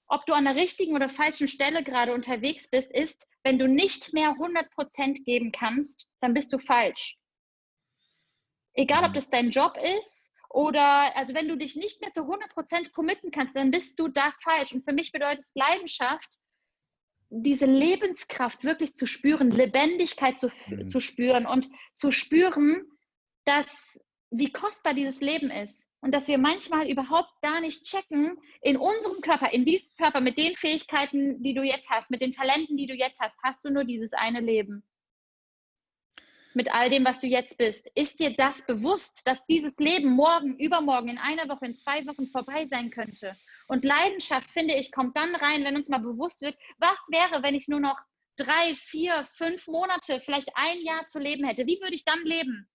ob 0.08 0.24
du 0.26 0.32
an 0.32 0.44
der 0.44 0.56
richtigen 0.56 0.94
oder 0.94 1.08
falschen 1.08 1.48
Stelle 1.48 1.84
gerade 1.84 2.12
unterwegs 2.12 2.70
bist, 2.70 2.90
ist, 2.92 3.28
wenn 3.44 3.58
du 3.58 3.68
nicht 3.68 4.12
mehr 4.14 4.30
100% 4.30 5.24
geben 5.24 5.52
kannst, 5.52 6.08
dann 6.20 6.34
bist 6.34 6.52
du 6.52 6.58
falsch. 6.58 7.17
Egal, 8.78 9.02
ob 9.04 9.10
Mhm. 9.10 9.14
das 9.14 9.28
dein 9.28 9.50
Job 9.50 9.76
ist 9.98 10.30
oder, 10.50 11.14
also 11.16 11.34
wenn 11.34 11.48
du 11.48 11.56
dich 11.56 11.74
nicht 11.74 12.00
mehr 12.00 12.12
zu 12.12 12.22
100% 12.22 12.92
committen 12.92 13.30
kannst, 13.32 13.56
dann 13.56 13.72
bist 13.72 13.98
du 13.98 14.06
da 14.06 14.30
falsch. 14.40 14.72
Und 14.72 14.84
für 14.84 14.92
mich 14.94 15.10
bedeutet 15.10 15.46
Leidenschaft, 15.54 16.38
diese 17.30 17.66
Lebenskraft 17.66 18.62
wirklich 18.64 18.94
zu 18.94 19.06
spüren, 19.06 19.50
Lebendigkeit 19.50 20.38
zu, 20.38 20.48
Mhm. 20.68 20.88
zu 20.88 21.00
spüren 21.00 21.44
und 21.44 21.68
zu 21.94 22.10
spüren, 22.10 22.86
dass, 23.44 23.98
wie 24.30 24.52
kostbar 24.52 24.94
dieses 24.94 25.20
Leben 25.20 25.50
ist. 25.50 25.86
Und 26.00 26.12
dass 26.14 26.28
wir 26.28 26.38
manchmal 26.38 26.88
überhaupt 26.88 27.32
gar 27.42 27.60
nicht 27.60 27.82
checken, 27.82 28.38
in 28.62 28.76
unserem 28.76 29.20
Körper, 29.20 29.52
in 29.52 29.64
diesem 29.64 29.90
Körper, 29.96 30.20
mit 30.20 30.38
den 30.38 30.54
Fähigkeiten, 30.54 31.42
die 31.42 31.54
du 31.54 31.62
jetzt 31.64 31.90
hast, 31.90 32.08
mit 32.10 32.20
den 32.22 32.30
Talenten, 32.30 32.76
die 32.76 32.86
du 32.86 32.94
jetzt 32.94 33.18
hast, 33.20 33.36
hast 33.42 33.64
du 33.64 33.70
nur 33.70 33.82
dieses 33.84 34.12
eine 34.12 34.40
Leben. 34.40 34.84
Mit 36.58 36.74
all 36.74 36.90
dem, 36.90 37.04
was 37.04 37.20
du 37.20 37.28
jetzt 37.28 37.56
bist. 37.56 37.88
Ist 37.94 38.18
dir 38.18 38.34
das 38.34 38.60
bewusst, 38.66 39.20
dass 39.24 39.46
dieses 39.46 39.72
Leben 39.78 40.10
morgen, 40.10 40.58
übermorgen, 40.58 41.06
in 41.08 41.18
einer 41.18 41.48
Woche, 41.48 41.66
in 41.66 41.76
zwei 41.76 42.04
Wochen 42.04 42.26
vorbei 42.26 42.66
sein 42.68 42.90
könnte? 42.90 43.36
Und 43.68 43.84
Leidenschaft, 43.84 44.50
finde 44.50 44.74
ich, 44.74 44.90
kommt 44.90 45.16
dann 45.16 45.36
rein, 45.36 45.62
wenn 45.62 45.76
uns 45.76 45.88
mal 45.88 46.00
bewusst 46.00 46.40
wird, 46.40 46.56
was 46.78 46.98
wäre, 47.12 47.44
wenn 47.44 47.54
ich 47.54 47.68
nur 47.68 47.78
noch 47.78 47.96
drei, 48.36 48.74
vier, 48.74 49.24
fünf 49.34 49.68
Monate, 49.68 50.20
vielleicht 50.24 50.50
ein 50.56 50.80
Jahr 50.80 51.06
zu 51.06 51.20
leben 51.20 51.46
hätte? 51.46 51.64
Wie 51.64 51.78
würde 51.80 51.94
ich 51.94 52.04
dann 52.04 52.24
leben? 52.24 52.68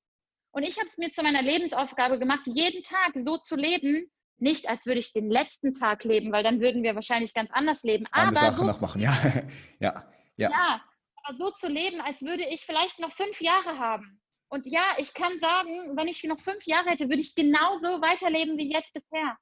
Und 0.52 0.64
ich 0.64 0.78
habe 0.78 0.86
es 0.86 0.98
mir 0.98 1.12
zu 1.12 1.22
meiner 1.22 1.42
Lebensaufgabe 1.42 2.20
gemacht, 2.20 2.44
jeden 2.46 2.84
Tag 2.84 3.12
so 3.16 3.38
zu 3.38 3.58
leben, 3.58 4.10
nicht 4.38 4.70
als 4.70 4.86
würde 4.86 5.02
ich 5.02 5.12
den 5.12 5.30
letzten 5.30 5.74
Tag 5.74 6.06
leben, 6.06 6.32
weil 6.32 6.44
dann 6.44 6.62
würden 6.62 6.84
wir 6.84 6.96
wahrscheinlich 6.96 7.34
ganz 7.34 7.52
anders 7.52 7.84
leben. 7.84 8.06
Andere 8.14 8.44
Aber 8.44 8.52
Sachen 8.52 8.60
so, 8.60 8.66
noch 8.66 8.80
machen, 8.80 9.02
ja. 9.02 9.14
ja. 9.82 10.08
Ja. 10.38 10.50
ja, 10.50 10.82
aber 11.24 11.38
so 11.38 11.52
zu 11.52 11.68
leben, 11.68 12.02
als 12.02 12.22
würde 12.22 12.44
ich 12.46 12.66
vielleicht 12.66 13.00
noch 13.00 13.12
fünf 13.12 13.42
Jahre 13.42 13.80
haben. 13.80 14.22
Und 14.50 14.68
ja, 14.68 14.84
ich 14.98 15.14
kann 15.14 15.40
sagen, 15.40 15.96
wenn 15.96 16.08
ich 16.08 16.24
noch 16.24 16.40
fünf 16.40 16.66
Jahre 16.66 16.92
hätte, 16.92 17.10
würde 17.10 17.22
ich 17.22 17.34
genauso 17.34 17.88
weiterleben 18.02 18.58
wie 18.58 18.72
jetzt 18.72 18.94
bisher. 18.94 19.38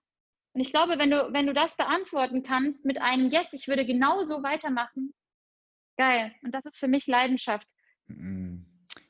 Und 0.54 0.62
ich 0.62 0.72
glaube, 0.72 0.98
wenn 1.00 1.12
du, 1.12 1.34
wenn 1.34 1.48
du 1.48 1.54
das 1.54 1.76
beantworten 1.76 2.44
kannst 2.44 2.86
mit 2.86 3.02
einem 3.02 3.30
Yes, 3.30 3.52
ich 3.54 3.68
würde 3.68 3.86
genauso 3.86 4.44
weitermachen, 4.44 5.14
geil. 5.98 6.34
Und 6.44 6.54
das 6.54 6.66
ist 6.66 6.78
für 6.78 6.88
mich 6.88 7.08
Leidenschaft. 7.08 7.68
Mm, 8.08 8.64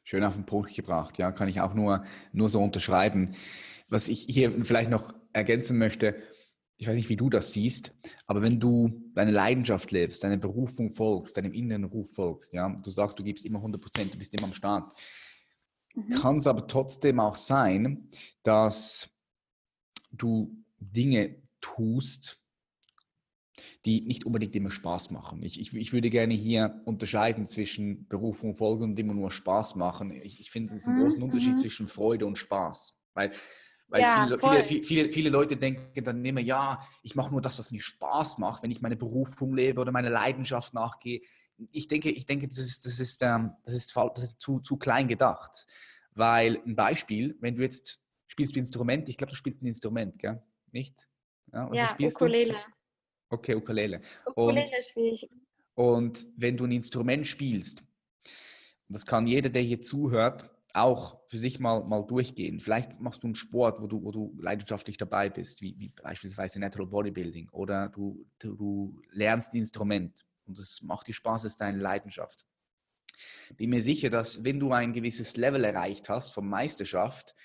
Schön 0.03 0.23
auf 0.25 0.35
den 0.35 0.45
Punkt 0.45 0.75
gebracht, 0.75 1.17
ja, 1.19 1.31
kann 1.31 1.47
ich 1.47 1.61
auch 1.61 1.73
nur, 1.73 2.03
nur 2.33 2.49
so 2.49 2.61
unterschreiben. 2.61 3.33
Was 3.87 4.07
ich 4.07 4.25
hier 4.27 4.51
vielleicht 4.65 4.89
noch 4.89 5.13
ergänzen 5.33 5.77
möchte, 5.77 6.21
ich 6.81 6.87
weiß 6.87 6.95
nicht, 6.95 7.09
wie 7.09 7.15
du 7.15 7.29
das 7.29 7.51
siehst, 7.53 7.93
aber 8.25 8.41
wenn 8.41 8.59
du 8.59 9.03
deine 9.13 9.29
Leidenschaft 9.29 9.91
lebst, 9.91 10.23
deine 10.23 10.39
Berufung 10.39 10.89
folgst, 10.89 11.37
deinem 11.37 11.53
inneren 11.53 11.83
Ruf 11.83 12.11
folgst, 12.15 12.53
ja, 12.53 12.69
du 12.69 12.89
sagst, 12.89 13.19
du 13.19 13.23
gibst 13.23 13.45
immer 13.45 13.59
100 13.59 13.79
Prozent, 13.79 14.15
du 14.15 14.17
bist 14.17 14.33
immer 14.33 14.45
am 14.47 14.53
Start, 14.53 14.91
Mhm. 15.95 16.11
kann 16.13 16.37
es 16.37 16.47
aber 16.47 16.65
trotzdem 16.65 17.19
auch 17.19 17.35
sein, 17.35 18.09
dass 18.41 19.09
du 20.11 20.57
Dinge 20.79 21.35
tust, 21.59 22.41
die 23.85 24.01
nicht 24.01 24.25
unbedingt 24.25 24.55
immer 24.55 24.71
Spaß 24.71 25.11
machen. 25.11 25.43
Ich, 25.43 25.59
ich, 25.59 25.75
ich 25.75 25.93
würde 25.93 26.09
gerne 26.09 26.33
hier 26.33 26.81
unterscheiden 26.85 27.45
zwischen 27.45 28.07
Berufung, 28.07 28.55
Folge 28.55 28.85
und 28.85 28.97
immer 28.97 29.13
nur 29.13 29.29
Spaß 29.29 29.75
machen. 29.75 30.11
Ich, 30.11 30.39
ich 30.39 30.49
finde, 30.49 30.73
es 30.73 30.81
ist 30.81 30.87
ein 30.87 30.95
Mhm, 30.95 30.97
großen 30.97 31.21
Unterschied 31.21 31.57
mhm. 31.57 31.61
zwischen 31.61 31.87
Freude 31.87 32.25
und 32.25 32.37
Spaß. 32.37 32.97
Weil, 33.13 33.31
weil 33.91 34.01
Ja, 34.01 34.37
viele, 34.39 34.65
viele, 34.65 34.83
viele, 34.83 35.11
viele 35.11 35.29
Leute 35.29 35.57
denken 35.57 36.03
dann 36.03 36.23
immer, 36.23 36.39
ja, 36.39 36.81
ich 37.03 37.15
mache 37.15 37.29
nur 37.31 37.41
das, 37.41 37.59
was 37.59 37.71
mir 37.71 37.81
Spaß 37.81 38.37
macht, 38.37 38.63
wenn 38.63 38.71
ich 38.71 38.81
meine 38.81 38.95
Berufung 38.95 39.53
lebe 39.53 39.81
oder 39.81 39.91
meine 39.91 40.09
Leidenschaft 40.09 40.73
nachgehe. 40.73 41.21
Ich 41.71 41.89
denke, 41.89 42.09
ich 42.09 42.25
denke 42.25 42.47
das, 42.47 42.57
ist, 42.57 42.85
das, 42.85 42.99
ist, 42.99 43.21
ähm, 43.21 43.51
das, 43.65 43.73
ist, 43.73 43.93
das 43.95 44.23
ist 44.23 44.39
zu, 44.39 44.61
zu 44.61 44.77
klein 44.77 45.09
gedacht. 45.09 45.67
Weil 46.13 46.61
ein 46.65 46.75
Beispiel, 46.75 47.37
wenn 47.41 47.55
du 47.55 47.63
jetzt 47.63 48.01
spielst 48.27 48.55
du 48.55 48.59
Instrument, 48.59 49.09
ich 49.09 49.17
glaube, 49.17 49.31
du 49.31 49.35
spielst 49.35 49.61
ein 49.61 49.67
Instrument, 49.67 50.17
gell? 50.17 50.41
Nicht? 50.71 50.95
Ja, 51.51 51.69
was 51.69 51.77
ja, 51.77 51.87
spielst 51.89 52.15
Ukulele. 52.15 52.53
du? 52.53 53.35
Okay, 53.35 53.55
Ukulele. 53.55 54.01
Ukulele 54.25 54.83
spiele 54.89 55.11
ich. 55.11 55.29
Und 55.75 56.25
wenn 56.37 56.55
du 56.55 56.63
ein 56.63 56.71
Instrument 56.71 57.27
spielst, 57.27 57.81
und 57.81 58.95
das 58.95 59.05
kann 59.05 59.27
jeder, 59.27 59.49
der 59.49 59.61
hier 59.61 59.81
zuhört, 59.81 60.49
auch 60.73 61.19
für 61.27 61.37
sich 61.37 61.59
mal, 61.59 61.83
mal 61.83 62.05
durchgehen. 62.05 62.59
Vielleicht 62.59 62.99
machst 62.99 63.23
du 63.23 63.27
einen 63.27 63.35
Sport, 63.35 63.81
wo 63.81 63.87
du, 63.87 64.03
wo 64.03 64.11
du 64.11 64.37
leidenschaftlich 64.39 64.97
dabei 64.97 65.29
bist, 65.29 65.61
wie, 65.61 65.77
wie 65.77 65.89
beispielsweise 65.89 66.59
Natural 66.59 66.87
Bodybuilding, 66.87 67.49
oder 67.49 67.89
du, 67.89 68.25
du, 68.39 69.01
lernst 69.11 69.53
ein 69.53 69.57
Instrument 69.57 70.25
und 70.45 70.57
es 70.57 70.81
macht 70.81 71.07
dir 71.07 71.13
Spaß, 71.13 71.43
es 71.43 71.53
ist 71.53 71.61
deine 71.61 71.79
Leidenschaft. 71.79 72.45
Bin 73.55 73.69
mir 73.69 73.81
sicher, 73.81 74.09
dass 74.09 74.43
wenn 74.43 74.59
du 74.59 74.71
ein 74.71 74.93
gewisses 74.93 75.37
Level 75.37 75.63
erreicht 75.63 76.09
hast 76.09 76.33
von 76.33 76.47
Meisterschaft, 76.47 77.35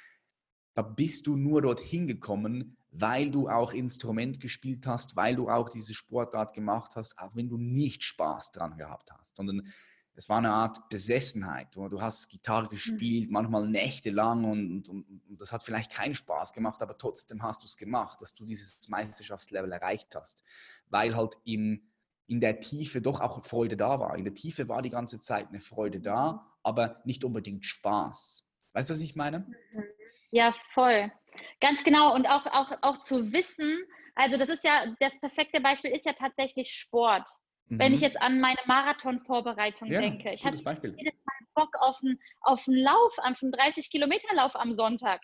da 0.74 0.82
bist 0.82 1.26
du 1.26 1.36
nur 1.36 1.62
dorthin 1.62 2.06
gekommen, 2.06 2.76
weil 2.90 3.30
du 3.30 3.48
auch 3.48 3.72
Instrument 3.72 4.40
gespielt 4.40 4.86
hast, 4.86 5.16
weil 5.16 5.36
du 5.36 5.48
auch 5.48 5.68
diese 5.68 5.94
Sportart 5.94 6.54
gemacht 6.54 6.92
hast, 6.96 7.18
auch 7.18 7.34
wenn 7.34 7.48
du 7.48 7.58
nicht 7.58 8.04
Spaß 8.04 8.52
dran 8.52 8.76
gehabt 8.76 9.10
hast, 9.12 9.36
sondern 9.36 9.72
es 10.16 10.28
war 10.30 10.38
eine 10.38 10.50
Art 10.50 10.88
Besessenheit. 10.88 11.68
Du, 11.72 11.88
du 11.88 12.00
hast 12.00 12.28
Gitarre 12.30 12.68
gespielt, 12.68 13.28
mhm. 13.28 13.32
manchmal 13.32 13.68
nächtelang 13.68 14.44
und, 14.44 14.88
und, 14.88 15.06
und, 15.08 15.40
das 15.40 15.52
hat 15.52 15.62
vielleicht 15.62 15.92
keinen 15.92 16.14
Spaß 16.14 16.54
gemacht, 16.54 16.82
aber 16.82 16.96
trotzdem 16.96 17.42
hast 17.42 17.62
du 17.62 17.66
es 17.66 17.76
gemacht, 17.76 18.22
dass 18.22 18.34
du 18.34 18.46
dieses 18.46 18.88
Meisterschaftslevel 18.88 19.70
erreicht 19.70 20.14
hast, 20.14 20.42
weil 20.88 21.14
halt 21.14 21.36
in, 21.44 21.90
in 22.26 22.40
der 22.40 22.60
Tiefe 22.60 23.02
doch 23.02 23.20
auch 23.20 23.44
Freude 23.44 23.76
da 23.76 24.00
war. 24.00 24.16
In 24.16 24.24
der 24.24 24.34
Tiefe 24.34 24.68
war 24.68 24.80
die 24.80 24.90
ganze 24.90 25.20
Zeit 25.20 25.48
eine 25.48 25.60
Freude 25.60 26.00
da, 26.00 26.50
aber 26.62 27.02
nicht 27.04 27.22
unbedingt 27.22 27.66
Spaß. 27.66 28.48
Weißt 28.72 28.88
du, 28.88 28.94
was 28.94 29.00
ich 29.02 29.16
meine? 29.16 29.40
Mhm. 29.40 29.84
Ja, 30.30 30.54
voll. 30.74 31.12
Ganz 31.60 31.84
genau. 31.84 32.14
Und 32.14 32.26
auch, 32.26 32.46
auch, 32.46 32.72
auch 32.82 33.02
zu 33.02 33.32
wissen, 33.32 33.84
also 34.14 34.38
das 34.38 34.48
ist 34.48 34.64
ja, 34.64 34.94
das 34.98 35.18
perfekte 35.20 35.60
Beispiel 35.60 35.90
ist 35.92 36.06
ja 36.06 36.14
tatsächlich 36.14 36.72
Sport. 36.72 37.28
Mhm. 37.68 37.78
Wenn 37.78 37.92
ich 37.92 38.00
mhm. 38.00 38.06
jetzt 38.06 38.20
an 38.20 38.40
meine 38.40 38.60
Marathonvorbereitung 38.66 39.88
ja, 39.88 40.00
denke. 40.00 40.32
Ich 40.32 40.44
hatte 40.44 40.62
Beispiel. 40.62 40.94
jedes 40.96 41.14
Mal 41.24 41.36
Bock 41.54 41.74
auf 41.80 42.00
einen, 42.02 42.20
auf 42.42 42.68
einen 42.68 42.78
Lauf, 42.78 43.18
auf 43.18 43.42
einen 43.42 43.52
30-Kilometer-Lauf 43.52 44.54
am 44.56 44.74
Sonntag. 44.74 45.22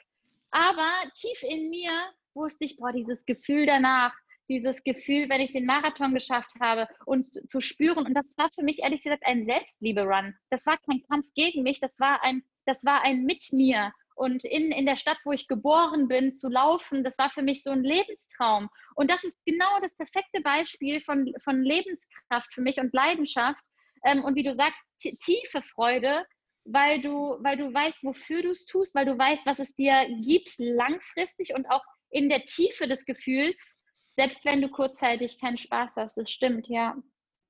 Aber 0.51 0.91
tief 1.15 1.43
in 1.43 1.71
mir 1.71 1.91
wusste 2.35 2.65
ich, 2.65 2.77
boah, 2.77 2.93
dieses 2.93 3.25
Gefühl 3.27 3.67
danach, 3.67 4.15
dieses 4.49 4.83
Gefühl, 4.83 5.29
wenn 5.29 5.41
ich 5.41 5.53
den 5.53 5.67
Marathon 5.67 6.15
geschafft 6.15 6.53
habe 6.61 6.89
und 7.07 7.27
zu 7.51 7.61
spüren. 7.61 8.07
Und 8.07 8.15
das 8.15 8.37
war 8.37 8.51
für 8.55 8.63
mich 8.63 8.81
ehrlich 8.81 9.03
gesagt 9.03 9.25
ein 9.25 9.45
Selbstliebe-Run. 9.45 10.35
Das 10.51 10.67
war 10.67 10.79
kein 10.79 11.03
Kampf 11.09 11.29
gegen 11.35 11.63
mich, 11.63 11.81
das 11.81 12.01
war 12.01 12.23
ein, 12.23 12.43
das 12.67 12.85
war 12.85 13.03
ein 13.05 13.25
mit 13.25 13.53
mir 13.53 13.93
und 14.15 14.45
in, 14.45 14.73
in 14.73 14.87
der 14.87 14.97
Stadt, 14.97 15.19
wo 15.25 15.33
ich 15.33 15.49
geboren 15.49 16.09
bin, 16.09 16.35
zu 16.35 16.49
laufen, 16.49 17.05
das 17.05 17.19
war 17.19 17.31
für 17.31 17.43
mich 17.43 17.63
so 17.63 17.71
ein 17.71 17.83
Lebenstraum. 17.83 18.69
Und 18.95 19.11
das 19.11 19.25
ist 19.25 19.39
genau 19.45 19.81
das 19.81 19.97
perfekte 19.97 20.41
Beispiel 20.43 21.01
von, 21.01 21.33
von 21.43 21.63
Lebenskraft 21.63 22.53
für 22.53 22.61
mich 22.61 22.79
und 22.79 22.93
Leidenschaft. 22.93 23.63
Ähm, 24.05 24.25
und 24.25 24.35
wie 24.37 24.43
du 24.43 24.53
sagst, 24.53 24.81
tiefe 25.01 25.63
Freude, 25.63 26.25
weil 26.65 27.01
du, 27.01 27.39
weil 27.41 27.57
du 27.57 27.73
weißt, 27.73 28.03
wofür 28.03 28.43
du 28.43 28.51
es 28.51 28.67
tust, 28.67 28.95
weil 28.95 29.07
du 29.07 29.19
weißt, 29.19 29.45
was 29.47 29.59
es 29.59 29.75
dir 29.75 30.07
gibt 30.25 30.55
langfristig 30.59 31.55
und 31.55 31.67
auch 31.71 31.85
in 32.11 32.29
der 32.29 32.45
Tiefe 32.45 32.87
des 32.87 33.05
Gefühls, 33.05 33.81
selbst 34.17 34.45
wenn 34.45 34.61
du 34.61 34.69
kurzzeitig 34.69 35.41
keinen 35.41 35.59
Spaß 35.59 35.97
hast. 35.97 36.19
Das 36.19 36.31
stimmt, 36.31 36.69
ja. 36.69 36.97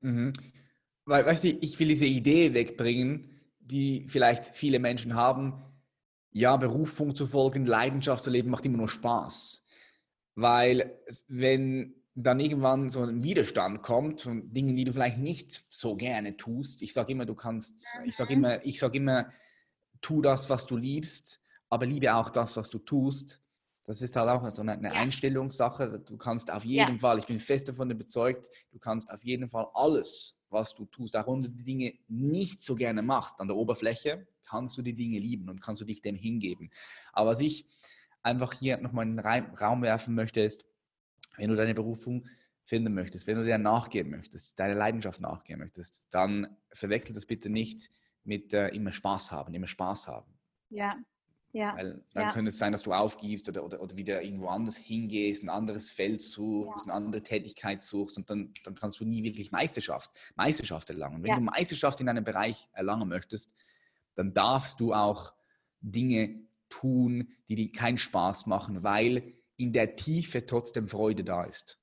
Mhm. 0.00 0.32
Weil, 1.04 1.26
weißt 1.26 1.44
du, 1.44 1.48
ich 1.48 1.78
will 1.78 1.88
diese 1.88 2.06
Idee 2.06 2.54
wegbringen, 2.54 3.40
die 3.58 4.06
vielleicht 4.08 4.46
viele 4.46 4.78
Menschen 4.78 5.14
haben, 5.14 5.62
ja, 6.32 6.56
Berufung 6.56 7.14
zu 7.14 7.26
folgen, 7.26 7.66
Leidenschaft 7.66 8.24
zu 8.24 8.30
leben, 8.30 8.50
macht 8.50 8.66
immer 8.66 8.78
nur 8.78 8.88
Spaß. 8.88 9.64
Weil 10.34 10.98
wenn 11.28 11.94
dann 12.14 12.40
irgendwann 12.40 12.90
so 12.90 13.02
ein 13.02 13.24
Widerstand 13.24 13.82
kommt 13.82 14.20
von 14.20 14.52
Dingen, 14.52 14.76
die 14.76 14.84
du 14.84 14.92
vielleicht 14.92 15.18
nicht 15.18 15.64
so 15.70 15.96
gerne 15.96 16.36
tust. 16.36 16.82
Ich 16.82 16.92
sage 16.92 17.12
immer, 17.12 17.24
du 17.24 17.34
kannst, 17.34 17.86
ich 18.04 18.16
sage 18.16 18.36
mhm. 18.36 18.44
immer, 18.44 18.64
ich 18.66 18.78
sage 18.78 18.98
immer, 18.98 19.28
tu 20.02 20.20
das, 20.20 20.50
was 20.50 20.66
du 20.66 20.76
liebst, 20.76 21.40
aber 21.70 21.86
liebe 21.86 22.14
auch 22.14 22.28
das, 22.28 22.56
was 22.56 22.68
du 22.68 22.78
tust. 22.78 23.40
Das 23.84 24.02
ist 24.02 24.14
halt 24.14 24.28
auch 24.28 24.48
so 24.50 24.62
eine, 24.62 24.80
ja. 24.82 24.92
Einstellungssache. 24.92 26.00
Du 26.00 26.16
kannst 26.16 26.52
auf 26.52 26.64
jeden 26.64 26.92
ja. 26.92 26.98
Fall, 26.98 27.18
ich 27.18 27.26
bin 27.26 27.38
fest 27.38 27.68
davon 27.68 27.90
überzeugt, 27.90 28.48
du 28.70 28.78
kannst 28.78 29.10
auf 29.10 29.24
jeden 29.24 29.48
Fall 29.48 29.66
alles, 29.74 30.38
was 30.50 30.74
du 30.74 30.84
tust, 30.84 31.16
auch 31.16 31.26
wenn 31.26 31.42
du 31.42 31.48
die 31.48 31.64
Dinge 31.64 31.94
nicht 32.08 32.60
so 32.60 32.74
gerne 32.74 33.02
machst 33.02 33.40
an 33.40 33.48
der 33.48 33.56
Oberfläche, 33.56 34.26
kannst 34.52 34.76
du 34.76 34.82
die 34.82 34.94
Dinge 34.94 35.18
lieben 35.18 35.48
und 35.48 35.62
kannst 35.62 35.80
du 35.80 35.86
dich 35.86 36.02
dem 36.02 36.14
hingeben. 36.14 36.70
Aber 37.14 37.30
was 37.30 37.40
ich 37.40 37.66
einfach 38.22 38.52
hier 38.52 38.76
nochmal 38.76 39.06
in 39.06 39.16
den 39.16 39.26
Raum 39.26 39.80
werfen 39.80 40.14
möchte, 40.14 40.42
ist, 40.42 40.66
wenn 41.38 41.48
du 41.48 41.56
deine 41.56 41.74
Berufung 41.74 42.26
finden 42.64 42.92
möchtest, 42.92 43.26
wenn 43.26 43.38
du 43.38 43.44
dir 43.44 43.56
nachgehen 43.56 44.10
möchtest, 44.10 44.60
deine 44.60 44.74
Leidenschaft 44.74 45.20
nachgehen 45.20 45.58
möchtest, 45.58 46.06
dann 46.10 46.54
verwechsel 46.70 47.14
das 47.14 47.24
bitte 47.24 47.48
nicht 47.48 47.90
mit 48.24 48.52
äh, 48.52 48.68
immer 48.68 48.92
Spaß 48.92 49.32
haben, 49.32 49.54
immer 49.54 49.66
Spaß 49.66 50.06
haben. 50.08 50.30
Ja. 50.68 50.96
Ja, 51.54 51.76
Weil 51.76 52.02
dann 52.14 52.24
ja. 52.24 52.30
könnte 52.30 52.48
es 52.48 52.56
sein, 52.56 52.72
dass 52.72 52.84
du 52.84 52.94
aufgibst 52.94 53.46
oder, 53.46 53.62
oder, 53.62 53.82
oder 53.82 53.94
wieder 53.94 54.22
irgendwo 54.22 54.46
anders 54.48 54.78
hingehst, 54.78 55.42
ein 55.42 55.50
anderes 55.50 55.90
Feld 55.90 56.22
suchst, 56.22 56.80
ja. 56.80 56.82
eine 56.84 56.94
andere 56.94 57.22
Tätigkeit 57.22 57.82
suchst 57.82 58.16
und 58.16 58.30
dann, 58.30 58.54
dann 58.64 58.74
kannst 58.74 59.00
du 59.00 59.04
nie 59.04 59.22
wirklich 59.22 59.52
Meisterschaft, 59.52 60.10
Meisterschaft 60.34 60.88
erlangen. 60.88 61.22
Wenn 61.22 61.28
ja. 61.28 61.36
du 61.36 61.42
Meisterschaft 61.42 62.00
in 62.00 62.08
einem 62.08 62.24
Bereich 62.24 62.68
erlangen 62.72 63.06
möchtest, 63.06 63.52
dann 64.14 64.34
darfst 64.34 64.80
du 64.80 64.92
auch 64.92 65.32
Dinge 65.80 66.42
tun, 66.68 67.28
die 67.48 67.54
dir 67.54 67.72
keinen 67.72 67.98
Spaß 67.98 68.46
machen, 68.46 68.82
weil 68.82 69.34
in 69.56 69.72
der 69.72 69.96
Tiefe 69.96 70.46
trotzdem 70.46 70.88
Freude 70.88 71.24
da 71.24 71.44
ist. 71.44 71.78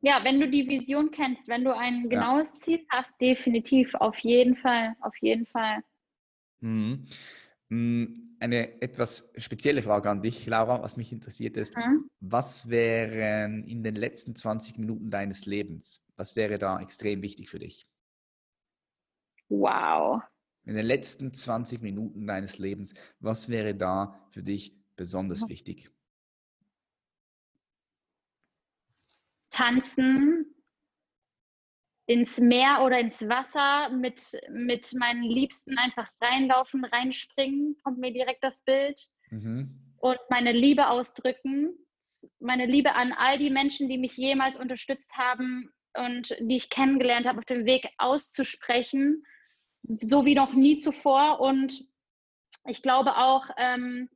Ja, 0.00 0.22
wenn 0.22 0.38
du 0.38 0.48
die 0.48 0.68
Vision 0.68 1.10
kennst, 1.10 1.48
wenn 1.48 1.64
du 1.64 1.74
ein 1.74 2.08
genaues 2.08 2.52
ja. 2.52 2.60
Ziel 2.60 2.86
hast, 2.90 3.20
definitiv, 3.20 3.94
auf 3.94 4.16
jeden 4.18 4.56
Fall, 4.56 4.94
auf 5.00 5.16
jeden 5.20 5.46
Fall. 5.46 5.82
Mhm. 6.60 7.06
Mm, 7.68 8.04
eine 8.38 8.80
etwas 8.80 9.32
spezielle 9.36 9.82
Frage 9.82 10.08
an 10.08 10.22
dich, 10.22 10.46
Laura, 10.46 10.82
was 10.82 10.96
mich 10.96 11.12
interessiert 11.12 11.56
ist, 11.56 11.76
mhm. 11.76 12.08
was 12.20 12.68
wären 12.68 13.64
in 13.64 13.82
den 13.82 13.96
letzten 13.96 14.36
20 14.36 14.78
Minuten 14.78 15.10
deines 15.10 15.46
Lebens, 15.46 16.04
was 16.16 16.36
wäre 16.36 16.58
da 16.58 16.80
extrem 16.80 17.22
wichtig 17.22 17.48
für 17.48 17.58
dich? 17.58 17.88
Wow, 19.48 20.22
in 20.66 20.74
den 20.74 20.84
letzten 20.84 21.32
20 21.32 21.80
Minuten 21.80 22.26
deines 22.26 22.58
Lebens, 22.58 22.92
was 23.20 23.48
wäre 23.48 23.74
da 23.74 24.20
für 24.30 24.42
dich 24.42 24.74
besonders 24.96 25.48
wichtig? 25.48 25.90
Tanzen 29.50 30.54
ins 32.06 32.38
Meer 32.38 32.82
oder 32.84 33.00
ins 33.00 33.22
Wasser 33.22 33.90
mit, 33.90 34.38
mit 34.50 34.92
meinen 34.94 35.22
Liebsten 35.22 35.78
einfach 35.78 36.08
reinlaufen, 36.20 36.84
reinspringen, 36.84 37.76
kommt 37.82 37.98
mir 37.98 38.12
direkt 38.12 38.44
das 38.44 38.62
Bild. 38.62 39.00
Mhm. 39.30 39.94
Und 39.98 40.18
meine 40.30 40.52
Liebe 40.52 40.88
ausdrücken, 40.88 41.74
meine 42.38 42.66
Liebe 42.66 42.94
an 42.94 43.12
all 43.12 43.38
die 43.38 43.50
Menschen, 43.50 43.88
die 43.88 43.98
mich 43.98 44.16
jemals 44.16 44.56
unterstützt 44.56 45.12
haben 45.16 45.70
und 45.94 46.36
die 46.40 46.56
ich 46.56 46.70
kennengelernt 46.70 47.26
habe, 47.26 47.38
auf 47.38 47.44
dem 47.44 47.64
Weg 47.64 47.88
auszusprechen 47.98 49.24
so 50.00 50.24
wie 50.24 50.34
noch 50.34 50.52
nie 50.52 50.78
zuvor. 50.78 51.40
Und 51.40 51.84
ich 52.66 52.82
glaube 52.82 53.16
auch, 53.16 53.48
ähm, 53.56 54.08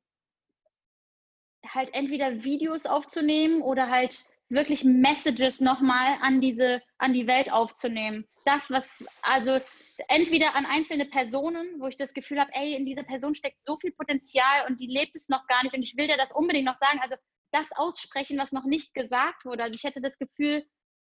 halt 1.66 1.94
entweder 1.94 2.42
Videos 2.42 2.86
aufzunehmen 2.86 3.62
oder 3.62 3.88
halt 3.88 4.24
wirklich 4.48 4.84
Messages 4.84 5.60
nochmal 5.60 6.18
an 6.20 6.40
diese, 6.40 6.82
an 6.98 7.12
die 7.12 7.26
Welt 7.26 7.52
aufzunehmen. 7.52 8.26
Das, 8.44 8.70
was, 8.70 9.04
also 9.22 9.60
entweder 10.08 10.56
an 10.56 10.66
einzelne 10.66 11.04
Personen, 11.04 11.80
wo 11.80 11.86
ich 11.86 11.96
das 11.96 12.14
Gefühl 12.14 12.40
habe, 12.40 12.50
ey, 12.54 12.74
in 12.74 12.86
dieser 12.86 13.04
Person 13.04 13.34
steckt 13.34 13.64
so 13.64 13.76
viel 13.78 13.92
Potenzial 13.92 14.66
und 14.68 14.80
die 14.80 14.86
lebt 14.86 15.14
es 15.14 15.28
noch 15.28 15.46
gar 15.46 15.62
nicht 15.62 15.74
und 15.74 15.84
ich 15.84 15.96
will 15.96 16.08
dir 16.08 16.16
das 16.16 16.32
unbedingt 16.32 16.64
noch 16.64 16.78
sagen. 16.78 16.98
Also 17.00 17.16
das 17.52 17.70
aussprechen, 17.76 18.38
was 18.38 18.52
noch 18.52 18.64
nicht 18.64 18.94
gesagt 18.94 19.44
wurde. 19.44 19.62
Also 19.62 19.76
ich 19.76 19.84
hätte 19.84 20.00
das 20.00 20.18
Gefühl, 20.18 20.64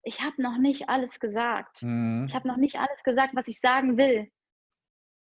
ich 0.05 0.21
habe 0.21 0.41
noch 0.41 0.59
nicht 0.59 0.89
alles 0.89 1.19
gesagt. 1.19 1.83
Mhm. 1.83 2.27
Ich 2.29 2.35
habe 2.35 2.47
noch 2.47 2.59
nicht 2.59 2.79
alles 2.79 3.03
gesagt, 3.03 3.35
was 3.35 3.49
ich 3.49 3.61
sagen 3.61 3.97
will. 3.97 4.31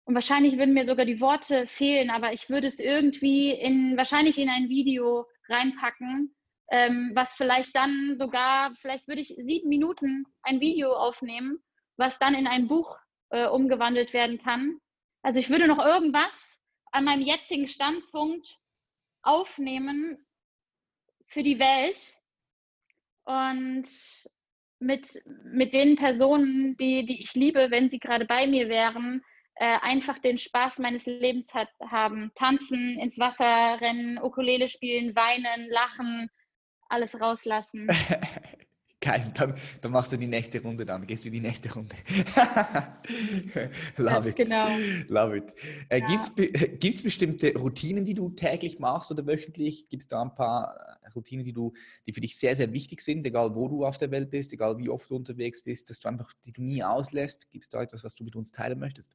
Und 0.04 0.14
wahrscheinlich 0.14 0.58
würden 0.58 0.74
mir 0.74 0.84
sogar 0.84 1.06
die 1.06 1.20
Worte 1.20 1.66
fehlen, 1.66 2.10
aber 2.10 2.32
ich 2.32 2.50
würde 2.50 2.66
es 2.66 2.78
irgendwie 2.78 3.50
in, 3.50 3.96
wahrscheinlich 3.96 4.38
in 4.38 4.50
ein 4.50 4.68
Video 4.68 5.26
reinpacken, 5.48 6.34
ähm, 6.70 7.12
was 7.14 7.34
vielleicht 7.34 7.74
dann 7.74 8.16
sogar, 8.16 8.74
vielleicht 8.76 9.08
würde 9.08 9.22
ich 9.22 9.28
sieben 9.28 9.68
Minuten 9.68 10.26
ein 10.42 10.60
Video 10.60 10.92
aufnehmen, 10.92 11.62
was 11.96 12.18
dann 12.18 12.34
in 12.34 12.46
ein 12.46 12.68
Buch 12.68 12.98
äh, 13.30 13.46
umgewandelt 13.46 14.12
werden 14.12 14.38
kann. 14.38 14.78
Also 15.22 15.40
ich 15.40 15.48
würde 15.48 15.66
noch 15.66 15.84
irgendwas 15.84 16.58
an 16.92 17.04
meinem 17.04 17.22
jetzigen 17.22 17.66
Standpunkt 17.66 18.58
aufnehmen 19.22 20.24
für 21.26 21.42
die 21.42 21.58
Welt 21.58 21.98
und 23.24 23.88
mit, 24.78 25.22
mit 25.44 25.72
den 25.72 25.96
Personen, 25.96 26.76
die, 26.76 27.06
die 27.06 27.22
ich 27.22 27.34
liebe, 27.34 27.70
wenn 27.70 27.88
sie 27.88 27.98
gerade 27.98 28.26
bei 28.26 28.46
mir 28.46 28.68
wären, 28.68 29.24
äh, 29.56 29.78
einfach 29.82 30.18
den 30.18 30.38
Spaß 30.38 30.78
meines 30.78 31.06
Lebens 31.06 31.54
hat, 31.54 31.68
haben. 31.80 32.32
Tanzen, 32.34 32.98
ins 32.98 33.18
Wasser 33.18 33.80
rennen, 33.80 34.18
Ukulele 34.22 34.68
spielen, 34.68 35.14
weinen, 35.14 35.68
lachen, 35.70 36.28
alles 36.88 37.20
rauslassen. 37.20 37.86
Geil, 39.04 39.30
dann, 39.34 39.54
dann 39.82 39.92
machst 39.92 40.12
du 40.12 40.16
die 40.16 40.26
nächste 40.26 40.62
Runde 40.62 40.86
dann, 40.86 41.06
gehst 41.06 41.26
du 41.26 41.30
die 41.30 41.40
nächste 41.40 41.70
Runde. 41.74 41.94
Love 43.98 44.30
it. 44.30 44.36
Genau. 44.36 44.66
Love 45.08 45.36
it. 45.36 45.54
Äh, 45.90 46.00
ja. 46.00 46.06
Gibt 46.06 46.94
es 46.94 47.02
bestimmte 47.02 47.54
Routinen, 47.54 48.06
die 48.06 48.14
du 48.14 48.30
täglich 48.30 48.78
machst 48.78 49.10
oder 49.10 49.26
wöchentlich? 49.26 49.90
Gibt 49.90 50.04
es 50.04 50.08
da 50.08 50.22
ein 50.22 50.34
paar 50.34 50.98
äh, 51.02 51.08
Routinen, 51.10 51.44
die, 51.44 51.52
du, 51.52 51.74
die 52.06 52.14
für 52.14 52.22
dich 52.22 52.38
sehr, 52.38 52.56
sehr 52.56 52.72
wichtig 52.72 53.02
sind, 53.02 53.26
egal 53.26 53.54
wo 53.54 53.68
du 53.68 53.84
auf 53.84 53.98
der 53.98 54.10
Welt 54.10 54.30
bist, 54.30 54.54
egal 54.54 54.78
wie 54.78 54.88
oft 54.88 55.10
du 55.10 55.16
unterwegs 55.16 55.60
bist, 55.60 55.90
dass 55.90 56.00
du 56.00 56.08
einfach, 56.08 56.32
die 56.46 56.52
du 56.52 56.62
nie 56.62 56.82
auslässt? 56.82 57.52
Gibt 57.52 57.64
es 57.64 57.68
da 57.68 57.82
etwas, 57.82 58.04
was 58.04 58.14
du 58.14 58.24
mit 58.24 58.36
uns 58.36 58.52
teilen 58.52 58.78
möchtest? 58.78 59.14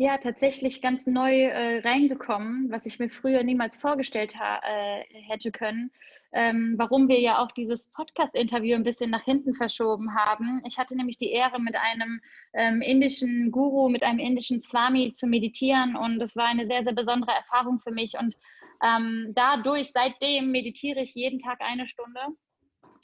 Ja 0.00 0.16
tatsächlich 0.16 0.80
ganz 0.80 1.06
neu 1.06 1.42
äh, 1.42 1.80
reingekommen, 1.80 2.70
was 2.70 2.86
ich 2.86 2.98
mir 2.98 3.10
früher 3.10 3.42
niemals 3.42 3.76
vorgestellt 3.76 4.34
äh, 4.34 5.04
hätte 5.28 5.52
können. 5.52 5.90
Ähm, 6.32 6.76
warum 6.78 7.08
wir 7.08 7.20
ja 7.20 7.38
auch 7.38 7.52
dieses 7.52 7.88
Podcast-Interview 7.88 8.76
ein 8.76 8.82
bisschen 8.82 9.10
nach 9.10 9.24
hinten 9.24 9.54
verschoben 9.54 10.14
haben. 10.14 10.62
Ich 10.66 10.78
hatte 10.78 10.96
nämlich 10.96 11.18
die 11.18 11.30
Ehre, 11.30 11.60
mit 11.60 11.76
einem 11.76 12.22
ähm, 12.54 12.80
indischen 12.80 13.50
Guru, 13.50 13.90
mit 13.90 14.02
einem 14.02 14.20
indischen 14.20 14.62
Swami 14.62 15.12
zu 15.12 15.26
meditieren 15.26 15.96
und 15.96 16.22
es 16.22 16.34
war 16.34 16.46
eine 16.46 16.66
sehr, 16.66 16.82
sehr 16.82 16.94
besondere 16.94 17.32
Erfahrung 17.32 17.78
für 17.78 17.92
mich. 17.92 18.14
Und 18.18 18.38
ähm, 18.82 19.32
dadurch, 19.34 19.92
seitdem 19.92 20.50
meditiere 20.50 21.00
ich 21.00 21.14
jeden 21.14 21.40
Tag 21.40 21.60
eine 21.60 21.86
Stunde. 21.86 22.20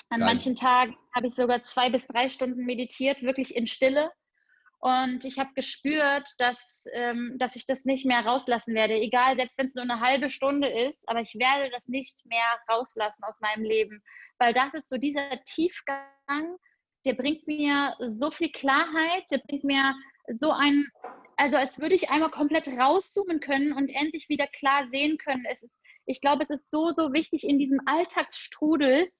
An 0.09 0.21
Geil. 0.21 0.29
manchen 0.29 0.57
Tagen 0.57 0.97
habe 1.15 1.27
ich 1.27 1.35
sogar 1.35 1.63
zwei 1.65 1.91
bis 1.91 2.07
drei 2.07 2.31
Stunden 2.31 2.65
meditiert, 2.65 3.21
wirklich 3.21 3.55
in 3.55 3.67
Stille 3.67 4.11
und 4.87 5.24
ich 5.24 5.41
habe 5.41 5.51
gespürt, 5.55 6.28
dass, 6.39 6.84
ähm, 6.93 7.34
dass 7.39 7.57
ich 7.57 7.66
das 7.66 7.87
nicht 7.87 8.07
mehr 8.07 8.24
rauslassen 8.24 8.72
werde, 8.72 8.95
egal, 8.95 9.34
selbst 9.34 9.59
wenn 9.59 9.66
es 9.66 9.74
nur 9.74 9.82
eine 9.82 9.99
halbe 9.99 10.30
Stunde 10.30 10.68
ist, 10.68 11.09
aber 11.09 11.20
ich 11.20 11.34
werde 11.34 11.72
das 11.72 11.89
nicht 11.89 12.24
mehr 12.24 12.57
rauslassen 12.70 13.24
aus 13.24 13.41
meinem 13.41 13.64
Leben, 13.64 14.01
weil 14.39 14.55
das 14.55 14.74
ist 14.74 14.89
so 14.89 14.97
dieser 14.97 15.43
Tiefgang, 15.45 16.57
der 17.05 17.14
bringt 17.14 17.49
mir 17.49 17.97
so 17.99 18.30
viel 18.30 18.53
Klarheit, 18.53 19.24
der 19.32 19.39
bringt 19.39 19.64
mir 19.64 19.93
so 20.28 20.53
ein, 20.53 20.87
also 21.37 21.57
als 21.57 21.80
würde 21.80 21.97
ich 21.97 22.11
einmal 22.11 22.30
komplett 22.30 22.68
rauszoomen 22.68 23.41
können 23.41 23.72
und 23.72 23.89
endlich 23.89 24.28
wieder 24.28 24.47
klar 24.47 24.87
sehen 24.87 25.18
können. 25.18 25.47
Es 25.51 25.64
ist, 25.64 25.74
ich 26.05 26.20
glaube, 26.20 26.45
es 26.45 26.51
ist 26.51 26.70
so, 26.70 26.93
so 26.93 27.12
wichtig 27.12 27.43
in 27.43 27.59
diesem 27.59 27.80
Alltagsstrudel, 27.87 29.11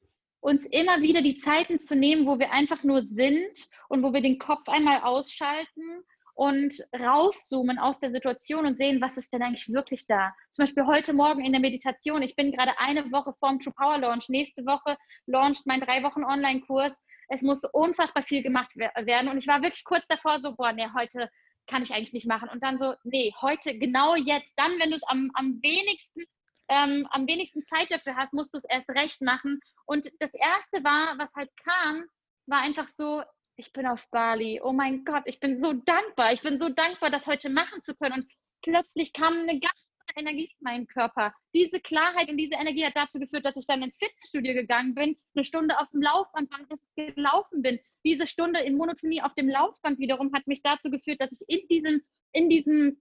uns 0.47 0.65
immer 0.67 1.03
wieder 1.03 1.23
die 1.23 1.39
Zeiten 1.39 1.81
zu 1.81 1.97
nehmen, 1.97 2.25
wo 2.25 2.39
wir 2.39 2.53
einfach 2.53 2.85
nur 2.85 3.03
sind 3.03 3.69
und 3.89 4.05
wo 4.05 4.13
wir 4.13 4.21
den 4.21 4.39
Kopf 4.39 4.69
einmal 4.69 5.01
ausschalten 5.01 6.05
und 6.35 6.73
rauszoomen 6.97 7.81
aus 7.81 7.99
der 7.99 8.13
Situation 8.13 8.65
und 8.65 8.79
sehen, 8.79 9.01
was 9.01 9.17
ist 9.17 9.33
denn 9.33 9.43
eigentlich 9.43 9.73
wirklich 9.73 10.07
da. 10.07 10.33
Zum 10.53 10.63
Beispiel 10.63 10.87
heute 10.87 11.15
Morgen 11.15 11.45
in 11.45 11.51
der 11.51 11.61
Meditation. 11.61 12.23
Ich 12.23 12.37
bin 12.37 12.53
gerade 12.53 12.79
eine 12.79 13.11
Woche 13.11 13.35
vorm 13.41 13.59
True 13.59 13.73
Power 13.77 13.99
Launch. 13.99 14.29
Nächste 14.29 14.65
Woche 14.67 14.97
launcht 15.27 15.67
mein 15.67 15.81
drei 15.81 16.05
Wochen 16.05 16.23
Online-Kurs. 16.23 17.03
Es 17.29 17.43
muss 17.43 17.65
unfassbar 17.73 18.23
viel 18.23 18.45
gemacht 18.45 18.77
werden. 18.77 19.29
Und 19.29 19.39
ich 19.39 19.49
war 19.49 19.63
wirklich 19.63 19.83
kurz 19.83 20.07
davor 20.07 20.39
so, 20.39 20.55
boah, 20.55 20.73
nee, 20.73 20.87
heute 20.97 21.29
kann 21.67 21.83
ich 21.83 21.93
eigentlich 21.93 22.13
nicht 22.13 22.29
machen. 22.29 22.49
Und 22.51 22.63
dann 22.63 22.79
so, 22.79 22.95
nee, 23.03 23.35
heute, 23.43 23.77
genau 23.81 24.15
jetzt, 24.15 24.55
dann, 24.57 24.79
wenn 24.79 24.91
du 24.91 24.97
es 24.97 25.03
am, 25.09 25.33
am 25.35 25.61
wenigsten 25.61 26.23
ähm, 26.69 27.07
am 27.11 27.27
wenigsten 27.27 27.65
Zeit 27.65 27.91
dafür 27.91 28.17
hast, 28.17 28.33
musst 28.33 28.53
du 28.55 28.59
es 28.59 28.65
erst 28.65 28.89
recht 28.91 29.21
machen. 29.23 29.61
Und 29.87 30.11
das 30.21 30.33
Erste 30.35 30.85
war, 30.85 31.17
was 31.19 31.33
halt 31.35 31.51
kam, 31.65 32.05
war 32.47 32.61
einfach 32.61 32.89
so, 32.97 33.23
ich 33.57 33.73
bin 33.73 33.87
auf 33.87 34.07
Bali. 34.11 34.61
Oh 34.63 34.73
mein 34.73 35.05
Gott, 35.05 35.23
ich 35.27 35.41
bin 35.41 35.61
so 35.63 35.73
dankbar. 35.73 36.33
Ich 36.33 36.43
bin 36.43 36.61
so 36.61 36.69
dankbar, 36.69 37.11
das 37.11 37.27
heute 37.27 37.51
machen 37.51 37.83
zu 37.83 37.97
können. 37.97 38.23
Und 38.23 38.33
plötzlich 38.63 39.13
kam 39.13 39.35
eine 39.35 39.59
ganz 39.59 39.73
andere 40.07 40.21
Energie 40.21 40.45
in 40.45 40.65
meinen 40.65 40.87
Körper. 40.87 41.35
Diese 41.55 41.81
Klarheit 41.81 42.29
und 42.29 42.37
diese 42.37 42.57
Energie 42.57 42.85
hat 42.85 42.97
dazu 42.97 43.19
geführt, 43.19 43.47
dass 43.47 43.57
ich 43.57 43.67
dann 43.67 43.83
ins 43.83 43.97
Fitnessstudio 43.97 44.55
gegangen 44.55 44.95
bin, 44.95 45.17
eine 45.35 45.45
Stunde 45.45 45.79
auf 45.79 45.91
dem 45.91 46.03
Laufband 46.03 46.51
gelaufen 46.97 47.63
bin. 47.63 47.81
Diese 48.05 48.27
Stunde 48.27 48.61
in 48.61 48.77
Monotonie 48.77 49.23
auf 49.23 49.35
dem 49.35 49.49
Laufband 49.49 49.99
wiederum 49.99 50.33
hat 50.35 50.47
mich 50.47 50.63
dazu 50.63 50.91
geführt, 50.91 51.21
dass 51.21 51.33
ich 51.33 51.45
in 51.49 51.67
diesem, 51.69 52.03
in 52.33 52.49
diesem, 52.49 53.01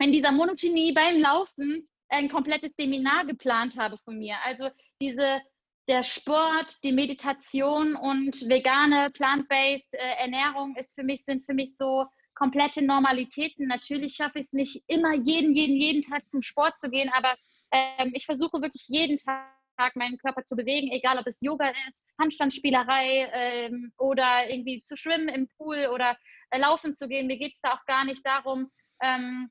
in 0.00 0.12
dieser 0.12 0.32
Monotonie 0.32 0.92
beim 0.92 1.20
Laufen 1.20 1.88
ein 2.14 2.28
komplettes 2.28 2.72
Seminar 2.76 3.26
geplant 3.26 3.76
habe 3.76 3.98
von 3.98 4.18
mir. 4.18 4.36
Also 4.44 4.70
diese, 5.00 5.40
der 5.88 6.02
Sport, 6.02 6.76
die 6.82 6.92
Meditation 6.92 7.96
und 7.96 8.48
vegane, 8.48 9.10
plant-based 9.10 9.94
äh, 9.94 10.16
Ernährung 10.18 10.76
ist 10.76 10.94
für 10.94 11.02
mich, 11.02 11.24
sind 11.24 11.44
für 11.44 11.54
mich 11.54 11.76
so 11.76 12.06
komplette 12.34 12.82
Normalitäten. 12.82 13.66
Natürlich 13.66 14.14
schaffe 14.16 14.38
ich 14.38 14.46
es 14.46 14.52
nicht 14.52 14.82
immer 14.86 15.14
jeden, 15.14 15.54
jeden, 15.54 15.76
jeden 15.76 16.02
Tag 16.02 16.28
zum 16.30 16.42
Sport 16.42 16.78
zu 16.78 16.90
gehen, 16.90 17.10
aber 17.12 17.34
ähm, 17.70 18.12
ich 18.14 18.26
versuche 18.26 18.62
wirklich 18.62 18.86
jeden 18.88 19.18
Tag 19.18 19.96
meinen 19.96 20.18
Körper 20.18 20.44
zu 20.44 20.54
bewegen, 20.54 20.92
egal 20.92 21.18
ob 21.18 21.26
es 21.26 21.40
Yoga 21.40 21.72
ist, 21.88 22.06
Handstandspielerei 22.20 23.30
ähm, 23.32 23.92
oder 23.98 24.48
irgendwie 24.48 24.82
zu 24.82 24.96
schwimmen 24.96 25.28
im 25.28 25.48
Pool 25.56 25.88
oder 25.92 26.16
äh, 26.50 26.58
laufen 26.58 26.94
zu 26.94 27.08
gehen. 27.08 27.26
Mir 27.26 27.38
geht 27.38 27.54
es 27.54 27.60
da 27.60 27.74
auch 27.74 27.84
gar 27.86 28.04
nicht 28.04 28.24
darum, 28.24 28.70
ähm, 29.02 29.50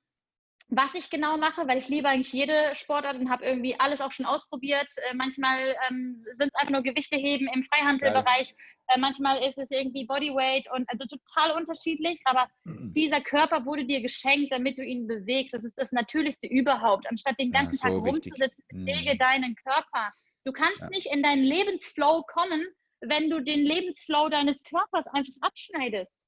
was 0.75 0.95
ich 0.95 1.09
genau 1.09 1.37
mache, 1.37 1.67
weil 1.67 1.77
ich 1.77 1.87
liebe 1.87 2.09
eigentlich 2.09 2.33
jede 2.33 2.73
Sportart 2.75 3.17
und 3.17 3.29
habe 3.29 3.45
irgendwie 3.45 3.79
alles 3.79 4.01
auch 4.01 4.11
schon 4.11 4.25
ausprobiert. 4.25 4.89
Äh, 5.09 5.13
manchmal 5.13 5.75
ähm, 5.89 6.25
sind 6.35 6.47
es 6.47 6.55
einfach 6.55 6.71
nur 6.71 6.83
Gewichte 6.83 7.15
heben 7.17 7.47
im 7.53 7.63
Freihandelbereich, 7.63 8.55
äh, 8.87 8.99
manchmal 8.99 9.43
ist 9.43 9.57
es 9.57 9.71
irgendwie 9.71 10.05
Bodyweight 10.05 10.69
und 10.71 10.89
also 10.89 11.05
total 11.05 11.55
unterschiedlich, 11.57 12.19
aber 12.25 12.49
mhm. 12.63 12.91
dieser 12.93 13.21
Körper 13.21 13.65
wurde 13.65 13.85
dir 13.85 14.01
geschenkt, 14.01 14.51
damit 14.51 14.77
du 14.77 14.83
ihn 14.83 15.07
bewegst. 15.07 15.53
Das 15.53 15.63
ist 15.63 15.77
das 15.77 15.91
Natürlichste 15.91 16.47
überhaupt. 16.47 17.09
Anstatt 17.09 17.39
den 17.39 17.51
ganzen 17.51 17.87
ja, 17.87 17.93
so 17.93 18.01
Tag 18.01 18.07
rumzusitzen, 18.07 18.63
bewege 18.69 19.13
mhm. 19.13 19.17
deinen 19.19 19.55
Körper. 19.55 20.13
Du 20.45 20.51
kannst 20.51 20.81
ja. 20.81 20.89
nicht 20.89 21.07
in 21.07 21.23
deinen 21.23 21.43
Lebensflow 21.43 22.23
kommen, 22.23 22.65
wenn 23.01 23.29
du 23.29 23.39
den 23.41 23.61
Lebensflow 23.61 24.29
deines 24.29 24.63
Körpers 24.63 25.07
einfach 25.07 25.33
abschneidest. 25.41 26.22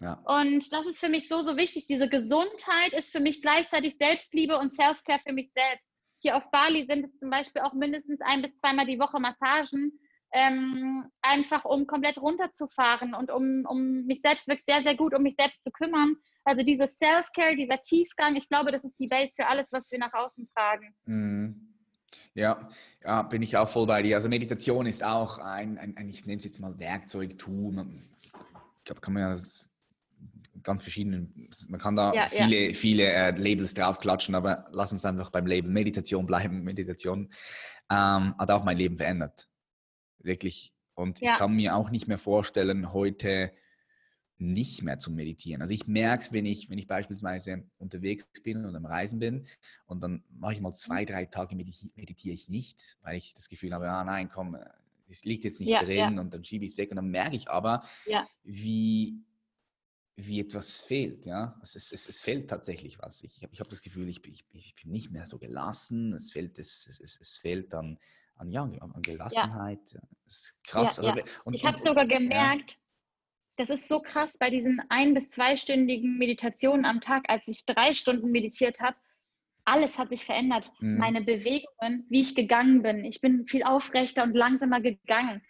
Ja. 0.00 0.14
Und 0.24 0.72
das 0.72 0.86
ist 0.86 0.98
für 0.98 1.08
mich 1.08 1.28
so, 1.28 1.42
so 1.42 1.56
wichtig. 1.56 1.86
Diese 1.86 2.08
Gesundheit 2.08 2.94
ist 2.96 3.12
für 3.12 3.20
mich 3.20 3.42
gleichzeitig 3.42 3.96
Selbstliebe 3.98 4.58
und 4.58 4.74
Self-Care 4.74 5.20
für 5.24 5.32
mich 5.32 5.50
selbst. 5.52 5.86
Hier 6.20 6.36
auf 6.36 6.50
Bali 6.50 6.86
sind 6.86 7.04
es 7.04 7.18
zum 7.18 7.30
Beispiel 7.30 7.62
auch 7.62 7.74
mindestens 7.74 8.20
ein 8.22 8.42
bis 8.42 8.56
zweimal 8.58 8.86
die 8.86 8.98
Woche 8.98 9.20
Massagen, 9.20 9.98
ähm, 10.32 11.06
einfach 11.22 11.64
um 11.64 11.86
komplett 11.86 12.18
runterzufahren 12.18 13.14
und 13.14 13.30
um, 13.30 13.64
um 13.68 14.06
mich 14.06 14.20
selbst 14.20 14.48
wirklich 14.48 14.64
sehr, 14.64 14.82
sehr 14.82 14.96
gut 14.96 15.14
um 15.14 15.22
mich 15.22 15.34
selbst 15.34 15.62
zu 15.64 15.70
kümmern. 15.70 16.16
Also 16.44 16.62
diese 16.62 16.88
Self-Care, 16.88 17.56
dieser 17.56 17.82
Tiefgang, 17.82 18.36
ich 18.36 18.48
glaube, 18.48 18.72
das 18.72 18.84
ist 18.84 18.98
die 18.98 19.10
Welt 19.10 19.32
für 19.34 19.46
alles, 19.46 19.70
was 19.72 19.90
wir 19.90 19.98
nach 19.98 20.12
außen 20.12 20.46
tragen. 20.54 20.94
Mhm. 21.04 21.66
Ja, 22.34 22.68
ja, 23.04 23.22
bin 23.22 23.42
ich 23.42 23.56
auch 23.56 23.68
voll 23.68 23.86
bei 23.86 24.02
dir. 24.02 24.16
Also 24.16 24.28
Meditation 24.28 24.86
ist 24.86 25.04
auch 25.04 25.38
ein, 25.38 25.78
ein, 25.78 25.96
ein 25.96 26.08
ich 26.08 26.26
nenne 26.26 26.38
es 26.38 26.44
jetzt 26.44 26.60
mal 26.60 26.78
Werkzeug, 26.78 27.38
Tool. 27.38 27.86
Ich 28.22 28.84
glaube, 28.84 29.00
kann 29.00 29.14
man 29.14 29.22
ja 29.22 29.30
das 29.30 29.69
ganz 30.62 30.82
verschiedenen, 30.82 31.50
man 31.68 31.80
kann 31.80 31.96
da 31.96 32.12
ja, 32.12 32.28
viele, 32.28 32.68
ja. 32.68 32.72
viele 32.72 33.04
äh, 33.04 33.30
Labels 33.30 33.74
draufklatschen, 33.74 34.34
aber 34.34 34.66
lass 34.70 34.92
uns 34.92 35.04
einfach 35.04 35.30
beim 35.30 35.46
Label 35.46 35.70
Meditation 35.70 36.26
bleiben. 36.26 36.62
Meditation 36.62 37.32
ähm, 37.90 38.34
hat 38.38 38.50
auch 38.50 38.64
mein 38.64 38.76
Leben 38.76 38.96
verändert. 38.96 39.48
Wirklich. 40.18 40.74
Und 40.94 41.20
ja. 41.20 41.32
ich 41.32 41.38
kann 41.38 41.54
mir 41.54 41.76
auch 41.76 41.90
nicht 41.90 42.08
mehr 42.08 42.18
vorstellen, 42.18 42.92
heute 42.92 43.52
nicht 44.40 44.82
mehr 44.82 44.98
zu 44.98 45.10
meditieren. 45.10 45.60
Also 45.60 45.74
ich 45.74 45.86
merke 45.86 46.22
es, 46.22 46.32
wenn 46.32 46.46
ich, 46.46 46.70
wenn 46.70 46.78
ich 46.78 46.86
beispielsweise 46.86 47.64
unterwegs 47.78 48.26
bin 48.42 48.64
und 48.64 48.74
am 48.74 48.86
Reisen 48.86 49.18
bin 49.18 49.46
und 49.86 50.02
dann 50.02 50.24
mache 50.30 50.54
ich 50.54 50.60
mal 50.60 50.72
zwei, 50.72 51.04
drei 51.04 51.26
Tage 51.26 51.54
meditiere 51.54 52.34
ich 52.34 52.48
nicht, 52.48 52.96
weil 53.02 53.18
ich 53.18 53.34
das 53.34 53.50
Gefühl 53.50 53.74
habe, 53.74 53.90
ah 53.90 54.02
nein, 54.02 54.30
komm, 54.30 54.56
es 55.10 55.24
liegt 55.24 55.44
jetzt 55.44 55.60
nicht 55.60 55.72
drin 55.82 56.18
und 56.18 56.32
dann 56.32 56.44
schiebe 56.44 56.64
ich 56.64 56.72
es 56.72 56.78
weg 56.78 56.90
und 56.90 56.96
dann 56.96 57.10
merke 57.10 57.36
ich 57.36 57.50
aber, 57.50 57.84
wie 58.42 59.22
wie 60.26 60.40
etwas 60.40 60.80
fehlt. 60.80 61.26
Ja? 61.26 61.58
Es, 61.62 61.74
es, 61.74 61.92
es, 61.92 62.22
fehlt 62.22 62.48
tatsächlich 62.48 62.98
was. 62.98 63.22
Ich, 63.22 63.42
ich 63.50 63.60
habe 63.60 63.70
das 63.70 63.82
Gefühl, 63.82 64.08
ich, 64.08 64.24
ich, 64.26 64.44
ich, 64.52 64.74
bin 64.74 64.92
nicht 64.92 65.10
mehr 65.10 65.26
so 65.26 65.38
gelassen. 65.38 66.12
Es 66.12 66.32
fehlt, 66.32 66.58
es, 66.58 66.86
es, 66.86 67.18
es 67.20 67.38
fehlt 67.38 67.74
an, 67.74 67.98
an, 68.36 68.50
ja, 68.50 68.62
an 68.62 69.02
Gelassenheit. 69.02 69.92
Ja. 69.92 70.00
Krass. 70.64 70.96
Ja, 70.98 71.16
ja. 71.16 71.24
Und, 71.44 71.54
ich 71.54 71.64
habe 71.64 71.78
sogar 71.78 72.06
gemerkt, 72.06 72.78
das 73.56 73.68
ist 73.68 73.88
so 73.88 74.00
krass 74.00 74.38
bei 74.38 74.48
diesen 74.48 74.80
ein- 74.88 75.12
bis 75.14 75.30
zweistündigen 75.30 76.16
Meditationen 76.16 76.84
am 76.84 77.00
Tag, 77.00 77.28
als 77.28 77.46
ich 77.46 77.66
drei 77.66 77.92
Stunden 77.92 78.30
meditiert 78.30 78.80
habe. 78.80 78.96
Alles 79.64 79.98
hat 79.98 80.08
sich 80.08 80.24
verändert. 80.24 80.72
Mhm. 80.80 80.96
Meine 80.96 81.20
Bewegungen, 81.20 82.06
wie 82.08 82.20
ich 82.20 82.34
gegangen 82.34 82.82
bin. 82.82 83.04
Ich 83.04 83.20
bin 83.20 83.46
viel 83.46 83.62
aufrechter 83.62 84.22
und 84.22 84.34
langsamer 84.34 84.80
gegangen. 84.80 85.42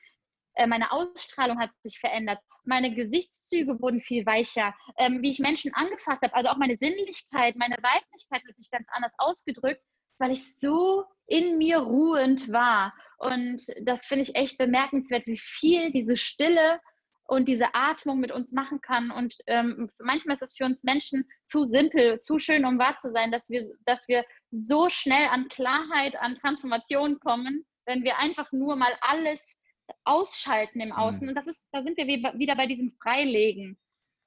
Äh, 0.54 0.66
meine 0.66 0.92
Ausstrahlung 0.92 1.58
hat 1.58 1.70
sich 1.82 1.98
verändert, 1.98 2.38
meine 2.64 2.94
Gesichtszüge 2.94 3.80
wurden 3.80 4.00
viel 4.00 4.26
weicher, 4.26 4.74
ähm, 4.98 5.22
wie 5.22 5.30
ich 5.30 5.38
Menschen 5.38 5.72
angefasst 5.74 6.22
habe, 6.22 6.34
also 6.34 6.50
auch 6.50 6.56
meine 6.56 6.76
Sinnlichkeit, 6.76 7.56
meine 7.56 7.76
Weiblichkeit 7.76 8.42
hat 8.46 8.56
sich 8.56 8.70
ganz 8.70 8.86
anders 8.90 9.14
ausgedrückt, 9.18 9.82
weil 10.18 10.32
ich 10.32 10.58
so 10.58 11.04
in 11.26 11.58
mir 11.58 11.78
ruhend 11.78 12.52
war. 12.52 12.94
Und 13.18 13.62
das 13.82 14.04
finde 14.04 14.22
ich 14.22 14.34
echt 14.34 14.58
bemerkenswert, 14.58 15.26
wie 15.26 15.38
viel 15.38 15.92
diese 15.92 16.16
Stille 16.16 16.80
und 17.26 17.46
diese 17.46 17.74
Atmung 17.74 18.18
mit 18.18 18.32
uns 18.32 18.52
machen 18.52 18.80
kann. 18.80 19.10
Und 19.10 19.36
ähm, 19.46 19.88
manchmal 19.98 20.34
ist 20.34 20.42
es 20.42 20.56
für 20.56 20.64
uns 20.64 20.82
Menschen 20.82 21.28
zu 21.44 21.64
simpel, 21.64 22.18
zu 22.18 22.38
schön, 22.38 22.64
um 22.64 22.78
wahr 22.78 22.96
zu 22.98 23.10
sein, 23.12 23.30
dass 23.30 23.48
wir, 23.48 23.64
dass 23.86 24.08
wir 24.08 24.24
so 24.50 24.90
schnell 24.90 25.28
an 25.28 25.48
Klarheit, 25.48 26.20
an 26.20 26.34
Transformation 26.34 27.20
kommen, 27.20 27.64
wenn 27.86 28.02
wir 28.02 28.18
einfach 28.18 28.50
nur 28.52 28.76
mal 28.76 28.92
alles 29.00 29.56
ausschalten 30.04 30.80
im 30.80 30.92
Außen. 30.92 31.22
Mhm. 31.22 31.28
Und 31.30 31.34
das 31.34 31.46
ist, 31.46 31.62
da 31.72 31.82
sind 31.82 31.96
wir 31.96 32.06
wieder 32.06 32.56
bei 32.56 32.66
diesem 32.66 32.92
Freilegen. 33.02 33.78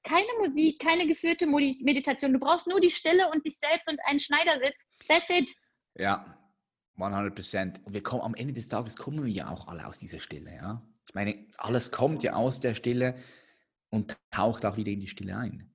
Keine 0.02 0.26
Musik, 0.40 0.80
keine 0.80 1.06
geführte 1.06 1.46
Meditation. 1.46 2.32
Du 2.32 2.38
brauchst 2.38 2.66
nur 2.66 2.80
die 2.80 2.90
Stille 2.90 3.30
und 3.30 3.44
dich 3.46 3.58
selbst 3.58 3.88
und 3.88 3.98
einen 4.06 4.20
Schneidersitz. 4.20 4.86
That's 5.08 5.30
it. 5.30 5.50
Ja, 5.96 6.38
100 6.96 7.34
Prozent. 7.34 7.80
Und 7.84 7.94
wir 7.94 8.02
kommen 8.02 8.22
am 8.22 8.34
Ende 8.34 8.52
des 8.52 8.68
Tages 8.68 8.96
kommen 8.96 9.24
wir 9.24 9.32
ja 9.32 9.48
auch 9.48 9.66
alle 9.68 9.86
aus 9.86 9.98
dieser 9.98 10.20
Stille. 10.20 10.54
Ja, 10.54 10.82
ich 11.08 11.14
meine, 11.14 11.46
alles 11.56 11.90
kommt 11.90 12.22
ja 12.22 12.34
aus 12.34 12.60
der 12.60 12.74
Stille 12.74 13.16
und 13.90 14.16
taucht 14.30 14.64
auch 14.66 14.76
wieder 14.76 14.90
in 14.90 15.00
die 15.00 15.08
Stille 15.08 15.36
ein. 15.36 15.74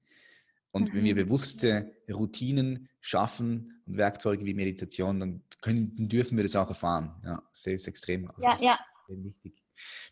Und 0.71 0.89
mhm. 0.89 0.97
wenn 0.97 1.03
wir 1.05 1.15
mhm. 1.15 1.25
bewusste 1.25 1.95
Routinen 2.11 2.89
schaffen 3.01 3.81
und 3.85 3.97
Werkzeuge 3.97 4.45
wie 4.45 4.53
Meditation, 4.53 5.19
dann 5.19 5.43
können, 5.61 6.07
dürfen 6.07 6.37
wir 6.37 6.43
das 6.43 6.55
auch 6.55 6.69
erfahren. 6.69 7.21
Ja, 7.25 7.41
sehr, 7.51 7.77
sehr 7.77 7.89
extrem. 7.89 8.29
Also 8.29 8.47
ja, 8.47 8.55
ja. 8.59 8.79
Sehr 9.07 9.23
wichtig. 9.23 9.58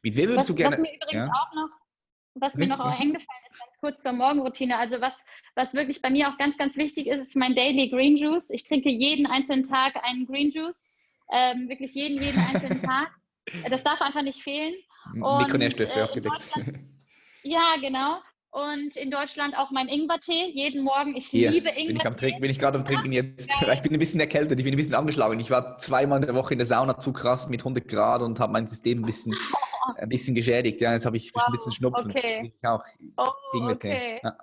Mit 0.03 0.15
wem 0.15 0.29
würdest 0.29 0.39
was, 0.39 0.45
du 0.47 0.55
gerne... 0.55 0.77
Was 0.77 0.81
mir 0.81 0.95
übrigens 0.95 1.13
ja? 1.13 1.31
auch 1.31 1.53
noch, 1.55 1.69
was 2.35 2.53
mir 2.55 2.67
noch 2.67 2.79
eingefallen 2.79 3.43
ist, 3.49 3.59
ganz 3.59 3.77
kurz 3.79 4.01
zur 4.01 4.13
Morgenroutine, 4.13 4.77
also 4.77 5.01
was, 5.01 5.15
was 5.55 5.73
wirklich 5.73 6.01
bei 6.01 6.09
mir 6.09 6.29
auch 6.29 6.37
ganz, 6.37 6.57
ganz 6.57 6.75
wichtig 6.75 7.07
ist, 7.07 7.19
ist 7.19 7.35
mein 7.35 7.55
Daily 7.55 7.89
Green 7.89 8.17
Juice. 8.17 8.49
Ich 8.49 8.63
trinke 8.63 8.89
jeden 8.89 9.25
einzelnen 9.25 9.63
Tag 9.63 9.95
einen 10.03 10.25
Green 10.27 10.51
Juice, 10.51 10.91
ähm, 11.31 11.69
wirklich 11.69 11.93
jeden, 11.93 12.21
jeden 12.21 12.39
einzelnen 12.39 12.81
Tag. 12.81 13.09
Das 13.69 13.81
darf 13.81 14.01
einfach 14.01 14.23
nicht 14.23 14.43
fehlen. 14.43 14.75
Mikronährstoffe 15.13 15.95
äh, 15.95 16.01
auch 16.01 16.13
gedeckt. 16.13 16.51
Ja, 17.43 17.75
genau. 17.79 18.19
Und 18.57 18.95
in 18.95 19.11
Deutschland 19.11 19.55
auch 19.55 19.69
mein 19.69 19.87
Ingwertee 19.87 20.49
jeden 20.51 20.83
Morgen. 20.83 21.15
Ich 21.15 21.27
Hier, 21.27 21.51
liebe 21.51 21.69
Ingwertee. 21.69 21.87
Bin 21.89 21.97
ich, 21.97 22.07
am 22.07 22.17
Trinken, 22.17 22.41
bin 22.41 22.49
ich 22.49 22.57
gerade 22.57 22.79
am 22.79 22.85
Trinken 22.85 23.11
jetzt. 23.11 23.51
Ja. 23.61 23.71
Ich 23.73 23.83
bin 23.83 23.93
ein 23.93 23.99
bisschen 23.99 24.19
erkältet, 24.19 24.57
ich 24.59 24.63
bin 24.63 24.73
ein 24.73 24.77
bisschen 24.77 24.95
angeschlagen. 24.95 25.39
Ich 25.39 25.51
war 25.51 25.77
zweimal 25.77 26.19
in 26.21 26.25
der 26.25 26.33
Woche 26.33 26.53
in 26.53 26.57
der 26.57 26.65
Sauna 26.65 26.97
zu 26.97 27.13
krass 27.13 27.49
mit 27.49 27.61
100 27.61 27.87
Grad 27.87 28.23
und 28.23 28.39
habe 28.39 28.51
mein 28.51 28.65
System 28.65 29.01
ein 29.01 29.05
bisschen, 29.05 29.35
oh. 29.35 29.93
ein 29.97 30.09
bisschen 30.09 30.33
geschädigt. 30.33 30.81
Ja, 30.81 30.91
jetzt 30.91 31.05
habe 31.05 31.17
ich 31.17 31.35
wow. 31.35 31.43
ein 31.45 31.51
bisschen 31.51 31.71
Schnupfen. 31.71 32.09
Okay. 32.09 32.51
Ich 32.59 32.67
auch 32.67 32.83
oh, 33.17 33.27
Ingwertee. 33.53 33.91
Okay. 33.91 34.19
Ja. 34.23 34.37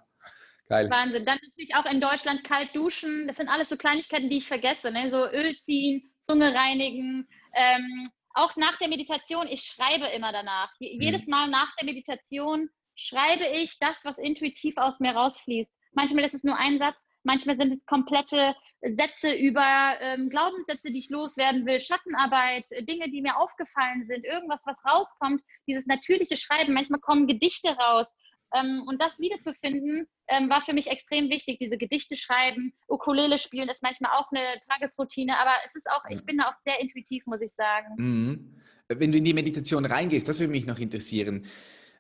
Geil. 0.69 0.91
Wahnsinn. 0.91 1.27
Dann 1.27 1.39
natürlich 1.43 1.75
auch 1.75 1.87
in 1.87 2.01
Deutschland 2.01 2.45
kalt 2.45 2.69
duschen. 2.73 3.27
Das 3.27 3.39
sind 3.39 3.49
alles 3.49 3.69
so 3.69 3.77
Kleinigkeiten, 3.77 4.31
die 4.31 4.37
ich 4.37 4.47
vergesse. 4.47 4.93
Ne? 4.93 5.11
So 5.11 5.27
Öl 5.27 5.59
ziehen, 5.59 6.15
Zunge 6.21 6.55
reinigen. 6.55 7.27
Ähm, 7.53 8.09
auch 8.35 8.55
nach 8.55 8.79
der 8.79 8.87
Meditation, 8.87 9.49
ich 9.49 9.63
schreibe 9.63 10.07
immer 10.15 10.31
danach. 10.31 10.71
Hm. 10.79 11.01
Jedes 11.01 11.27
Mal 11.27 11.49
nach 11.49 11.75
der 11.75 11.87
Meditation 11.87 12.71
schreibe 12.95 13.45
ich 13.47 13.79
das, 13.79 14.05
was 14.05 14.19
intuitiv 14.19 14.77
aus 14.77 15.01
mir 15.01 15.13
rausfließt. 15.13 15.73
Manchmal 15.93 16.25
ist 16.25 16.35
es 16.35 16.45
nur 16.45 16.57
ein 16.57 16.79
Satz, 16.79 17.07
manchmal 17.23 17.57
sind 17.57 17.73
es 17.73 17.87
komplette 17.87 18.55
Sätze 18.83 19.33
über 19.35 19.97
ähm, 20.01 20.29
Glaubenssätze, 20.29 20.91
die 20.91 20.99
ich 20.99 21.11
loswerden 21.11 21.67
will, 21.67 21.81
Schattenarbeit, 21.81 22.65
Dinge, 22.81 23.11
die 23.11 23.23
mir 23.23 23.39
aufgefallen 23.39 24.05
sind, 24.05 24.25
irgendwas, 24.25 24.63
was 24.67 24.85
rauskommt, 24.85 25.43
dieses 25.67 25.87
natürliche 25.87 26.37
Schreiben. 26.37 26.75
Manchmal 26.75 27.01
kommen 27.01 27.27
Gedichte 27.27 27.77
raus. 27.77 28.07
Ähm, 28.55 28.83
und 28.87 29.01
das 29.01 29.19
wiederzufinden, 29.21 30.07
ähm, 30.29 30.51
war 30.51 30.61
für 30.61 30.75
mich 30.75 30.89
extrem 30.89 31.31
wichtig. 31.31 31.59
Diese 31.59 31.79
Gedichte 31.79 32.17
schreiben, 32.17 32.73
Ukulele 32.89 33.39
spielen 33.39 33.69
ist 33.69 33.83
manchmal 33.83 34.13
auch 34.19 34.31
eine 34.33 34.61
Tagesroutine, 34.69 35.39
aber 35.39 35.53
es 35.65 35.75
ist 35.77 35.89
auch, 35.91 36.05
ich 36.11 36.25
bin 36.25 36.39
da 36.39 36.49
auch 36.49 36.59
sehr 36.65 36.81
intuitiv, 36.81 37.25
muss 37.27 37.43
ich 37.43 37.55
sagen. 37.55 37.95
Mhm. 37.97 38.61
Wenn 38.89 39.13
du 39.13 39.19
in 39.19 39.25
die 39.25 39.33
Meditation 39.33 39.87
reingehst, 39.87 40.29
das 40.29 40.41
würde 40.41 40.53
mich 40.53 40.67
noch 40.67 40.79
interessieren 40.79 41.47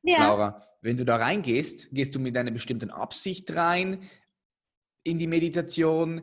ja. 0.05 0.27
Laura. 0.27 0.63
Wenn 0.85 0.99
du 0.99 1.07
da 1.07 1.17
reingehst, 1.17 1.95
gehst 1.95 2.15
du 2.15 2.21
mit 2.21 2.37
einer 2.37 2.51
bestimmten 2.51 2.91
Absicht 2.91 3.57
rein 3.57 4.01
in 5.03 5.19
die 5.19 5.27
Meditation? 5.27 6.23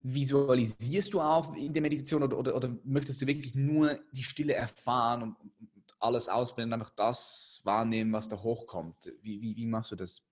Visualisierst 0.00 1.12
du 1.12 1.20
auch 1.20 1.56
in 1.56 1.72
der 1.72 1.82
Meditation 1.82 2.22
oder, 2.22 2.38
oder, 2.38 2.54
oder 2.54 2.78
möchtest 2.84 3.20
du 3.20 3.26
wirklich 3.26 3.56
nur 3.56 3.98
die 4.12 4.22
Stille 4.22 4.54
erfahren 4.54 5.22
und, 5.24 5.36
und 5.40 5.96
alles 5.98 6.28
ausblenden, 6.28 6.74
einfach 6.74 6.94
das 6.94 7.60
wahrnehmen, 7.64 8.12
was 8.12 8.28
da 8.28 8.40
hochkommt? 8.40 9.12
Wie, 9.22 9.42
wie, 9.42 9.56
wie 9.56 9.66
machst 9.66 9.90
du 9.90 9.96
das? 9.96 10.22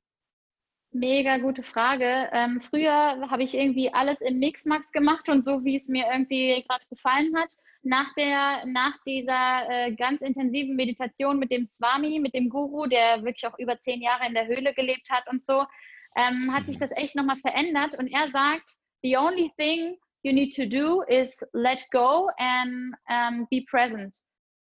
Mega 0.93 1.39
gute 1.39 1.65
Frage. 1.65 2.29
Ähm, 2.31 2.61
früher 2.61 3.29
habe 3.29 3.43
ich 3.43 3.55
irgendwie 3.55 3.93
alles 3.93 4.21
in 4.21 4.39
Mixmax 4.39 4.93
gemacht 4.93 5.29
und 5.29 5.45
so, 5.45 5.65
wie 5.65 5.75
es 5.75 5.89
mir 5.89 6.05
irgendwie 6.13 6.63
gerade 6.69 6.85
gefallen 6.89 7.37
hat 7.37 7.57
nach, 7.85 8.15
der, 8.15 8.65
nach 8.67 8.97
dieser 9.07 9.69
äh, 9.69 9.95
ganz 9.95 10.23
intensiven 10.23 10.75
Meditation 10.75 11.39
mit 11.39 11.51
dem 11.51 11.65
Swami, 11.65 12.19
mit 12.19 12.35
dem 12.35 12.49
Guru, 12.49 12.87
der 12.87 13.23
wirklich 13.23 13.47
auch 13.47 13.59
über 13.59 13.79
zehn 13.79 14.01
Jahre 14.01 14.27
in 14.27 14.35
der 14.35 14.47
Höhle 14.47 14.75
gelebt 14.75 15.09
hat 15.11 15.29
und 15.29 15.45
so, 15.45 15.65
ähm, 16.17 16.53
hat 16.53 16.67
sich 16.67 16.79
das 16.79 16.93
echt 16.93 17.15
nochmal 17.15 17.37
verändert. 17.37 17.97
Und 17.99 18.09
er 18.09 18.29
sagt, 18.29 18.71
the 19.03 19.17
only 19.17 19.53
thing 19.59 19.97
you 20.23 20.33
need 20.33 20.55
to 20.57 20.65
do 20.65 21.03
is 21.03 21.45
let 21.53 21.85
go 21.91 22.31
and 22.39 22.95
um, 23.09 23.47
be 23.51 23.63
present. 23.71 24.15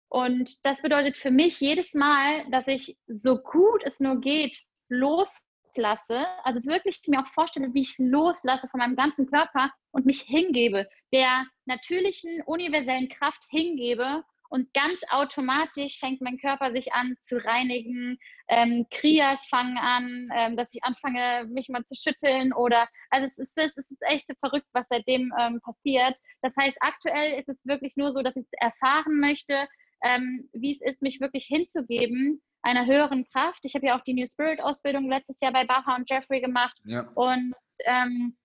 Und 0.09 0.65
das 0.65 0.81
bedeutet 0.81 1.15
für 1.15 1.31
mich 1.31 1.59
jedes 1.59 1.93
Mal, 1.93 2.43
dass 2.51 2.67
ich 2.67 2.97
so 3.07 3.37
gut 3.37 3.83
es 3.85 3.99
nur 3.99 4.19
geht, 4.19 4.57
los 4.89 5.41
loslasse, 5.75 6.25
also 6.43 6.63
wirklich 6.63 7.01
mir 7.07 7.21
auch 7.21 7.27
vorstelle, 7.27 7.73
wie 7.73 7.81
ich 7.81 7.95
loslasse 7.97 8.67
von 8.67 8.79
meinem 8.79 8.95
ganzen 8.95 9.27
Körper 9.27 9.71
und 9.91 10.05
mich 10.05 10.21
hingebe, 10.21 10.87
der 11.13 11.45
natürlichen, 11.65 12.41
universellen 12.45 13.09
Kraft 13.09 13.43
hingebe 13.49 14.23
und 14.49 14.73
ganz 14.73 15.01
automatisch 15.09 15.97
fängt 15.99 16.19
mein 16.21 16.37
Körper 16.37 16.73
sich 16.73 16.91
an 16.91 17.15
zu 17.21 17.37
reinigen. 17.37 18.17
Ähm, 18.49 18.85
Kriyas 18.91 19.47
fangen 19.47 19.77
an, 19.77 20.29
ähm, 20.35 20.57
dass 20.57 20.73
ich 20.73 20.83
anfange, 20.83 21.47
mich 21.49 21.69
mal 21.69 21.85
zu 21.85 21.95
schütteln 21.95 22.51
oder, 22.51 22.87
also 23.09 23.25
es 23.25 23.37
ist, 23.37 23.57
es 23.57 23.91
ist 23.91 24.01
echt 24.01 24.27
verrückt, 24.41 24.67
was 24.73 24.87
seitdem 24.89 25.33
ähm, 25.39 25.61
passiert. 25.61 26.17
Das 26.41 26.53
heißt, 26.59 26.75
aktuell 26.81 27.39
ist 27.39 27.47
es 27.47 27.57
wirklich 27.63 27.95
nur 27.95 28.11
so, 28.11 28.21
dass 28.21 28.35
ich 28.35 28.45
erfahren 28.59 29.21
möchte, 29.21 29.67
ähm, 30.03 30.49
wie 30.51 30.73
es 30.73 30.81
ist, 30.81 31.01
mich 31.01 31.21
wirklich 31.21 31.45
hinzugeben 31.45 32.41
einer 32.61 32.85
höheren 32.85 33.27
Kraft. 33.27 33.59
Ich 33.63 33.75
habe 33.75 33.87
ja 33.87 33.97
auch 33.97 34.03
die 34.03 34.13
New 34.13 34.25
Spirit 34.25 34.61
Ausbildung 34.61 35.09
letztes 35.09 35.39
Jahr 35.39 35.51
bei 35.51 35.65
Baha 35.65 35.95
und 35.95 36.09
Jeffrey 36.09 36.41
gemacht. 36.41 36.77
Ja. 36.85 37.09
Und, 37.15 37.53
ähm, 37.85 38.35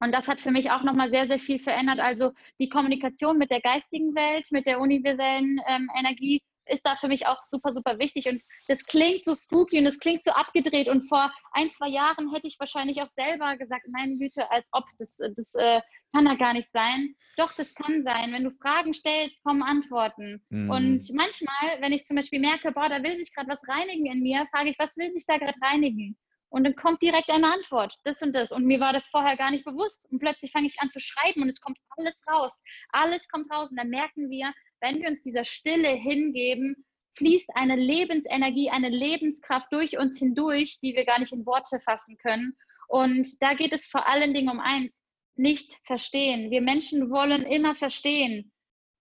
und 0.00 0.12
das 0.12 0.28
hat 0.28 0.40
für 0.40 0.50
mich 0.50 0.70
auch 0.70 0.82
nochmal 0.82 1.10
sehr, 1.10 1.26
sehr 1.26 1.38
viel 1.38 1.60
verändert. 1.60 2.00
Also 2.00 2.32
die 2.58 2.68
Kommunikation 2.68 3.38
mit 3.38 3.50
der 3.50 3.60
geistigen 3.60 4.14
Welt, 4.14 4.48
mit 4.50 4.66
der 4.66 4.80
universellen 4.80 5.60
ähm, 5.68 5.88
Energie 5.96 6.42
ist 6.66 6.86
da 6.86 6.96
für 6.96 7.08
mich 7.08 7.26
auch 7.26 7.42
super, 7.44 7.72
super 7.72 7.98
wichtig. 7.98 8.28
Und 8.28 8.42
das 8.68 8.84
klingt 8.84 9.24
so 9.24 9.34
spooky 9.34 9.78
und 9.78 9.84
das 9.84 9.98
klingt 9.98 10.24
so 10.24 10.32
abgedreht. 10.32 10.88
Und 10.88 11.02
vor 11.02 11.32
ein, 11.52 11.70
zwei 11.70 11.88
Jahren 11.88 12.32
hätte 12.32 12.46
ich 12.46 12.58
wahrscheinlich 12.58 13.02
auch 13.02 13.08
selber 13.08 13.56
gesagt, 13.56 13.86
meine 13.90 14.16
Güte, 14.16 14.50
als 14.50 14.68
ob, 14.72 14.84
das, 14.98 15.16
das 15.16 15.54
äh, 15.54 15.80
kann 16.12 16.24
da 16.24 16.34
gar 16.34 16.52
nicht 16.52 16.70
sein. 16.70 17.14
Doch, 17.36 17.52
das 17.54 17.74
kann 17.74 18.02
sein. 18.04 18.32
Wenn 18.32 18.44
du 18.44 18.50
Fragen 18.50 18.94
stellst, 18.94 19.42
kommen 19.42 19.62
Antworten. 19.62 20.44
Mhm. 20.50 20.70
Und 20.70 21.14
manchmal, 21.14 21.80
wenn 21.80 21.92
ich 21.92 22.04
zum 22.04 22.16
Beispiel 22.16 22.40
merke, 22.40 22.72
boah, 22.72 22.88
da 22.88 23.02
will 23.02 23.16
sich 23.16 23.34
gerade 23.34 23.48
was 23.48 23.66
reinigen 23.68 24.06
in 24.06 24.22
mir, 24.22 24.46
frage 24.50 24.70
ich, 24.70 24.78
was 24.78 24.96
will 24.96 25.12
sich 25.12 25.24
da 25.26 25.38
gerade 25.38 25.58
reinigen? 25.62 26.16
Und 26.52 26.64
dann 26.64 26.76
kommt 26.76 27.00
direkt 27.00 27.30
eine 27.30 27.50
Antwort, 27.50 27.94
das 28.04 28.20
und 28.20 28.34
das. 28.34 28.52
Und 28.52 28.66
mir 28.66 28.78
war 28.78 28.92
das 28.92 29.06
vorher 29.06 29.38
gar 29.38 29.50
nicht 29.50 29.64
bewusst. 29.64 30.06
Und 30.10 30.18
plötzlich 30.18 30.52
fange 30.52 30.66
ich 30.66 30.78
an 30.80 30.90
zu 30.90 31.00
schreiben 31.00 31.40
und 31.42 31.48
es 31.48 31.62
kommt 31.62 31.78
alles 31.96 32.22
raus. 32.30 32.62
Alles 32.90 33.26
kommt 33.28 33.50
raus. 33.50 33.70
Und 33.70 33.78
dann 33.78 33.88
merken 33.88 34.28
wir, 34.28 34.52
wenn 34.82 35.00
wir 35.00 35.08
uns 35.08 35.22
dieser 35.22 35.44
Stille 35.44 35.88
hingeben, 35.88 36.84
fließt 37.16 37.50
eine 37.54 37.76
Lebensenergie, 37.76 38.70
eine 38.70 38.88
Lebenskraft 38.88 39.72
durch 39.72 39.98
uns 39.98 40.18
hindurch, 40.18 40.80
die 40.82 40.94
wir 40.94 41.04
gar 41.04 41.18
nicht 41.20 41.32
in 41.32 41.46
Worte 41.46 41.80
fassen 41.80 42.16
können. 42.18 42.56
Und 42.88 43.40
da 43.40 43.54
geht 43.54 43.72
es 43.72 43.86
vor 43.86 44.06
allen 44.08 44.34
Dingen 44.34 44.50
um 44.50 44.60
eins, 44.60 45.02
nicht 45.36 45.78
verstehen. 45.86 46.50
Wir 46.50 46.60
Menschen 46.60 47.10
wollen 47.10 47.42
immer 47.42 47.74
verstehen. 47.74 48.52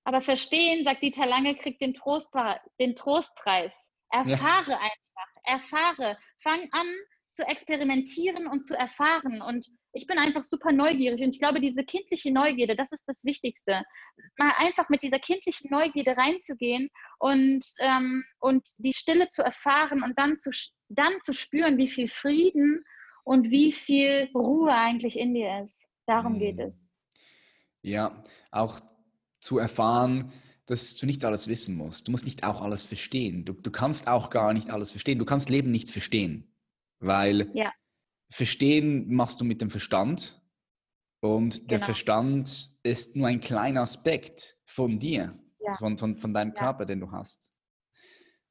Aber 0.04 0.22
verstehen, 0.22 0.84
sagt 0.84 1.04
Dieter 1.04 1.26
Lange, 1.26 1.56
kriegt 1.56 1.82
den, 1.82 1.94
Trostpreis. 1.94 2.60
Den 2.80 2.96
Trostpreis. 2.96 3.92
Erfahre 4.10 4.72
ja. 4.72 4.80
einfach, 4.80 5.36
erfahre. 5.44 6.18
Fang 6.38 6.68
an 6.72 6.88
zu 7.34 7.44
experimentieren 7.44 8.48
und 8.48 8.66
zu 8.66 8.78
erfahren. 8.78 9.42
Und 9.42 9.68
ich 9.94 10.08
bin 10.08 10.18
einfach 10.18 10.44
super 10.44 10.72
neugierig 10.72 11.22
und 11.22 11.30
ich 11.30 11.40
glaube, 11.40 11.60
diese 11.60 11.84
kindliche 11.84 12.32
Neugierde, 12.32 12.76
das 12.76 12.92
ist 12.92 13.08
das 13.08 13.24
Wichtigste. 13.26 13.84
Mal 14.38 14.54
einfach 14.58 14.90
mit 14.90 15.04
dieser 15.04 15.20
kindlichen 15.20 15.70
Neugierde 15.70 16.16
reinzugehen 16.16 16.90
und, 17.20 17.66
ähm, 17.80 18.24
und 18.40 18.68
die 18.78 18.94
Stille 18.94 19.28
zu 19.30 19.44
erfahren 19.44 20.04
und 20.04 20.18
dann 20.18 20.38
zu, 20.40 20.52
dann 20.90 21.14
zu 21.22 21.34
spüren, 21.34 21.78
wie 21.78 21.90
viel 21.90 22.08
Frieden 22.08 22.84
und 23.24 23.50
wie 23.50 23.72
viel 23.72 24.30
Ruhe 24.34 24.74
eigentlich 24.74 25.18
in 25.18 25.34
dir 25.34 25.62
ist. 25.64 25.90
Darum 26.06 26.40
geht 26.40 26.58
mhm. 26.58 26.66
es. 26.66 26.94
Ja, 27.82 28.24
auch 28.52 28.80
zu 29.40 29.58
erfahren, 29.58 30.32
dass 30.68 30.96
du 30.96 31.06
nicht 31.06 31.26
alles 31.26 31.48
wissen 31.48 31.76
musst. 31.76 32.08
Du 32.08 32.12
musst 32.12 32.26
nicht 32.26 32.44
auch 32.44 32.62
alles 32.62 32.84
verstehen. 32.84 33.44
Du, 33.44 33.54
du 33.54 33.72
kannst 33.72 34.08
auch 34.08 34.30
gar 34.30 34.54
nicht 34.54 34.70
alles 34.70 34.92
verstehen. 34.92 35.20
Du 35.20 35.26
kannst 35.26 35.50
Leben 35.50 35.70
nicht 35.70 35.90
verstehen, 35.90 36.54
weil 37.00 37.52
ja. 37.54 37.74
Verstehen 38.32 39.14
machst 39.14 39.42
du 39.42 39.46
mit 39.46 39.62
dem 39.62 39.70
Verstand 39.70 40.42
und 41.20 41.56
genau. 41.56 41.68
der 41.68 41.80
Verstand 41.80 42.78
ist 42.84 43.16
nur 43.16 43.28
ein 43.28 43.42
kleiner 43.42 43.82
Aspekt 43.82 44.58
von 44.66 45.00
dir, 45.00 45.38
ja. 45.60 45.74
von, 45.76 45.98
von, 45.98 46.18
von 46.18 46.34
deinem 46.34 46.54
ja. 46.56 46.60
Körper, 46.60 46.86
den 46.86 47.02
du 47.02 47.12
hast. 47.12 47.52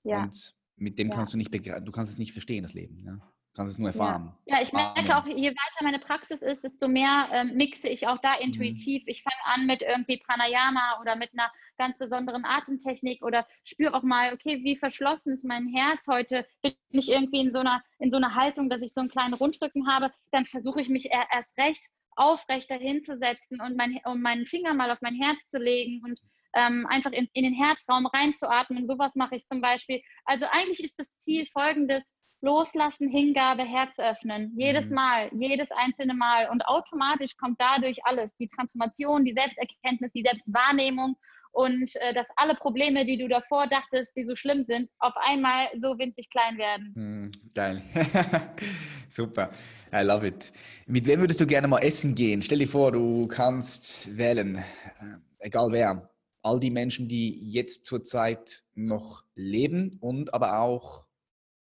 Ja. 0.04 0.24
Und 0.24 0.54
mit 0.76 0.98
dem 0.98 1.10
kannst 1.10 1.32
du 1.32 1.38
nicht 1.38 1.50
begreifen, 1.50 1.84
du 1.84 1.92
kannst 1.92 2.12
es 2.12 2.18
nicht 2.18 2.32
verstehen, 2.32 2.62
das 2.62 2.74
Leben. 2.74 3.22
Kannst 3.54 3.72
es 3.72 3.78
nur 3.78 3.88
erfahren. 3.88 4.32
Ja, 4.46 4.56
ja 4.56 4.62
ich 4.62 4.72
merke 4.72 5.16
auch, 5.16 5.26
je 5.26 5.50
weiter 5.50 5.82
meine 5.82 5.98
Praxis 5.98 6.40
ist, 6.40 6.62
desto 6.62 6.86
mehr 6.86 7.26
ähm, 7.32 7.56
mixe 7.56 7.88
ich 7.88 8.06
auch 8.06 8.18
da 8.18 8.34
intuitiv. 8.34 9.02
Mhm. 9.02 9.08
Ich 9.08 9.22
fange 9.24 9.44
an 9.44 9.66
mit 9.66 9.82
irgendwie 9.82 10.18
Pranayama 10.18 11.00
oder 11.00 11.16
mit 11.16 11.32
einer 11.32 11.50
ganz 11.76 11.98
besonderen 11.98 12.44
Atemtechnik 12.44 13.22
oder 13.22 13.46
spüre 13.64 13.94
auch 13.94 14.02
mal, 14.02 14.32
okay, 14.32 14.62
wie 14.62 14.76
verschlossen 14.76 15.32
ist 15.32 15.44
mein 15.44 15.66
Herz 15.66 16.06
heute? 16.06 16.46
Bin 16.62 16.74
ich 16.90 17.10
irgendwie 17.10 17.40
in 17.40 17.50
so 17.50 17.58
einer, 17.58 17.82
in 17.98 18.10
so 18.10 18.18
einer 18.18 18.36
Haltung, 18.36 18.70
dass 18.70 18.82
ich 18.82 18.92
so 18.92 19.00
einen 19.00 19.10
kleinen 19.10 19.34
Rundrücken 19.34 19.88
habe? 19.88 20.12
Dann 20.30 20.44
versuche 20.44 20.80
ich 20.80 20.88
mich 20.88 21.10
erst 21.10 21.56
recht 21.58 21.82
aufrechter 22.14 22.76
hinzusetzen 22.76 23.60
und 23.60 23.76
mein, 23.76 23.98
um 24.04 24.20
meinen 24.20 24.46
Finger 24.46 24.74
mal 24.74 24.90
auf 24.90 25.00
mein 25.00 25.14
Herz 25.14 25.38
zu 25.48 25.58
legen 25.58 26.02
und 26.04 26.20
ähm, 26.54 26.86
einfach 26.88 27.12
in, 27.12 27.28
in 27.32 27.44
den 27.44 27.54
Herzraum 27.54 28.06
reinzuatmen. 28.06 28.86
Sowas 28.86 29.14
mache 29.14 29.36
ich 29.36 29.46
zum 29.46 29.60
Beispiel. 29.60 30.02
Also 30.24 30.46
eigentlich 30.50 30.84
ist 30.84 30.98
das 30.98 31.16
Ziel 31.16 31.46
folgendes, 31.46 32.14
Loslassen, 32.42 33.08
Hingabe, 33.08 33.62
Herz 33.64 33.98
öffnen. 33.98 34.52
Jedes 34.56 34.88
Mhm. 34.88 34.94
Mal, 34.94 35.30
jedes 35.32 35.70
einzelne 35.72 36.14
Mal. 36.14 36.48
Und 36.50 36.62
automatisch 36.66 37.36
kommt 37.36 37.60
dadurch 37.60 37.98
alles. 38.04 38.34
Die 38.36 38.48
Transformation, 38.48 39.24
die 39.24 39.32
Selbsterkenntnis, 39.32 40.12
die 40.12 40.22
Selbstwahrnehmung 40.22 41.16
und 41.52 41.90
äh, 41.96 42.14
dass 42.14 42.28
alle 42.36 42.54
Probleme, 42.54 43.04
die 43.04 43.18
du 43.18 43.28
davor 43.28 43.66
dachtest, 43.66 44.16
die 44.16 44.24
so 44.24 44.34
schlimm 44.36 44.64
sind, 44.64 44.88
auf 44.98 45.14
einmal 45.16 45.68
so 45.76 45.98
winzig 45.98 46.30
klein 46.30 46.58
werden. 46.58 46.92
Hm, 46.94 47.32
geil. 47.54 47.82
Super. 49.10 49.50
I 49.92 50.02
love 50.02 50.26
it. 50.26 50.52
Mit 50.86 51.06
wem 51.06 51.20
würdest 51.20 51.40
du 51.40 51.46
gerne 51.46 51.66
mal 51.66 51.80
essen 51.80 52.14
gehen? 52.14 52.42
Stell 52.42 52.58
dir 52.58 52.68
vor, 52.68 52.92
du 52.92 53.26
kannst 53.26 54.16
wählen, 54.16 54.56
äh, 54.56 54.62
egal 55.40 55.68
wer. 55.72 56.10
All 56.42 56.58
die 56.58 56.70
Menschen, 56.70 57.06
die 57.08 57.50
jetzt 57.50 57.84
zurzeit 57.84 58.62
noch 58.74 59.24
leben 59.34 59.98
und 60.00 60.32
aber 60.32 60.60
auch 60.60 61.04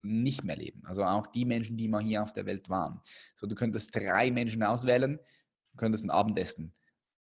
nicht 0.04 0.44
mehr 0.44 0.56
leben. 0.56 0.82
Also 0.84 1.04
auch 1.04 1.26
die 1.26 1.44
Menschen, 1.44 1.76
die 1.76 1.88
mal 1.88 2.02
hier 2.02 2.22
auf 2.22 2.32
der 2.32 2.46
Welt 2.46 2.68
waren. 2.68 3.00
So, 3.34 3.46
du 3.46 3.54
könntest 3.54 3.94
drei 3.94 4.30
Menschen 4.30 4.62
auswählen, 4.62 5.18
du 5.72 5.76
könntest 5.76 6.04
ein 6.04 6.10
Abendessen 6.10 6.74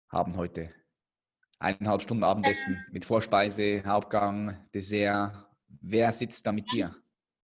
haben 0.09 0.35
heute. 0.37 0.73
Eineinhalb 1.59 2.03
Stunden 2.03 2.23
Abendessen 2.23 2.83
mit 2.91 3.05
Vorspeise, 3.05 3.83
Hauptgang, 3.85 4.57
Dessert. 4.73 5.47
Wer 5.81 6.11
sitzt 6.11 6.45
da 6.45 6.51
mit 6.51 6.71
dir? 6.71 6.95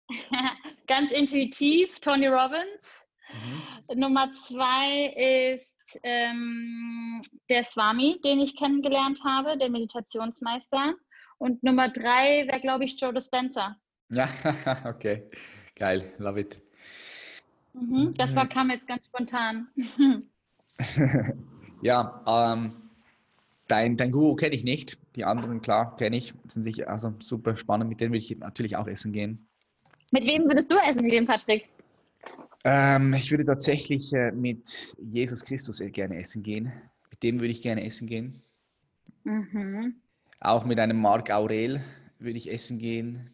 Ganz 0.87 1.11
intuitiv, 1.11 2.01
Tony 2.01 2.27
Robbins. 2.27 3.05
Mhm. 3.33 4.01
Nummer 4.01 4.33
zwei 4.33 5.53
ist 5.53 5.77
ähm, 6.03 7.21
der 7.49 7.65
Swami, 7.65 8.21
den 8.25 8.41
ich 8.41 8.57
kennengelernt 8.57 9.21
habe, 9.25 9.59
der 9.59 9.71
Meditationsmeister. 9.71 10.95
Und 11.39 11.63
Nummer 11.63 11.89
drei 11.89 12.47
wäre, 12.47 12.61
glaube 12.61 12.85
ich, 12.85 13.01
Joe 13.01 13.13
Dispenza. 13.13 13.77
Ja, 14.11 14.29
okay. 14.85 15.25
Geil, 15.77 16.13
love 16.19 16.41
it. 16.41 16.61
Mhm, 17.75 18.15
das 18.17 18.35
war, 18.35 18.49
kam 18.49 18.71
jetzt 18.71 18.87
ganz 18.87 19.05
spontan. 19.07 19.69
ja, 21.83 22.23
ähm, 22.27 22.73
dein, 23.69 23.97
dein 23.97 24.13
Guru 24.13 24.35
kenne 24.35 24.55
ich 24.55 24.65
nicht. 24.65 24.99
Die 25.17 25.25
anderen, 25.25 25.61
klar, 25.61 25.97
kenne 25.97 26.17
ich. 26.17 26.33
Sind 26.49 26.63
sicher 26.63 26.89
also 26.89 27.15
super 27.19 27.57
spannend. 27.57 27.91
Mit 27.91 28.01
denen 28.01 28.13
will 28.13 28.21
ich 28.21 28.37
natürlich 28.39 28.77
auch 28.77 28.87
essen 28.87 29.13
gehen. 29.13 29.47
Mit 30.13 30.25
wem 30.25 30.45
würdest 30.45 30.71
du 30.71 30.77
essen 30.77 31.09
gehen, 31.09 31.27
Patrick? 31.27 31.69
Ähm, 32.65 33.13
ich 33.13 33.31
würde 33.31 33.45
tatsächlich 33.45 34.13
äh, 34.13 34.33
mit 34.33 34.97
Jesus 34.99 35.45
Christus 35.45 35.81
äh, 35.81 35.91
gerne 35.91 36.19
essen 36.19 36.43
gehen. 36.43 36.73
Mit 37.11 37.23
dem 37.23 37.41
würde 37.41 37.53
ich 37.53 37.63
gerne 37.63 37.85
essen 37.85 38.07
gehen. 38.07 38.43
Mhm. 39.25 39.97
Auch 40.41 40.65
mit 40.65 40.79
einem 40.79 41.01
Marc 41.01 41.31
Aurel 41.31 41.83
würde 42.19 42.39
ich 42.39 42.51
essen 42.51 42.79
gehen. 42.79 43.31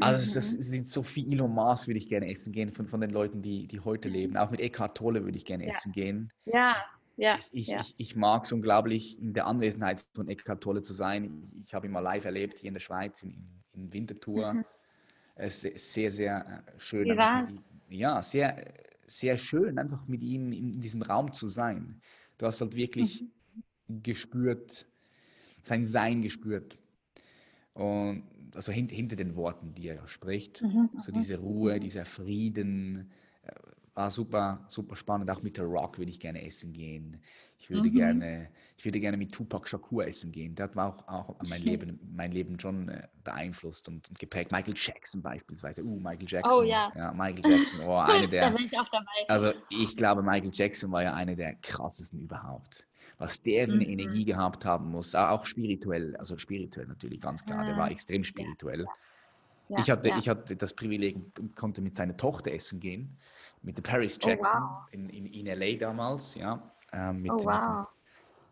Also 0.00 0.24
Mhm. 0.26 0.34
das 0.34 0.50
sind 0.50 0.88
so 0.88 1.02
viele 1.02 1.32
Elon 1.32 1.52
Musk 1.52 1.86
würde 1.88 1.98
ich 1.98 2.08
gerne 2.08 2.30
essen 2.30 2.52
gehen 2.52 2.72
von, 2.72 2.86
von 2.88 3.00
den 3.00 3.10
Leuten, 3.10 3.42
die, 3.42 3.66
die 3.66 3.80
heute 3.80 4.08
leben. 4.08 4.36
Auch 4.36 4.50
mit 4.50 4.60
Eckhart 4.60 4.96
Tolle 4.96 5.24
würde 5.24 5.36
ich 5.38 5.44
gerne 5.44 5.66
Ja. 5.66 5.72
essen 5.72 5.92
gehen. 5.92 6.32
Ja, 6.46 6.76
ja, 7.16 7.38
Ich, 7.50 7.74
ja. 7.74 7.78
ich, 7.78 7.94
ich 7.98 8.16
mag 8.16 8.44
es 8.44 8.52
unglaublich, 8.52 9.18
in 9.20 9.32
der 9.34 9.46
Anwesenheit 9.46 10.06
von 10.14 10.28
Eckhart 10.28 10.62
Tolle 10.62 10.82
zu 10.82 10.92
sein. 10.92 11.24
Ich, 11.24 11.66
ich 11.66 11.74
habe 11.74 11.86
ihn 11.86 11.92
mal 11.92 12.00
live 12.00 12.24
erlebt 12.24 12.58
hier 12.58 12.68
in 12.68 12.74
der 12.74 12.80
Schweiz, 12.80 13.22
in, 13.22 13.62
in 13.72 13.92
Winterthur. 13.92 14.58
Mhm. 14.58 14.64
Es 15.36 15.64
ist 15.64 15.92
sehr, 15.92 16.10
sehr 16.10 16.64
äh, 16.76 16.78
schön. 16.78 17.08
Wie 17.08 17.16
war's? 17.16 17.56
Ja, 17.90 18.22
sehr, 18.22 18.74
sehr 19.06 19.36
schön, 19.38 19.78
einfach 19.78 20.06
mit 20.08 20.22
ihm 20.22 20.52
in 20.52 20.80
diesem 20.80 21.02
Raum 21.02 21.32
zu 21.32 21.48
sein. 21.48 22.00
Du 22.38 22.46
hast 22.46 22.60
halt 22.60 22.76
wirklich 22.76 23.24
Mhm. 23.24 23.32
gespürt, 23.88 24.86
sein 25.64 25.84
Sein 25.84 26.22
gespürt. 26.22 26.78
Und 27.74 28.24
also 28.54 28.72
hint, 28.72 28.90
hinter 28.92 29.16
den 29.16 29.36
Worten, 29.36 29.74
die 29.74 29.88
er 29.88 30.06
spricht. 30.08 30.62
Mhm, 30.62 30.90
So 30.98 31.10
mhm. 31.10 31.14
diese 31.14 31.38
Ruhe, 31.38 31.80
dieser 31.80 32.04
Frieden, 32.04 33.10
äh, 33.42 33.52
war 33.94 34.10
super, 34.10 34.64
super 34.68 34.96
spannend. 34.96 35.30
Auch 35.30 35.42
mit 35.42 35.56
The 35.56 35.62
Rock 35.62 35.98
würde 35.98 36.10
ich 36.10 36.18
gerne 36.18 36.42
essen 36.46 36.72
gehen. 36.72 37.20
Ich 37.58 37.68
würde 37.70 37.90
Mhm. 37.90 37.94
gerne, 37.94 38.48
ich 38.78 38.84
würde 38.86 38.98
gerne 39.00 39.18
mit 39.18 39.32
Tupac 39.32 39.68
Shakur 39.68 40.06
essen 40.06 40.32
gehen. 40.32 40.54
Der 40.54 40.64
hat 40.64 40.76
auch, 40.78 41.06
auch 41.08 41.42
mein 41.42 41.60
Leben, 41.62 42.00
mein 42.14 42.32
Leben 42.32 42.58
schon 42.58 42.88
äh, 42.88 43.06
beeinflusst 43.22 43.88
und, 43.88 44.08
und 44.08 44.18
geprägt. 44.18 44.50
Michael 44.50 44.74
Jackson 44.76 45.20
beispielsweise. 45.22 45.82
Uh, 45.84 46.00
Michael 46.00 46.26
Jackson. 46.26 46.66
ja. 46.66 47.12
Michael 47.14 47.44
Jackson. 47.52 47.80
Oh, 47.80 47.96
eine 47.96 48.28
da 48.28 48.30
der, 48.30 48.50
bin 48.56 48.64
ich 48.66 48.78
auch 48.78 48.88
dabei. 48.90 49.04
also 49.28 49.52
ich 49.68 49.94
glaube, 49.96 50.22
Michael 50.22 50.52
Jackson 50.54 50.90
war 50.90 51.02
ja 51.02 51.12
einer 51.14 51.36
der 51.36 51.54
krassesten 51.56 52.18
überhaupt. 52.20 52.86
Was 53.22 53.40
der 53.42 53.68
für 53.68 53.74
eine 53.74 53.84
Mhm. 53.84 53.90
Energie 53.92 54.24
gehabt 54.24 54.64
haben 54.64 54.90
muss, 54.90 55.14
au- 55.14 55.28
auch 55.28 55.46
spirituell, 55.46 56.16
also 56.16 56.36
spirituell 56.38 56.86
natürlich 56.86 57.20
ganz 57.20 57.44
klar, 57.44 57.64
der 57.64 57.76
war 57.76 57.86
Ah, 57.86 57.90
extrem 57.90 58.24
spirituell. 58.24 58.86
Ja, 59.68 59.78
ich, 59.78 59.90
hatte, 59.90 60.08
ja. 60.08 60.18
ich 60.18 60.28
hatte 60.28 60.56
das 60.56 60.74
Privileg 60.74 61.16
konnte 61.54 61.80
mit 61.82 61.96
seiner 61.96 62.16
Tochter 62.16 62.52
essen 62.52 62.80
gehen, 62.80 63.18
mit 63.62 63.76
der 63.78 63.82
Paris 63.82 64.18
Oh, 64.22 64.26
Jackson 64.26 64.60
wow. 64.60 64.88
in, 64.90 65.08
in, 65.08 65.26
in 65.26 65.46
LA 65.46 65.78
damals, 65.78 66.34
ja. 66.34 66.72
ähm, 66.92 67.22
mit, 67.22 67.32
Oh, 67.32 67.38
mit 67.38 67.46
wow. 67.46 67.68
einem, 67.68 67.86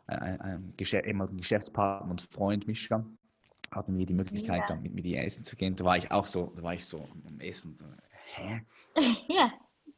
äh, 0.07 0.15
einem 0.39 0.77
Geschä 0.77 1.01
ehemaligen 1.05 1.39
Geschäftspartner 1.39 2.11
und 2.11 2.23
Freund 2.23 2.67
Mischa 2.67 3.05
hatten 3.73 3.99
wir 3.99 4.07
die 4.07 4.15
Möglichkeit, 4.15 4.61
Ja. 4.61 4.67
dann 4.71 4.83
mit, 4.83 4.95
mit 4.95 5.05
ihr 5.05 5.23
essen 5.23 5.45
zu 5.45 5.57
gehen. 5.57 5.77
Da 5.77 5.85
war 5.85 5.97
ich 5.97 6.11
auch 6.11 6.27
so, 6.27 6.53
da 6.57 6.63
war 6.63 6.75
ich 6.75 6.85
so 6.87 7.09
am 7.27 7.41
Essen. 7.41 7.77
So, 7.77 7.87
hä? 8.37 8.63
ja, 9.29 9.53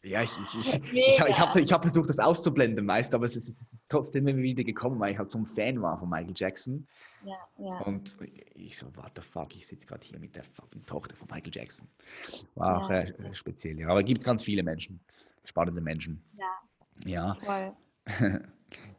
Ja, 0.04 0.22
ich, 0.22 0.30
ich, 0.38 0.58
ich, 0.58 0.74
ich, 0.92 1.20
habe 1.20 1.60
ich 1.60 1.72
hab, 1.72 1.82
versucht, 1.82 2.08
das 2.08 2.18
auszublenden, 2.18 2.86
weißt 2.88 3.12
du, 3.12 3.16
aber 3.18 3.24
es 3.24 3.36
ist, 3.36 3.48
es 3.68 3.72
ist 3.74 3.88
trotzdem 3.90 4.26
immer 4.26 4.42
wieder 4.42 4.64
gekommen, 4.64 4.98
weil 4.98 5.12
ich 5.12 5.18
halt 5.18 5.30
so 5.30 5.38
ein 5.38 5.46
Fan 5.46 5.80
war 5.80 5.98
von 5.98 6.08
Michael 6.08 6.34
Jackson. 6.36 6.86
ja, 7.24 7.36
ja. 7.58 7.78
Und 7.82 8.16
ich 8.54 8.76
so, 8.76 8.86
what 8.96 9.12
the 9.14 9.22
fuck, 9.22 9.54
ich 9.54 9.66
sitze 9.66 9.86
gerade 9.86 10.04
hier 10.04 10.18
mit 10.18 10.34
der 10.34 10.42
fucking 10.42 10.84
Tochter 10.86 11.14
von 11.14 11.28
Michael 11.30 11.52
Jackson. 11.54 11.88
War 12.56 12.82
auch 12.84 12.90
Ja. 12.90 13.00
äh, 13.02 13.34
speziell, 13.34 13.78
ja. 13.78 13.88
Aber 13.88 14.02
gibt 14.02 14.18
es 14.20 14.24
ganz 14.24 14.42
viele 14.42 14.62
Menschen, 14.64 14.98
spannende 15.44 15.80
Menschen. 15.80 16.22
Ja. 17.04 17.36
Ja. 17.44 17.76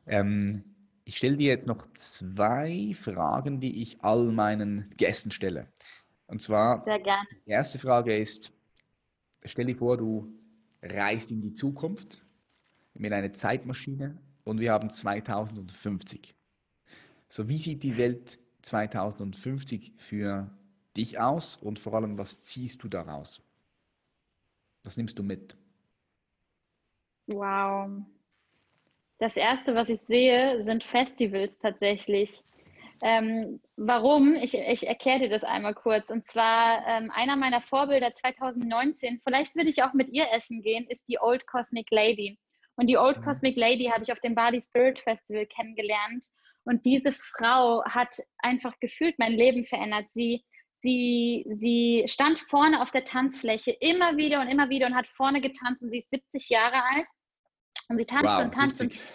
Ähm, 0.05 0.63
ich 1.05 1.17
stelle 1.17 1.37
dir 1.37 1.47
jetzt 1.47 1.67
noch 1.67 1.85
zwei 1.93 2.93
Fragen, 2.93 3.59
die 3.59 3.81
ich 3.81 4.03
all 4.03 4.31
meinen 4.31 4.89
Gästen 4.97 5.31
stelle. 5.31 5.67
Und 6.27 6.41
zwar, 6.41 6.83
Sehr 6.85 6.99
gerne. 6.99 7.27
die 7.45 7.51
erste 7.51 7.79
Frage 7.79 8.17
ist, 8.17 8.53
stell 9.43 9.65
dir 9.65 9.75
vor, 9.75 9.97
du 9.97 10.31
reist 10.83 11.31
in 11.31 11.41
die 11.41 11.53
Zukunft 11.53 12.23
mit 12.93 13.11
einer 13.13 13.33
Zeitmaschine 13.33 14.17
und 14.43 14.59
wir 14.59 14.71
haben 14.73 14.89
2050. 14.89 16.35
So, 17.29 17.47
wie 17.47 17.57
sieht 17.57 17.83
die 17.83 17.97
Welt 17.97 18.39
2050 18.61 19.93
für 19.97 20.49
dich 20.95 21.19
aus 21.19 21.55
und 21.55 21.79
vor 21.79 21.95
allem, 21.95 22.17
was 22.17 22.39
ziehst 22.41 22.83
du 22.83 22.89
daraus? 22.89 23.41
Was 24.83 24.97
nimmst 24.97 25.17
du 25.17 25.23
mit? 25.23 25.55
Wow. 27.27 27.89
Das 29.17 29.37
erste, 29.37 29.73
was 29.75 29.89
ich 29.89 30.01
sehe, 30.01 30.63
sind 30.65 30.83
Festivals 30.83 31.57
tatsächlich. 31.59 32.43
Ähm, 33.05 33.59
warum? 33.75 34.35
Ich, 34.35 34.57
ich 34.57 34.87
erkläre 34.87 35.19
dir 35.19 35.29
das 35.29 35.43
einmal 35.43 35.73
kurz. 35.73 36.09
Und 36.09 36.25
zwar 36.25 36.87
ähm, 36.87 37.11
einer 37.11 37.35
meiner 37.35 37.59
Vorbilder 37.59 38.13
2019, 38.13 39.19
vielleicht 39.21 39.55
würde 39.55 39.69
ich 39.69 39.83
auch 39.83 39.91
mit 39.93 40.09
ihr 40.09 40.31
essen 40.31 40.61
gehen, 40.61 40.87
ist 40.87 41.09
die 41.09 41.19
Old 41.19 41.45
Cosmic 41.45 41.91
Lady. 41.91 42.39
Und 42.75 42.87
die 42.87 42.97
Old 42.97 43.17
Mhm. 43.17 43.23
Cosmic 43.25 43.57
Lady 43.57 43.85
habe 43.85 44.03
ich 44.03 44.11
auf 44.13 44.21
dem 44.21 44.35
Bali 44.35 44.61
Spirit 44.61 44.99
Festival 44.99 45.45
kennengelernt. 45.47 46.25
Und 46.63 46.85
diese 46.85 47.11
Frau 47.11 47.83
hat 47.83 48.15
einfach 48.37 48.79
gefühlt 48.79 49.19
mein 49.19 49.33
Leben 49.33 49.65
verändert. 49.65 50.09
Sie, 50.09 50.45
sie, 50.71 51.45
sie 51.49 52.05
stand 52.07 52.39
vorne 52.39 52.81
auf 52.81 52.91
der 52.91 53.03
Tanzfläche 53.03 53.71
immer 53.81 54.15
wieder 54.15 54.39
und 54.39 54.47
immer 54.47 54.69
wieder 54.69 54.87
und 54.87 54.95
hat 54.95 55.07
vorne 55.07 55.41
getanzt 55.41 55.83
und 55.83 55.89
sie 55.89 55.97
ist 55.97 56.09
70 56.09 56.47
Jahre 56.47 56.81
alt. 56.83 57.07
Und 57.89 57.97
sie 57.97 58.05
tanzt 58.05 58.41
und 58.41 58.53
tanzt 58.53 58.81
und 58.81 58.93
70. 58.93 59.11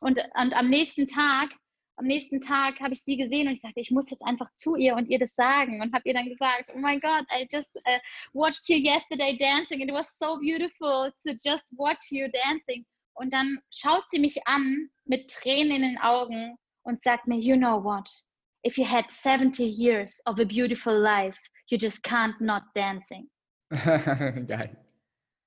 und, 0.00 0.20
und 0.40 0.54
am 0.54 0.70
nächsten 0.70 1.06
Tag, 1.06 1.50
am 1.96 2.06
nächsten 2.06 2.40
Tag 2.40 2.78
habe 2.80 2.92
ich 2.92 3.02
sie 3.02 3.16
gesehen 3.16 3.46
und 3.46 3.54
ich 3.54 3.60
sagte, 3.60 3.80
ich 3.80 3.90
muss 3.90 4.10
jetzt 4.10 4.24
einfach 4.24 4.52
zu 4.54 4.76
ihr 4.76 4.94
und 4.94 5.08
ihr 5.08 5.18
das 5.18 5.34
sagen 5.34 5.80
und 5.80 5.92
habe 5.94 6.02
ihr 6.06 6.14
dann 6.14 6.28
gesagt, 6.28 6.70
oh 6.74 6.78
my 6.78 6.98
God, 7.00 7.24
I 7.30 7.46
just 7.50 7.74
uh, 7.76 7.98
watched 8.32 8.68
you 8.68 8.76
yesterday 8.76 9.36
dancing 9.36 9.80
and 9.80 9.90
it 9.90 9.94
was 9.94 10.16
so 10.18 10.38
beautiful 10.38 11.10
to 11.24 11.32
just 11.42 11.64
watch 11.76 12.10
you 12.10 12.28
dancing. 12.44 12.84
Und 13.14 13.32
dann 13.32 13.58
schaut 13.70 14.04
sie 14.10 14.18
mich 14.18 14.46
an 14.46 14.90
mit 15.06 15.30
Tränen 15.30 15.76
in 15.76 15.82
den 15.82 15.98
Augen 15.98 16.56
und 16.82 17.02
sagt 17.02 17.26
mir, 17.26 17.38
you 17.38 17.56
know 17.56 17.82
what? 17.82 18.08
If 18.66 18.76
you 18.76 18.84
had 18.84 19.10
70 19.10 19.64
years 19.64 20.20
of 20.26 20.38
a 20.38 20.44
beautiful 20.44 20.94
life, 20.94 21.38
you 21.68 21.78
just 21.78 22.02
can't 22.02 22.38
not 22.40 22.62
dancing. 22.74 23.28
Geil. 24.46 24.76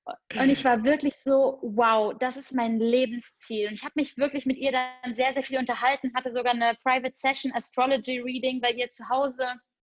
Und 0.06 0.50
ich 0.50 0.66
war 0.66 0.84
wirklich 0.84 1.16
so, 1.18 1.60
wow, 1.62 2.14
das 2.20 2.38
ist 2.38 2.54
mein 2.54 2.80
Lebensziel. 2.80 3.68
Und 3.68 3.74
ich 3.74 3.84
habe 3.84 3.94
mich 3.96 4.18
wirklich 4.18 4.46
mit 4.46 4.58
ihr 4.58 4.72
dann 4.72 5.14
sehr, 5.14 5.34
sehr 5.34 5.44
viel 5.44 5.60
unterhalten, 5.60 6.14
hatte 6.16 6.32
sogar 6.34 6.54
eine 6.54 6.76
Private 6.84 7.16
Session 7.16 7.52
Astrology 7.54 8.20
Reading 8.20 8.60
bei 8.62 8.72
ihr 8.72 8.90
zu 8.90 9.08
Hause. 9.10 9.46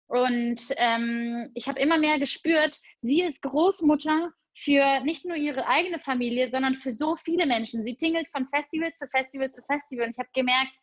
Und 0.08 0.62
ähm, 0.78 1.52
ich 1.54 1.68
habe 1.68 1.80
immer 1.80 1.98
mehr 1.98 2.20
gespürt, 2.20 2.80
sie 3.02 3.22
ist 3.22 3.42
Großmutter 3.42 4.32
für 4.56 5.00
nicht 5.02 5.26
nur 5.26 5.38
ihre 5.38 5.68
eigene 5.68 6.00
Familie, 6.00 6.50
sondern 6.50 6.76
für 6.76 6.92
so 6.92 7.16
viele 7.16 7.46
Menschen. 7.46 7.84
Sie 7.84 7.96
tingelt 7.96 8.28
von 8.30 8.48
Festival 8.48 8.94
zu 8.96 9.08
Festival 9.08 9.52
zu 9.52 9.62
Festival. 9.64 10.06
Und 10.06 10.12
ich 10.12 10.20
habe 10.20 10.30
gemerkt, 10.34 10.76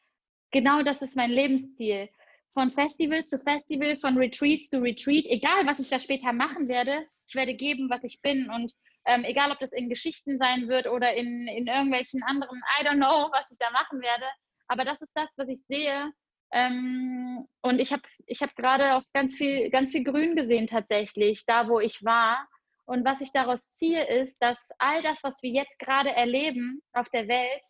genau 0.51 0.83
das 0.83 1.03
ist 1.03 1.16
mein 1.16 1.31
Lebensstil. 1.31 2.09
von 2.57 2.70
Festival 2.70 3.22
zu 3.27 3.39
Festival, 3.39 3.99
von 3.99 4.16
Retreat 4.16 4.70
zu 4.70 4.79
Retreat, 4.79 5.27
egal 5.27 5.66
was 5.66 5.79
ich 5.79 5.91
da 5.91 6.01
später 6.01 6.33
machen 6.33 6.68
werde, 6.68 7.07
ich 7.29 7.35
werde 7.35 7.55
geben, 7.55 7.91
was 7.91 8.03
ich 8.03 8.22
bin. 8.22 8.49
Und 8.49 8.72
ähm, 9.07 9.24
egal, 9.24 9.52
ob 9.52 9.59
das 9.59 9.72
in 9.72 9.88
Geschichten 9.88 10.38
sein 10.38 10.68
wird 10.68 10.86
oder 10.86 11.14
in, 11.14 11.46
in 11.48 11.66
irgendwelchen 11.66 12.22
anderen, 12.24 12.61
I 12.80 12.84
don't 12.84 12.96
know, 12.96 13.30
was 13.32 13.50
ich 13.50 13.59
da 13.59 13.70
machen 13.70 14.00
werde. 14.00 14.26
Aber 14.68 14.84
das 14.84 15.00
ist 15.00 15.12
das, 15.14 15.30
was 15.36 15.48
ich 15.48 15.61
sehe. 15.68 16.12
Ähm, 16.52 17.44
und 17.62 17.80
ich 17.80 17.92
habe 17.92 18.02
ich 18.26 18.42
hab 18.42 18.54
gerade 18.57 18.96
auch 18.96 19.02
ganz 19.12 19.34
viel, 19.34 19.70
ganz 19.70 19.92
viel 19.92 20.04
Grün 20.04 20.36
gesehen 20.36 20.66
tatsächlich, 20.66 21.44
da 21.46 21.68
wo 21.68 21.80
ich 21.80 22.04
war. 22.04 22.46
Und 22.84 23.04
was 23.04 23.20
ich 23.20 23.32
daraus 23.32 23.72
ziehe, 23.72 24.04
ist, 24.04 24.38
dass 24.40 24.70
all 24.78 25.02
das, 25.02 25.24
was 25.24 25.42
wir 25.42 25.50
jetzt 25.50 25.78
gerade 25.78 26.11
erleben 26.11 26.82
auf 26.92 27.09
der 27.09 27.26
Welt, 27.26 27.64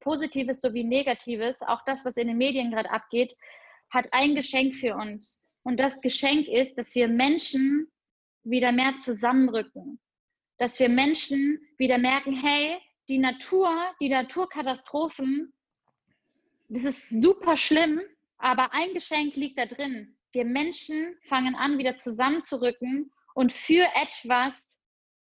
Positives 0.00 0.62
sowie 0.62 0.84
Negatives, 0.84 1.60
auch 1.60 1.82
das, 1.84 2.04
was 2.06 2.16
in 2.16 2.28
den 2.28 2.38
Medien 2.38 2.70
gerade 2.70 2.90
abgeht, 2.90 3.36
hat 3.90 4.08
ein 4.12 4.34
Geschenk 4.34 4.74
für 4.74 4.94
uns. 4.94 5.38
Und 5.62 5.78
das 5.78 6.00
Geschenk 6.00 6.48
ist, 6.48 6.78
dass 6.78 6.94
wir 6.94 7.06
Menschen 7.08 7.90
wieder 8.44 8.72
mehr 8.72 8.96
zusammenrücken. 8.98 10.00
Dass 10.60 10.78
wir 10.78 10.90
Menschen 10.90 11.58
wieder 11.78 11.96
merken, 11.96 12.34
hey, 12.34 12.78
die 13.08 13.16
Natur, 13.16 13.74
die 13.98 14.10
Naturkatastrophen, 14.10 15.54
das 16.68 16.84
ist 16.84 17.08
super 17.08 17.56
schlimm, 17.56 18.02
aber 18.36 18.74
ein 18.74 18.92
Geschenk 18.92 19.36
liegt 19.36 19.58
da 19.58 19.64
drin. 19.64 20.18
Wir 20.32 20.44
Menschen 20.44 21.16
fangen 21.24 21.54
an, 21.54 21.78
wieder 21.78 21.96
zusammenzurücken 21.96 23.10
und 23.34 23.54
für 23.54 23.86
etwas 24.02 24.68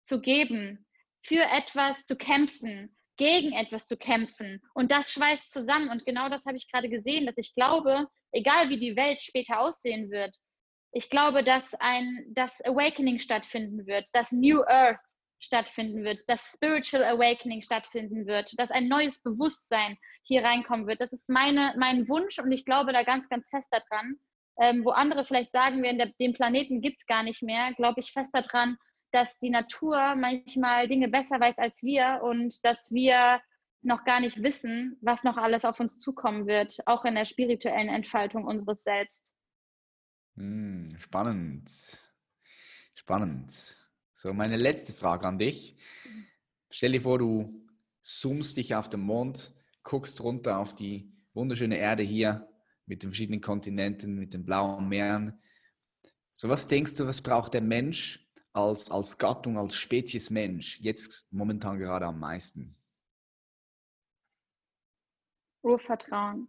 zu 0.03 0.19
geben, 0.19 0.85
für 1.21 1.43
etwas 1.43 2.05
zu 2.05 2.17
kämpfen, 2.17 2.93
gegen 3.15 3.53
etwas 3.53 3.87
zu 3.87 3.95
kämpfen. 3.95 4.61
Und 4.73 4.91
das 4.91 5.13
schweißt 5.13 5.49
zusammen. 5.49 5.89
Und 5.89 6.05
genau 6.05 6.27
das 6.27 6.45
habe 6.45 6.57
ich 6.57 6.69
gerade 6.69 6.89
gesehen, 6.89 7.25
dass 7.25 7.37
ich 7.37 7.55
glaube, 7.55 8.09
egal 8.33 8.69
wie 8.69 8.79
die 8.79 8.97
Welt 8.97 9.21
später 9.21 9.61
aussehen 9.61 10.11
wird, 10.11 10.35
ich 10.91 11.09
glaube, 11.09 11.41
dass 11.41 11.73
ein 11.75 12.25
das 12.31 12.59
Awakening 12.65 13.19
stattfinden 13.19 13.87
wird, 13.87 14.09
das 14.11 14.33
New 14.33 14.61
Earth 14.63 14.99
stattfinden 15.41 16.03
wird, 16.03 16.19
das 16.27 16.53
Spiritual 16.53 17.03
Awakening 17.03 17.61
stattfinden 17.61 18.27
wird, 18.27 18.57
dass 18.57 18.71
ein 18.71 18.87
neues 18.87 19.21
Bewusstsein 19.21 19.97
hier 20.23 20.43
reinkommen 20.43 20.87
wird. 20.87 21.01
Das 21.01 21.11
ist 21.11 21.27
meine, 21.27 21.73
mein 21.77 22.07
Wunsch 22.07 22.39
und 22.39 22.51
ich 22.51 22.63
glaube 22.63 22.93
da 22.93 23.03
ganz, 23.03 23.27
ganz 23.27 23.49
fest 23.49 23.67
daran. 23.71 24.15
Ähm, 24.59 24.85
wo 24.85 24.91
andere 24.91 25.23
vielleicht 25.23 25.51
sagen 25.51 25.81
werden, 25.81 25.97
der, 25.97 26.11
den 26.19 26.33
Planeten 26.33 26.81
gibt 26.81 26.99
es 26.99 27.05
gar 27.07 27.23
nicht 27.23 27.41
mehr, 27.41 27.73
glaube 27.73 28.01
ich 28.01 28.11
fest 28.11 28.31
daran, 28.33 28.77
dass 29.11 29.39
die 29.39 29.49
Natur 29.49 30.15
manchmal 30.15 30.87
Dinge 30.87 31.09
besser 31.09 31.39
weiß 31.39 31.57
als 31.57 31.81
wir 31.81 32.21
und 32.23 32.63
dass 32.63 32.91
wir 32.91 33.41
noch 33.81 34.03
gar 34.03 34.19
nicht 34.19 34.43
wissen, 34.43 34.97
was 35.01 35.23
noch 35.23 35.37
alles 35.37 35.65
auf 35.65 35.79
uns 35.79 35.99
zukommen 35.99 36.47
wird, 36.47 36.77
auch 36.85 37.05
in 37.05 37.15
der 37.15 37.25
spirituellen 37.25 37.89
Entfaltung 37.89 38.45
unseres 38.45 38.83
Selbst. 38.83 39.33
Hm, 40.35 40.95
spannend. 40.99 41.69
Spannend. 42.93 43.80
So, 44.21 44.33
meine 44.33 44.55
letzte 44.55 44.93
Frage 44.93 45.25
an 45.25 45.39
dich. 45.39 45.75
Stell 46.69 46.91
dir 46.91 47.01
vor, 47.01 47.17
du 47.17 47.67
zoomst 48.03 48.55
dich 48.55 48.75
auf 48.75 48.87
den 48.87 48.99
Mond, 48.99 49.51
guckst 49.81 50.21
runter 50.21 50.59
auf 50.59 50.75
die 50.75 51.11
wunderschöne 51.33 51.75
Erde 51.75 52.03
hier 52.03 52.47
mit 52.85 53.01
den 53.01 53.09
verschiedenen 53.09 53.41
Kontinenten, 53.41 54.19
mit 54.19 54.35
den 54.35 54.45
blauen 54.45 54.87
Meeren. 54.87 55.41
So, 56.33 56.49
was 56.49 56.67
denkst 56.67 56.93
du, 56.93 57.07
was 57.07 57.19
braucht 57.19 57.55
der 57.55 57.61
Mensch 57.61 58.31
als, 58.53 58.91
als 58.91 59.17
Gattung, 59.17 59.57
als 59.57 59.73
Spezies 59.73 60.29
Mensch 60.29 60.79
jetzt 60.81 61.33
momentan 61.33 61.79
gerade 61.79 62.05
am 62.05 62.19
meisten? 62.19 62.77
Urvertrauen. 65.63 66.47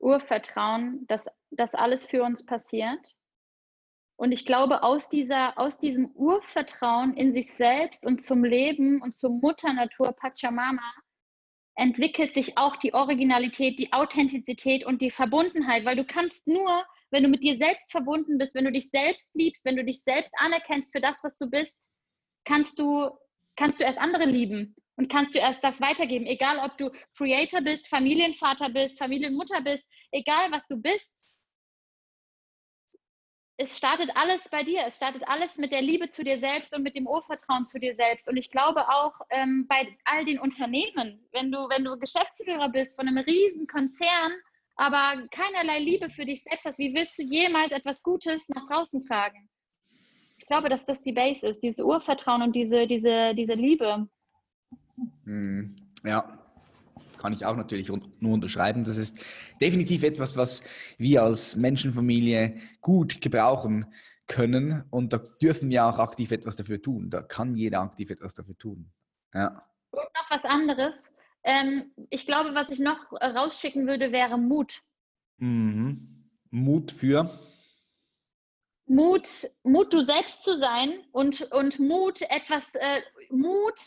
Urvertrauen, 0.00 1.06
dass 1.06 1.26
das 1.52 1.76
alles 1.76 2.04
für 2.04 2.24
uns 2.24 2.44
passiert. 2.44 3.14
Und 4.20 4.32
ich 4.32 4.44
glaube, 4.44 4.82
aus, 4.82 5.08
dieser, 5.08 5.58
aus 5.58 5.80
diesem 5.80 6.10
Urvertrauen 6.10 7.16
in 7.16 7.32
sich 7.32 7.54
selbst 7.54 8.04
und 8.04 8.22
zum 8.22 8.44
Leben 8.44 9.00
und 9.00 9.14
zur 9.14 9.30
Mutter 9.30 9.72
Natur 9.72 10.12
Pachamama 10.12 10.92
entwickelt 11.74 12.34
sich 12.34 12.58
auch 12.58 12.76
die 12.76 12.92
Originalität, 12.92 13.78
die 13.78 13.94
Authentizität 13.94 14.84
und 14.84 15.00
die 15.00 15.10
Verbundenheit, 15.10 15.86
weil 15.86 15.96
du 15.96 16.04
kannst 16.04 16.46
nur, 16.46 16.84
wenn 17.10 17.22
du 17.22 17.30
mit 17.30 17.42
dir 17.42 17.56
selbst 17.56 17.90
verbunden 17.90 18.36
bist, 18.36 18.54
wenn 18.54 18.66
du 18.66 18.72
dich 18.72 18.90
selbst 18.90 19.34
liebst, 19.34 19.64
wenn 19.64 19.76
du 19.76 19.84
dich 19.86 20.02
selbst 20.02 20.32
anerkennst 20.36 20.92
für 20.92 21.00
das, 21.00 21.16
was 21.22 21.38
du 21.38 21.48
bist, 21.48 21.90
kannst 22.44 22.78
du, 22.78 23.08
kannst 23.56 23.80
du 23.80 23.84
erst 23.84 23.98
andere 23.98 24.26
lieben 24.26 24.76
und 24.96 25.10
kannst 25.10 25.34
du 25.34 25.38
erst 25.38 25.64
das 25.64 25.80
weitergeben. 25.80 26.26
Egal, 26.26 26.58
ob 26.58 26.76
du 26.76 26.90
Creator 27.16 27.62
bist, 27.62 27.88
Familienvater 27.88 28.68
bist, 28.68 28.98
Familienmutter 28.98 29.62
bist, 29.62 29.86
egal 30.12 30.52
was 30.52 30.68
du 30.68 30.76
bist. 30.76 31.26
Es 33.62 33.76
startet 33.76 34.10
alles 34.14 34.48
bei 34.48 34.62
dir. 34.62 34.80
Es 34.86 34.96
startet 34.96 35.22
alles 35.28 35.58
mit 35.58 35.70
der 35.70 35.82
Liebe 35.82 36.08
zu 36.08 36.24
dir 36.24 36.40
selbst 36.40 36.74
und 36.74 36.82
mit 36.82 36.96
dem 36.96 37.06
Urvertrauen 37.06 37.66
zu 37.66 37.78
dir 37.78 37.94
selbst. 37.94 38.26
Und 38.26 38.38
ich 38.38 38.50
glaube 38.50 38.88
auch 38.88 39.12
ähm, 39.28 39.66
bei 39.68 39.86
all 40.06 40.24
den 40.24 40.38
Unternehmen, 40.38 41.22
wenn 41.32 41.52
du, 41.52 41.58
wenn 41.68 41.84
du 41.84 41.98
Geschäftsführer 41.98 42.70
bist 42.70 42.96
von 42.96 43.06
einem 43.06 43.18
riesen 43.18 43.66
Konzern, 43.66 44.32
aber 44.76 45.28
keinerlei 45.30 45.78
Liebe 45.78 46.08
für 46.08 46.24
dich 46.24 46.42
selbst 46.42 46.64
hast, 46.64 46.78
wie 46.78 46.94
willst 46.94 47.18
du 47.18 47.22
jemals 47.22 47.72
etwas 47.72 48.02
Gutes 48.02 48.48
nach 48.48 48.66
draußen 48.66 49.02
tragen? 49.02 49.50
Ich 50.38 50.46
glaube, 50.46 50.70
dass 50.70 50.86
das 50.86 51.02
die 51.02 51.12
Base 51.12 51.46
ist, 51.46 51.62
dieses 51.62 51.84
Urvertrauen 51.84 52.40
und 52.40 52.56
diese, 52.56 52.86
diese, 52.86 53.34
diese 53.34 53.52
Liebe. 53.52 54.08
Hm, 55.24 55.76
ja, 56.02 56.49
kann 57.20 57.32
ich 57.32 57.44
auch 57.44 57.56
natürlich 57.56 57.88
nur 57.88 58.32
unterschreiben. 58.32 58.82
Das 58.82 58.96
ist 58.96 59.22
definitiv 59.60 60.02
etwas, 60.02 60.36
was 60.36 60.64
wir 60.96 61.22
als 61.22 61.54
Menschenfamilie 61.54 62.56
gut 62.80 63.20
gebrauchen 63.20 63.86
können. 64.26 64.84
Und 64.90 65.12
da 65.12 65.18
dürfen 65.18 65.68
wir 65.70 65.84
auch 65.84 65.98
aktiv 65.98 66.30
etwas 66.30 66.56
dafür 66.56 66.80
tun. 66.80 67.10
Da 67.10 67.22
kann 67.22 67.54
jeder 67.54 67.80
aktiv 67.80 68.10
etwas 68.10 68.34
dafür 68.34 68.56
tun. 68.56 68.90
Ja. 69.34 69.62
Und 69.90 70.02
noch 70.02 70.30
was 70.30 70.44
anderes. 70.44 71.12
Ähm, 71.44 71.92
ich 72.08 72.26
glaube, 72.26 72.54
was 72.54 72.70
ich 72.70 72.78
noch 72.78 73.12
rausschicken 73.12 73.86
würde, 73.86 74.12
wäre 74.12 74.38
Mut. 74.38 74.82
Mhm. 75.38 76.26
Mut 76.50 76.90
für? 76.90 77.30
Mut, 78.86 79.28
Mut, 79.62 79.94
du 79.94 80.02
selbst 80.02 80.42
zu 80.42 80.56
sein 80.56 81.04
und, 81.12 81.42
und 81.52 81.78
Mut, 81.78 82.22
etwas, 82.22 82.74
äh, 82.74 83.02
Mut, 83.30 83.80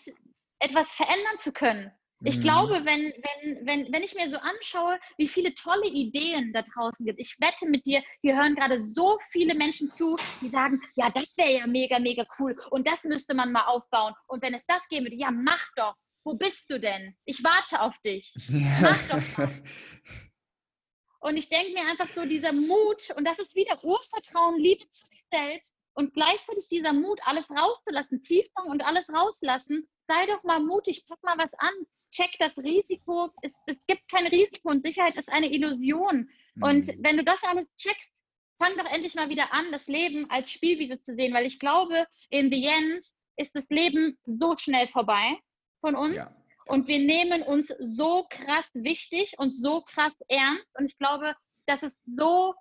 etwas 0.59 0.93
verändern 0.93 1.39
zu 1.39 1.51
können. 1.51 1.91
Ich 2.23 2.37
mhm. 2.37 2.41
glaube, 2.41 2.85
wenn, 2.85 3.13
wenn, 3.13 3.65
wenn, 3.65 3.91
wenn 3.91 4.03
ich 4.03 4.15
mir 4.15 4.27
so 4.27 4.37
anschaue, 4.37 4.99
wie 5.17 5.27
viele 5.27 5.53
tolle 5.53 5.87
Ideen 5.87 6.53
da 6.53 6.61
draußen 6.61 7.05
gibt, 7.05 7.19
ich 7.19 7.37
wette 7.39 7.67
mit 7.69 7.85
dir, 7.85 8.01
hier 8.21 8.35
hören 8.35 8.55
gerade 8.55 8.79
so 8.79 9.17
viele 9.31 9.55
Menschen 9.55 9.91
zu, 9.93 10.15
die 10.41 10.47
sagen, 10.47 10.81
ja, 10.95 11.09
das 11.09 11.37
wäre 11.37 11.59
ja 11.59 11.67
mega, 11.67 11.99
mega 11.99 12.25
cool 12.39 12.55
und 12.71 12.87
das 12.87 13.03
müsste 13.03 13.33
man 13.33 13.51
mal 13.51 13.65
aufbauen. 13.65 14.13
Und 14.27 14.41
wenn 14.41 14.53
es 14.53 14.65
das 14.65 14.87
geben 14.87 15.05
würde, 15.05 15.15
ja, 15.15 15.31
mach 15.31 15.65
doch. 15.75 15.95
Wo 16.25 16.35
bist 16.35 16.69
du 16.69 16.79
denn? 16.79 17.17
Ich 17.25 17.43
warte 17.43 17.81
auf 17.81 17.99
dich. 17.99 18.33
Mach 18.81 19.09
doch 19.09 19.37
mal. 19.37 19.61
Und 21.19 21.35
ich 21.35 21.49
denke 21.49 21.73
mir 21.73 21.85
einfach 21.89 22.07
so, 22.07 22.25
dieser 22.25 22.51
Mut, 22.51 23.09
und 23.15 23.25
das 23.25 23.39
ist 23.39 23.55
wieder 23.55 23.81
Urvertrauen, 23.81 24.59
Liebe 24.59 24.85
zu 24.89 25.05
sich 25.05 25.23
selbst 25.31 25.73
und 25.93 26.13
gleichzeitig 26.13 26.67
dieser 26.67 26.91
Mut, 26.91 27.21
alles 27.23 27.49
rauszulassen, 27.49 28.21
Tiefgang 28.21 28.65
und 28.65 28.83
alles 28.83 29.09
rauslassen 29.09 29.87
sei 30.07 30.25
doch 30.27 30.43
mal 30.43 30.59
mutig, 30.59 31.05
pack 31.07 31.21
mal 31.23 31.37
was 31.37 31.53
an, 31.57 31.73
check 32.13 32.31
das 32.39 32.57
Risiko. 32.57 33.29
Es, 33.41 33.59
es 33.65 33.85
gibt 33.87 34.07
kein 34.09 34.27
Risiko 34.27 34.69
und 34.69 34.83
Sicherheit 34.83 35.15
ist 35.17 35.29
eine 35.29 35.51
Illusion. 35.51 36.29
Mhm. 36.55 36.63
Und 36.63 36.87
wenn 36.99 37.17
du 37.17 37.23
das 37.23 37.41
alles 37.43 37.67
checkst, 37.75 38.11
fang 38.57 38.77
doch 38.77 38.89
endlich 38.91 39.15
mal 39.15 39.29
wieder 39.29 39.51
an, 39.53 39.71
das 39.71 39.87
Leben 39.87 40.29
als 40.29 40.51
Spielwiese 40.51 41.01
zu 41.01 41.15
sehen, 41.15 41.33
weil 41.33 41.45
ich 41.45 41.59
glaube, 41.59 42.07
in 42.29 42.51
the 42.51 42.65
end 42.65 43.03
ist 43.35 43.55
das 43.55 43.65
Leben 43.69 44.17
so 44.25 44.55
schnell 44.57 44.87
vorbei 44.89 45.37
von 45.81 45.95
uns. 45.95 46.15
Ja. 46.15 46.27
Und 46.65 46.87
wir 46.87 46.99
nehmen 46.99 47.41
uns 47.41 47.73
so 47.79 48.25
krass 48.29 48.69
wichtig 48.73 49.33
und 49.37 49.61
so 49.61 49.81
krass 49.81 50.13
ernst. 50.29 50.65
Und 50.77 50.85
ich 50.85 50.97
glaube, 50.97 51.35
dass 51.65 51.83
es 51.83 51.99
so 52.05 52.53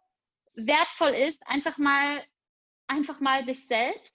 wertvoll 0.55 1.12
ist, 1.12 1.46
einfach 1.46 1.78
mal, 1.78 2.24
einfach 2.88 3.20
mal 3.20 3.44
sich 3.44 3.66
selbst 3.66 4.14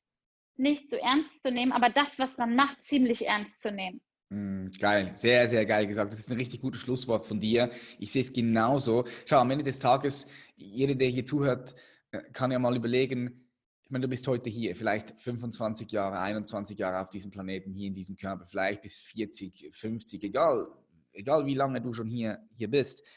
nicht 0.57 0.89
so 0.89 0.97
ernst 0.97 1.41
zu 1.41 1.51
nehmen, 1.51 1.71
aber 1.71 1.89
das, 1.89 2.17
was 2.19 2.37
man 2.37 2.55
macht, 2.55 2.83
ziemlich 2.83 3.27
ernst 3.27 3.61
zu 3.61 3.71
nehmen. 3.71 4.01
Mm, 4.29 4.67
geil, 4.79 5.13
sehr, 5.15 5.47
sehr 5.47 5.65
geil 5.65 5.87
gesagt. 5.87 6.11
Das 6.11 6.19
ist 6.19 6.29
ein 6.31 6.37
richtig 6.37 6.61
gutes 6.61 6.81
Schlusswort 6.81 7.25
von 7.25 7.39
dir. 7.39 7.71
Ich 7.97 8.11
sehe 8.11 8.21
es 8.21 8.33
genauso. 8.33 9.05
Schau, 9.25 9.37
am 9.37 9.51
Ende 9.51 9.63
des 9.63 9.79
Tages, 9.79 10.27
jeder, 10.55 10.95
der 10.95 11.07
hier 11.07 11.25
zuhört, 11.25 11.75
äh, 12.11 12.21
kann 12.33 12.51
ja 12.51 12.59
mal 12.59 12.75
überlegen, 12.75 13.47
ich 13.83 13.91
meine, 13.91 14.01
du 14.01 14.09
bist 14.09 14.27
heute 14.27 14.49
hier, 14.49 14.75
vielleicht 14.75 15.11
25 15.21 15.89
Jahre, 15.93 16.19
21 16.19 16.77
Jahre 16.77 16.99
auf 16.99 17.09
diesem 17.09 17.31
Planeten, 17.31 17.71
hier 17.71 17.87
in 17.87 17.95
diesem 17.95 18.17
Körper, 18.17 18.45
vielleicht 18.45 18.81
bis 18.81 18.99
40, 18.99 19.69
50, 19.71 20.23
egal, 20.25 20.67
egal 21.13 21.45
wie 21.45 21.53
lange 21.53 21.79
du 21.79 21.93
schon 21.93 22.09
hier, 22.09 22.45
hier 22.53 22.69
bist. 22.69 23.07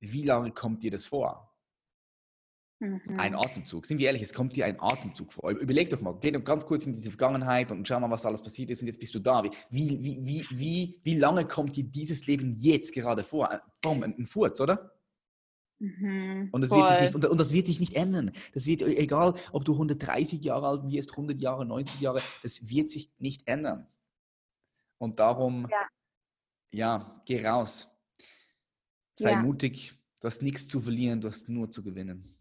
Wie 0.00 0.24
lange 0.24 0.50
kommt 0.52 0.82
dir 0.82 0.90
das 0.90 1.04
vor? 1.04 1.53
Mhm. 2.84 3.18
Ein 3.18 3.34
Atemzug. 3.34 3.86
Sind 3.86 3.98
wir 3.98 4.06
ehrlich, 4.06 4.22
es 4.22 4.34
kommt 4.34 4.56
dir 4.56 4.66
ein 4.66 4.78
Atemzug 4.78 5.32
vor. 5.32 5.50
Überleg 5.50 5.88
doch 5.90 6.00
mal, 6.00 6.16
geh 6.20 6.30
doch 6.30 6.44
ganz 6.44 6.66
kurz 6.66 6.86
in 6.86 6.92
diese 6.92 7.10
Vergangenheit 7.10 7.72
und 7.72 7.88
schau 7.88 7.98
mal, 7.98 8.10
was 8.10 8.26
alles 8.26 8.42
passiert 8.42 8.70
ist 8.70 8.82
und 8.82 8.86
jetzt 8.86 9.00
bist 9.00 9.14
du 9.14 9.18
da. 9.18 9.42
Wie, 9.42 9.50
wie, 9.70 10.18
wie, 10.22 10.46
wie, 10.50 11.00
wie 11.02 11.18
lange 11.18 11.46
kommt 11.46 11.76
dir 11.76 11.84
dieses 11.84 12.26
Leben 12.26 12.54
jetzt 12.56 12.92
gerade 12.92 13.24
vor? 13.24 13.62
Boom, 13.80 14.02
ein 14.02 14.26
Furz, 14.26 14.60
oder? 14.60 14.92
Mhm, 15.78 16.50
und, 16.52 16.60
das 16.60 16.70
wird 16.70 16.88
sich 16.88 17.00
nicht, 17.00 17.14
und, 17.14 17.24
und, 17.26 17.40
das 17.40 17.52
wird 17.52 17.66
sich 17.66 17.80
nicht 17.80 17.94
ändern. 17.94 18.32
Das 18.52 18.66
wird, 18.66 18.82
egal, 18.82 19.34
ob 19.52 19.64
du 19.64 19.72
130 19.72 20.42
Jahre 20.44 20.68
alt 20.68 20.86
wirst, 20.86 21.12
100 21.12 21.40
Jahre, 21.40 21.64
90 21.64 22.00
Jahre, 22.00 22.20
das 22.42 22.68
wird 22.68 22.88
sich 22.88 23.10
nicht 23.18 23.48
ändern. 23.48 23.86
Und 24.98 25.18
darum, 25.18 25.66
ja, 25.70 25.88
ja 26.70 27.22
geh 27.26 27.44
raus. 27.46 27.88
Sei 29.18 29.32
ja. 29.32 29.40
mutig. 29.40 29.94
Du 30.20 30.26
hast 30.26 30.42
nichts 30.42 30.68
zu 30.68 30.80
verlieren, 30.80 31.20
du 31.20 31.28
hast 31.28 31.48
nur 31.48 31.70
zu 31.70 31.82
gewinnen. 31.82 32.33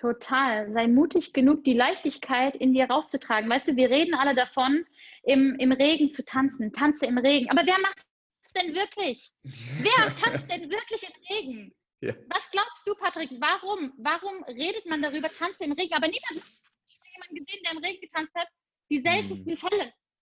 Total. 0.00 0.72
Sei 0.72 0.86
mutig 0.86 1.32
genug, 1.32 1.64
die 1.64 1.74
Leichtigkeit 1.74 2.56
in 2.56 2.72
dir 2.72 2.88
rauszutragen. 2.88 3.50
Weißt 3.50 3.66
du, 3.66 3.76
wir 3.76 3.90
reden 3.90 4.14
alle 4.14 4.34
davon, 4.34 4.86
im, 5.24 5.56
im 5.58 5.72
Regen 5.72 6.12
zu 6.12 6.24
tanzen. 6.24 6.72
Tanze 6.72 7.06
im 7.06 7.18
Regen. 7.18 7.50
Aber 7.50 7.66
wer 7.66 7.78
macht 7.80 8.04
das 8.44 8.52
denn 8.52 8.74
wirklich? 8.74 9.32
Wer 9.42 10.16
tanzt 10.22 10.50
denn 10.50 10.70
wirklich 10.70 11.02
im 11.02 11.36
Regen? 11.36 11.74
Ja. 12.00 12.14
Was 12.28 12.48
glaubst 12.52 12.86
du, 12.86 12.94
Patrick? 12.94 13.30
Warum? 13.40 13.92
Warum 13.98 14.44
redet 14.44 14.86
man 14.86 15.02
darüber, 15.02 15.32
tanze 15.32 15.64
im 15.64 15.72
Regen? 15.72 15.94
Aber 15.94 16.06
niemand 16.06 16.44
hat 16.44 17.08
jemanden 17.14 17.44
gesehen, 17.44 17.62
der 17.64 17.72
im 17.72 17.78
Regen 17.78 18.00
getanzt 18.00 18.34
hat. 18.36 18.48
Die 18.90 19.00
seltensten 19.00 19.50
hm. 19.50 19.58
Fälle. 19.58 19.92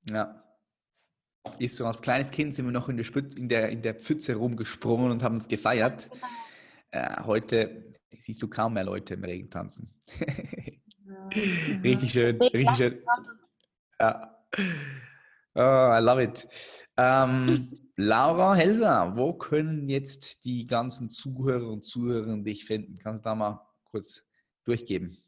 Ja. 0.09 0.44
Ist 1.59 1.76
so, 1.76 1.86
als 1.86 2.00
kleines 2.00 2.30
Kind 2.30 2.54
sind 2.54 2.66
wir 2.66 2.72
noch 2.72 2.88
in 2.88 2.96
der, 2.96 3.04
Spitz, 3.04 3.34
in 3.34 3.48
der, 3.48 3.70
in 3.70 3.82
der 3.82 3.94
Pfütze 3.94 4.36
rumgesprungen 4.36 5.11
und 5.11 5.24
haben 5.24 5.36
es 5.36 5.48
gefeiert. 5.48 6.11
Genau. 6.11 6.26
Äh, 6.90 7.22
heute 7.24 7.97
siehst 8.16 8.42
du 8.42 8.48
kaum 8.48 8.74
mehr 8.74 8.84
Leute 8.84 9.14
im 9.14 9.24
Regen 9.24 9.50
tanzen. 9.50 9.94
richtig 11.84 12.12
schön, 12.12 12.40
richtig 12.40 12.76
schön. 12.76 13.02
Ja. 14.00 14.34
Oh, 15.54 15.61
I 15.61 16.00
love 16.00 16.22
it. 16.22 16.48
Ähm, 16.96 17.90
Laura 17.96 18.54
Helser, 18.54 19.16
wo 19.16 19.32
können 19.32 19.88
jetzt 19.88 20.44
die 20.44 20.66
ganzen 20.66 21.11
Zuhörer 21.11 21.68
und 21.68 21.84
Zuhörerinnen 21.84 22.44
dich 22.44 22.64
finden? 22.64 22.96
Kannst 22.96 23.24
du 23.24 23.28
da 23.28 23.34
mal 23.34 23.66
kurz 23.84 24.24
durchgeben? 24.64 25.18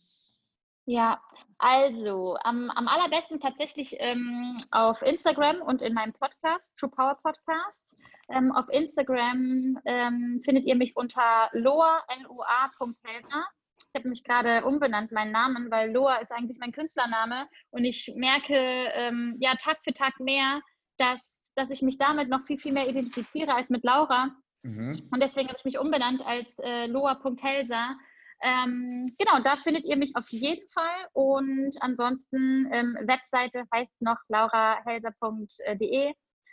Ja, 0.86 1.20
also 1.60 2.36
am, 2.42 2.70
am 2.70 2.88
allerbesten 2.88 3.38
tatsächlich 3.38 3.94
ähm, 3.98 4.56
auf 4.70 5.02
Instagram 5.02 5.60
und 5.60 5.82
in 5.82 5.92
meinem 5.92 6.14
Podcast, 6.14 6.74
True 6.78 6.90
Power 6.90 7.18
Podcast. 7.22 7.96
Ähm, 8.30 8.50
auf 8.52 8.68
Instagram 8.70 9.78
ähm, 9.84 10.40
findet 10.44 10.64
ihr 10.64 10.74
mich 10.74 10.96
unter 10.96 11.50
loa, 11.52 12.02
L-O-A.helsa. 12.08 13.46
Ich 13.92 13.98
habe 13.98 14.08
mich 14.08 14.24
gerade 14.24 14.64
umbenannt, 14.64 15.12
meinen 15.12 15.32
Namen, 15.32 15.70
weil 15.70 15.90
Loa 15.92 16.16
ist 16.16 16.32
eigentlich 16.32 16.58
mein 16.58 16.72
Künstlername 16.72 17.48
und 17.70 17.84
ich 17.84 18.12
merke 18.14 18.54
ähm, 18.54 19.36
ja 19.40 19.54
Tag 19.56 19.82
für 19.82 19.92
Tag 19.92 20.18
mehr, 20.20 20.60
dass, 20.96 21.36
dass 21.56 21.70
ich 21.70 21.82
mich 21.82 21.98
damit 21.98 22.28
noch 22.28 22.46
viel, 22.46 22.56
viel 22.56 22.72
mehr 22.72 22.88
identifiziere 22.88 23.52
als 23.52 23.68
mit 23.68 23.84
Laura. 23.84 24.30
Mhm. 24.62 25.08
Und 25.10 25.20
deswegen 25.20 25.48
habe 25.48 25.58
ich 25.58 25.64
mich 25.64 25.78
umbenannt 25.78 26.24
als 26.24 26.46
äh, 26.60 26.86
loa.helsa 26.86 27.96
ähm, 28.42 29.06
genau, 29.18 29.40
da 29.42 29.56
findet 29.56 29.84
ihr 29.84 29.96
mich 29.96 30.16
auf 30.16 30.28
jeden 30.30 30.66
Fall. 30.68 31.06
Und 31.12 31.76
ansonsten 31.80 32.68
ähm, 32.72 32.96
Webseite 33.02 33.64
heißt 33.72 34.00
noch 34.00 34.18
laurahelser.de. 34.28 36.12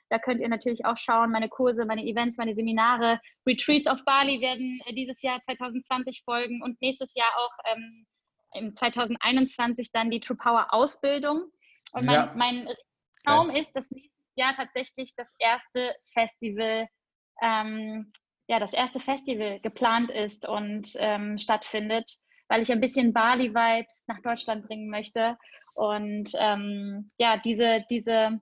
Da 0.10 0.20
könnt 0.20 0.40
ihr 0.40 0.50
natürlich 0.50 0.86
auch 0.86 0.98
schauen, 0.98 1.32
meine 1.32 1.50
Kurse, 1.50 1.86
meine 1.86 2.06
Events, 2.06 2.38
meine 2.38 2.56
Seminare. 2.56 3.20
Retreats 3.46 3.88
auf 3.88 4.04
Bali 4.06 4.42
werden 4.42 4.82
äh, 4.86 4.94
dieses 4.94 5.22
Jahr 5.22 5.42
2020 5.42 6.24
folgen 6.24 6.62
und 6.62 6.82
nächstes 6.82 7.14
Jahr 7.14 7.32
auch 7.38 7.74
ähm, 7.74 8.06
im 8.54 8.76
2021 8.76 9.92
dann 9.92 10.10
die 10.10 10.20
True 10.20 10.38
Power 10.38 10.68
Ausbildung. 10.74 11.52
Und 11.94 12.06
mein, 12.06 12.16
ja. 12.16 12.34
mein 12.36 12.70
Traum 13.26 13.50
ja. 13.50 13.58
ist, 13.58 13.74
dass 13.74 13.92
nächstes 13.92 14.34
Jahr 14.36 14.54
tatsächlich 14.56 15.14
das 15.16 15.30
erste 15.40 15.96
Festival 16.14 16.88
ähm, 17.42 18.12
ja, 18.48 18.60
das 18.60 18.74
erste 18.74 19.00
Festival 19.00 19.60
geplant 19.60 20.12
ist 20.12 20.48
und 20.48 20.90
ähm, 20.98 21.38
stattfindet, 21.38 22.10
weil 22.48 22.62
ich 22.62 22.72
ein 22.72 22.80
bisschen 22.80 23.14
Bali-Vibes 23.14 24.06
nach 24.08 24.22
Deutschland 24.22 24.66
bringen 24.68 24.90
möchte 24.90 25.38
und 25.74 26.32
ähm, 26.40 27.12
ja, 27.18 27.38
diese, 27.38 27.86
diese, 27.90 28.40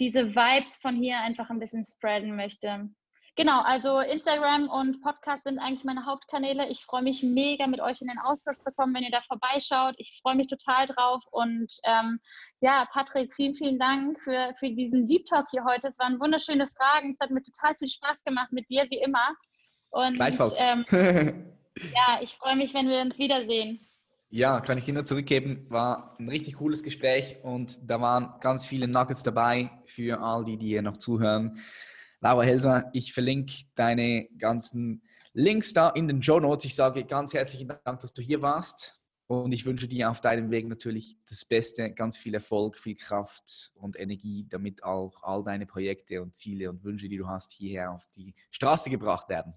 diese 0.00 0.34
Vibes 0.34 0.76
von 0.76 0.96
hier 0.96 1.18
einfach 1.20 1.48
ein 1.50 1.60
bisschen 1.60 1.84
spreaden 1.84 2.36
möchte. 2.36 2.90
Genau, 3.38 3.62
also 3.62 4.00
Instagram 4.00 4.68
und 4.68 5.00
Podcast 5.00 5.44
sind 5.44 5.60
eigentlich 5.60 5.84
meine 5.84 6.04
Hauptkanäle. 6.04 6.68
Ich 6.70 6.84
freue 6.84 7.02
mich 7.02 7.22
mega, 7.22 7.68
mit 7.68 7.80
euch 7.80 8.02
in 8.02 8.08
den 8.08 8.18
Austausch 8.18 8.58
zu 8.58 8.72
kommen, 8.72 8.92
wenn 8.96 9.04
ihr 9.04 9.12
da 9.12 9.20
vorbeischaut. 9.20 9.94
Ich 9.98 10.18
freue 10.20 10.34
mich 10.34 10.48
total 10.48 10.86
drauf. 10.86 11.22
Und 11.30 11.72
ähm, 11.84 12.18
ja, 12.60 12.88
Patrick, 12.92 13.32
vielen, 13.32 13.54
vielen 13.54 13.78
Dank 13.78 14.20
für, 14.24 14.52
für 14.58 14.70
diesen 14.70 15.06
Deep 15.06 15.24
Talk 15.26 15.46
hier 15.52 15.62
heute. 15.64 15.86
Es 15.86 16.00
waren 16.00 16.18
wunderschöne 16.18 16.66
Fragen. 16.66 17.12
Es 17.12 17.20
hat 17.20 17.30
mir 17.30 17.40
total 17.44 17.76
viel 17.76 17.86
Spaß 17.86 18.24
gemacht 18.24 18.50
mit 18.50 18.68
dir, 18.68 18.86
wie 18.90 18.98
immer. 18.98 19.36
Und, 19.90 20.14
Gleichfalls. 20.14 20.58
Ähm, 20.60 20.84
ja, 21.76 22.18
ich 22.20 22.34
freue 22.34 22.56
mich, 22.56 22.74
wenn 22.74 22.88
wir 22.88 23.02
uns 23.02 23.20
wiedersehen. 23.20 23.78
Ja, 24.30 24.60
kann 24.60 24.78
ich 24.78 24.84
dir 24.84 24.94
nur 24.94 25.04
zurückgeben. 25.04 25.64
War 25.68 26.16
ein 26.18 26.28
richtig 26.28 26.56
cooles 26.56 26.82
Gespräch 26.82 27.36
und 27.44 27.88
da 27.88 28.00
waren 28.00 28.34
ganz 28.40 28.66
viele 28.66 28.88
Nuggets 28.88 29.22
dabei 29.22 29.70
für 29.86 30.20
all 30.20 30.44
die, 30.44 30.56
die 30.56 30.66
hier 30.66 30.82
noch 30.82 30.96
zuhören. 30.96 31.62
Laura 32.20 32.42
Helser, 32.42 32.90
ich 32.92 33.12
verlinke 33.12 33.64
deine 33.74 34.28
ganzen 34.38 35.02
Links 35.32 35.72
da 35.72 35.90
in 35.90 36.08
den 36.08 36.22
Show 36.22 36.40
Notes. 36.40 36.64
Ich 36.64 36.74
sage 36.74 37.04
ganz 37.04 37.32
herzlichen 37.32 37.68
Dank, 37.68 38.00
dass 38.00 38.12
du 38.12 38.22
hier 38.22 38.42
warst 38.42 39.00
und 39.28 39.52
ich 39.52 39.66
wünsche 39.66 39.86
dir 39.86 40.10
auf 40.10 40.20
deinem 40.20 40.50
Weg 40.50 40.66
natürlich 40.68 41.18
das 41.28 41.44
Beste, 41.44 41.92
ganz 41.92 42.16
viel 42.16 42.34
Erfolg, 42.34 42.78
viel 42.78 42.96
Kraft 42.96 43.72
und 43.74 43.98
Energie, 43.98 44.46
damit 44.48 44.82
auch 44.82 45.22
all 45.22 45.44
deine 45.44 45.66
Projekte 45.66 46.22
und 46.22 46.34
Ziele 46.34 46.70
und 46.70 46.82
Wünsche, 46.82 47.08
die 47.08 47.18
du 47.18 47.28
hast, 47.28 47.52
hierher 47.52 47.92
auf 47.92 48.06
die 48.16 48.34
Straße 48.50 48.88
gebracht 48.88 49.28
werden. 49.28 49.54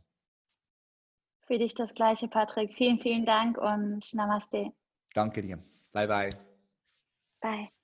Für 1.47 1.57
dich 1.57 1.73
das 1.73 1.93
gleiche, 1.93 2.27
Patrick. 2.27 2.73
Vielen, 2.77 2.99
vielen 2.99 3.25
Dank 3.25 3.57
und 3.57 4.13
Namaste. 4.13 4.71
Danke 5.13 5.41
dir. 5.41 5.57
Bye, 5.93 6.07
bye. 6.07 6.29
Bye. 7.41 7.80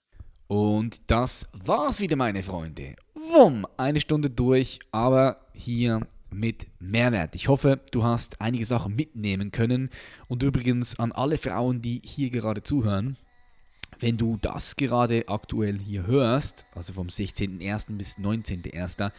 Und 0.47 1.01
das 1.07 1.49
war's 1.65 1.99
wieder, 1.99 2.15
meine 2.15 2.43
Freunde. 2.43 2.95
Wumm, 3.13 3.67
eine 3.75 3.99
Stunde 3.99 4.29
durch, 4.29 4.79
aber 4.91 5.41
hier 5.53 6.07
mit 6.29 6.67
Mehrwert. 6.79 7.35
Ich 7.35 7.47
hoffe, 7.47 7.79
du 7.91 8.03
hast 8.03 8.41
einige 8.41 8.65
Sachen 8.65 8.95
mitnehmen 8.95 9.51
können. 9.51 9.89
Und 10.27 10.43
übrigens 10.43 10.99
an 10.99 11.11
alle 11.11 11.37
Frauen, 11.37 11.81
die 11.81 12.01
hier 12.03 12.29
gerade 12.29 12.63
zuhören, 12.63 13.17
wenn 13.99 14.17
du 14.17 14.37
das 14.39 14.75
gerade 14.75 15.27
aktuell 15.27 15.79
hier 15.79 16.05
hörst, 16.05 16.65
also 16.75 16.93
vom 16.93 17.07
16.01. 17.07 17.97
bis 17.97 18.17
19.01., 18.17 19.11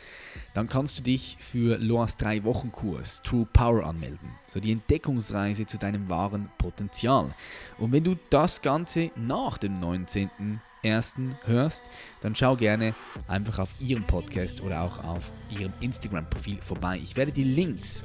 dann 0.55 0.69
kannst 0.69 0.99
du 0.99 1.03
dich 1.03 1.37
für 1.41 1.79
Loas 1.79 2.17
3-Wochen-Kurs 2.19 3.23
True 3.23 3.47
Power 3.53 3.85
anmelden. 3.85 4.31
So 4.47 4.61
die 4.61 4.71
Entdeckungsreise 4.71 5.67
zu 5.67 5.79
deinem 5.79 6.09
wahren 6.09 6.49
Potenzial. 6.59 7.35
Und 7.79 7.93
wenn 7.93 8.05
du 8.05 8.17
das 8.31 8.63
Ganze 8.63 9.11
nach 9.17 9.59
dem 9.59 9.81
19 9.81 10.61
ersten 10.83 11.37
hörst, 11.45 11.83
dann 12.21 12.35
schau 12.35 12.57
gerne 12.57 12.95
einfach 13.27 13.59
auf 13.59 13.75
ihrem 13.81 14.05
Podcast 14.05 14.63
oder 14.63 14.83
auch 14.83 15.03
auf 15.05 15.31
ihrem 15.51 15.73
Instagram-Profil 15.81 16.59
vorbei. 16.61 17.01
Ich 17.03 17.17
werde 17.17 17.33
die 17.33 17.45
Links 17.45 18.05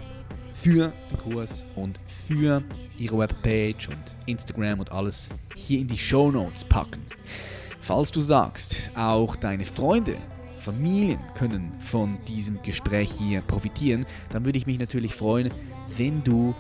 für 0.53 0.93
den 1.11 1.17
Kurs 1.17 1.65
und 1.75 1.99
für 2.27 2.63
ihre 2.97 3.17
Webpage 3.17 3.89
und 3.89 4.15
Instagram 4.25 4.79
und 4.79 4.91
alles 4.91 5.29
hier 5.55 5.79
in 5.79 5.87
die 5.87 5.97
Show 5.97 6.31
Notes 6.31 6.63
packen. 6.63 7.05
Falls 7.79 8.11
du 8.11 8.21
sagst, 8.21 8.91
auch 8.95 9.35
deine 9.35 9.65
Freunde, 9.65 10.15
Familien 10.57 11.19
können 11.35 11.73
von 11.79 12.17
diesem 12.25 12.61
Gespräch 12.61 13.11
hier 13.11 13.41
profitieren, 13.41 14.05
dann 14.29 14.45
würde 14.45 14.57
ich 14.57 14.65
mich 14.65 14.79
natürlich 14.79 15.13
freuen, 15.13 15.51
wenn 15.97 16.23
du 16.23 16.55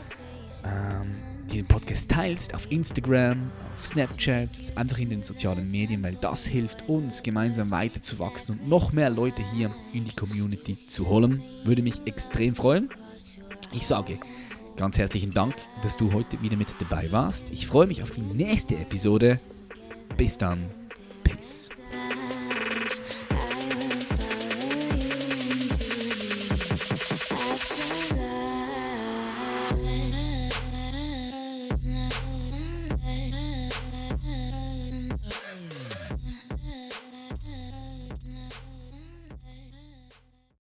ähm, 0.65 1.15
diesen 1.53 1.67
Podcast 1.67 2.09
teilst 2.09 2.55
auf 2.55 2.71
Instagram, 2.71 3.51
auf 3.75 3.85
Snapchat, 3.85 4.49
einfach 4.75 4.97
in 4.97 5.09
den 5.09 5.21
sozialen 5.21 5.69
Medien, 5.69 6.01
weil 6.01 6.17
das 6.19 6.45
hilft 6.45 6.89
uns 6.89 7.21
gemeinsam 7.21 7.69
weiter 7.69 8.01
zu 8.01 8.17
wachsen 8.17 8.53
und 8.53 8.67
noch 8.67 8.91
mehr 8.91 9.09
Leute 9.09 9.43
hier 9.53 9.69
in 9.93 10.03
die 10.03 10.15
Community 10.15 10.75
zu 10.75 11.07
holen. 11.07 11.43
Würde 11.63 11.83
mich 11.83 12.01
extrem 12.05 12.55
freuen. 12.55 12.89
Ich 13.71 13.85
sage 13.85 14.17
ganz 14.77 14.97
herzlichen 14.97 15.31
Dank, 15.31 15.53
dass 15.83 15.95
du 15.95 16.11
heute 16.11 16.41
wieder 16.41 16.57
mit 16.57 16.69
dabei 16.79 17.11
warst. 17.11 17.51
Ich 17.51 17.67
freue 17.67 17.85
mich 17.85 18.01
auf 18.01 18.11
die 18.11 18.21
nächste 18.21 18.75
Episode. 18.75 19.39
Bis 20.17 20.37
dann. 20.37 20.67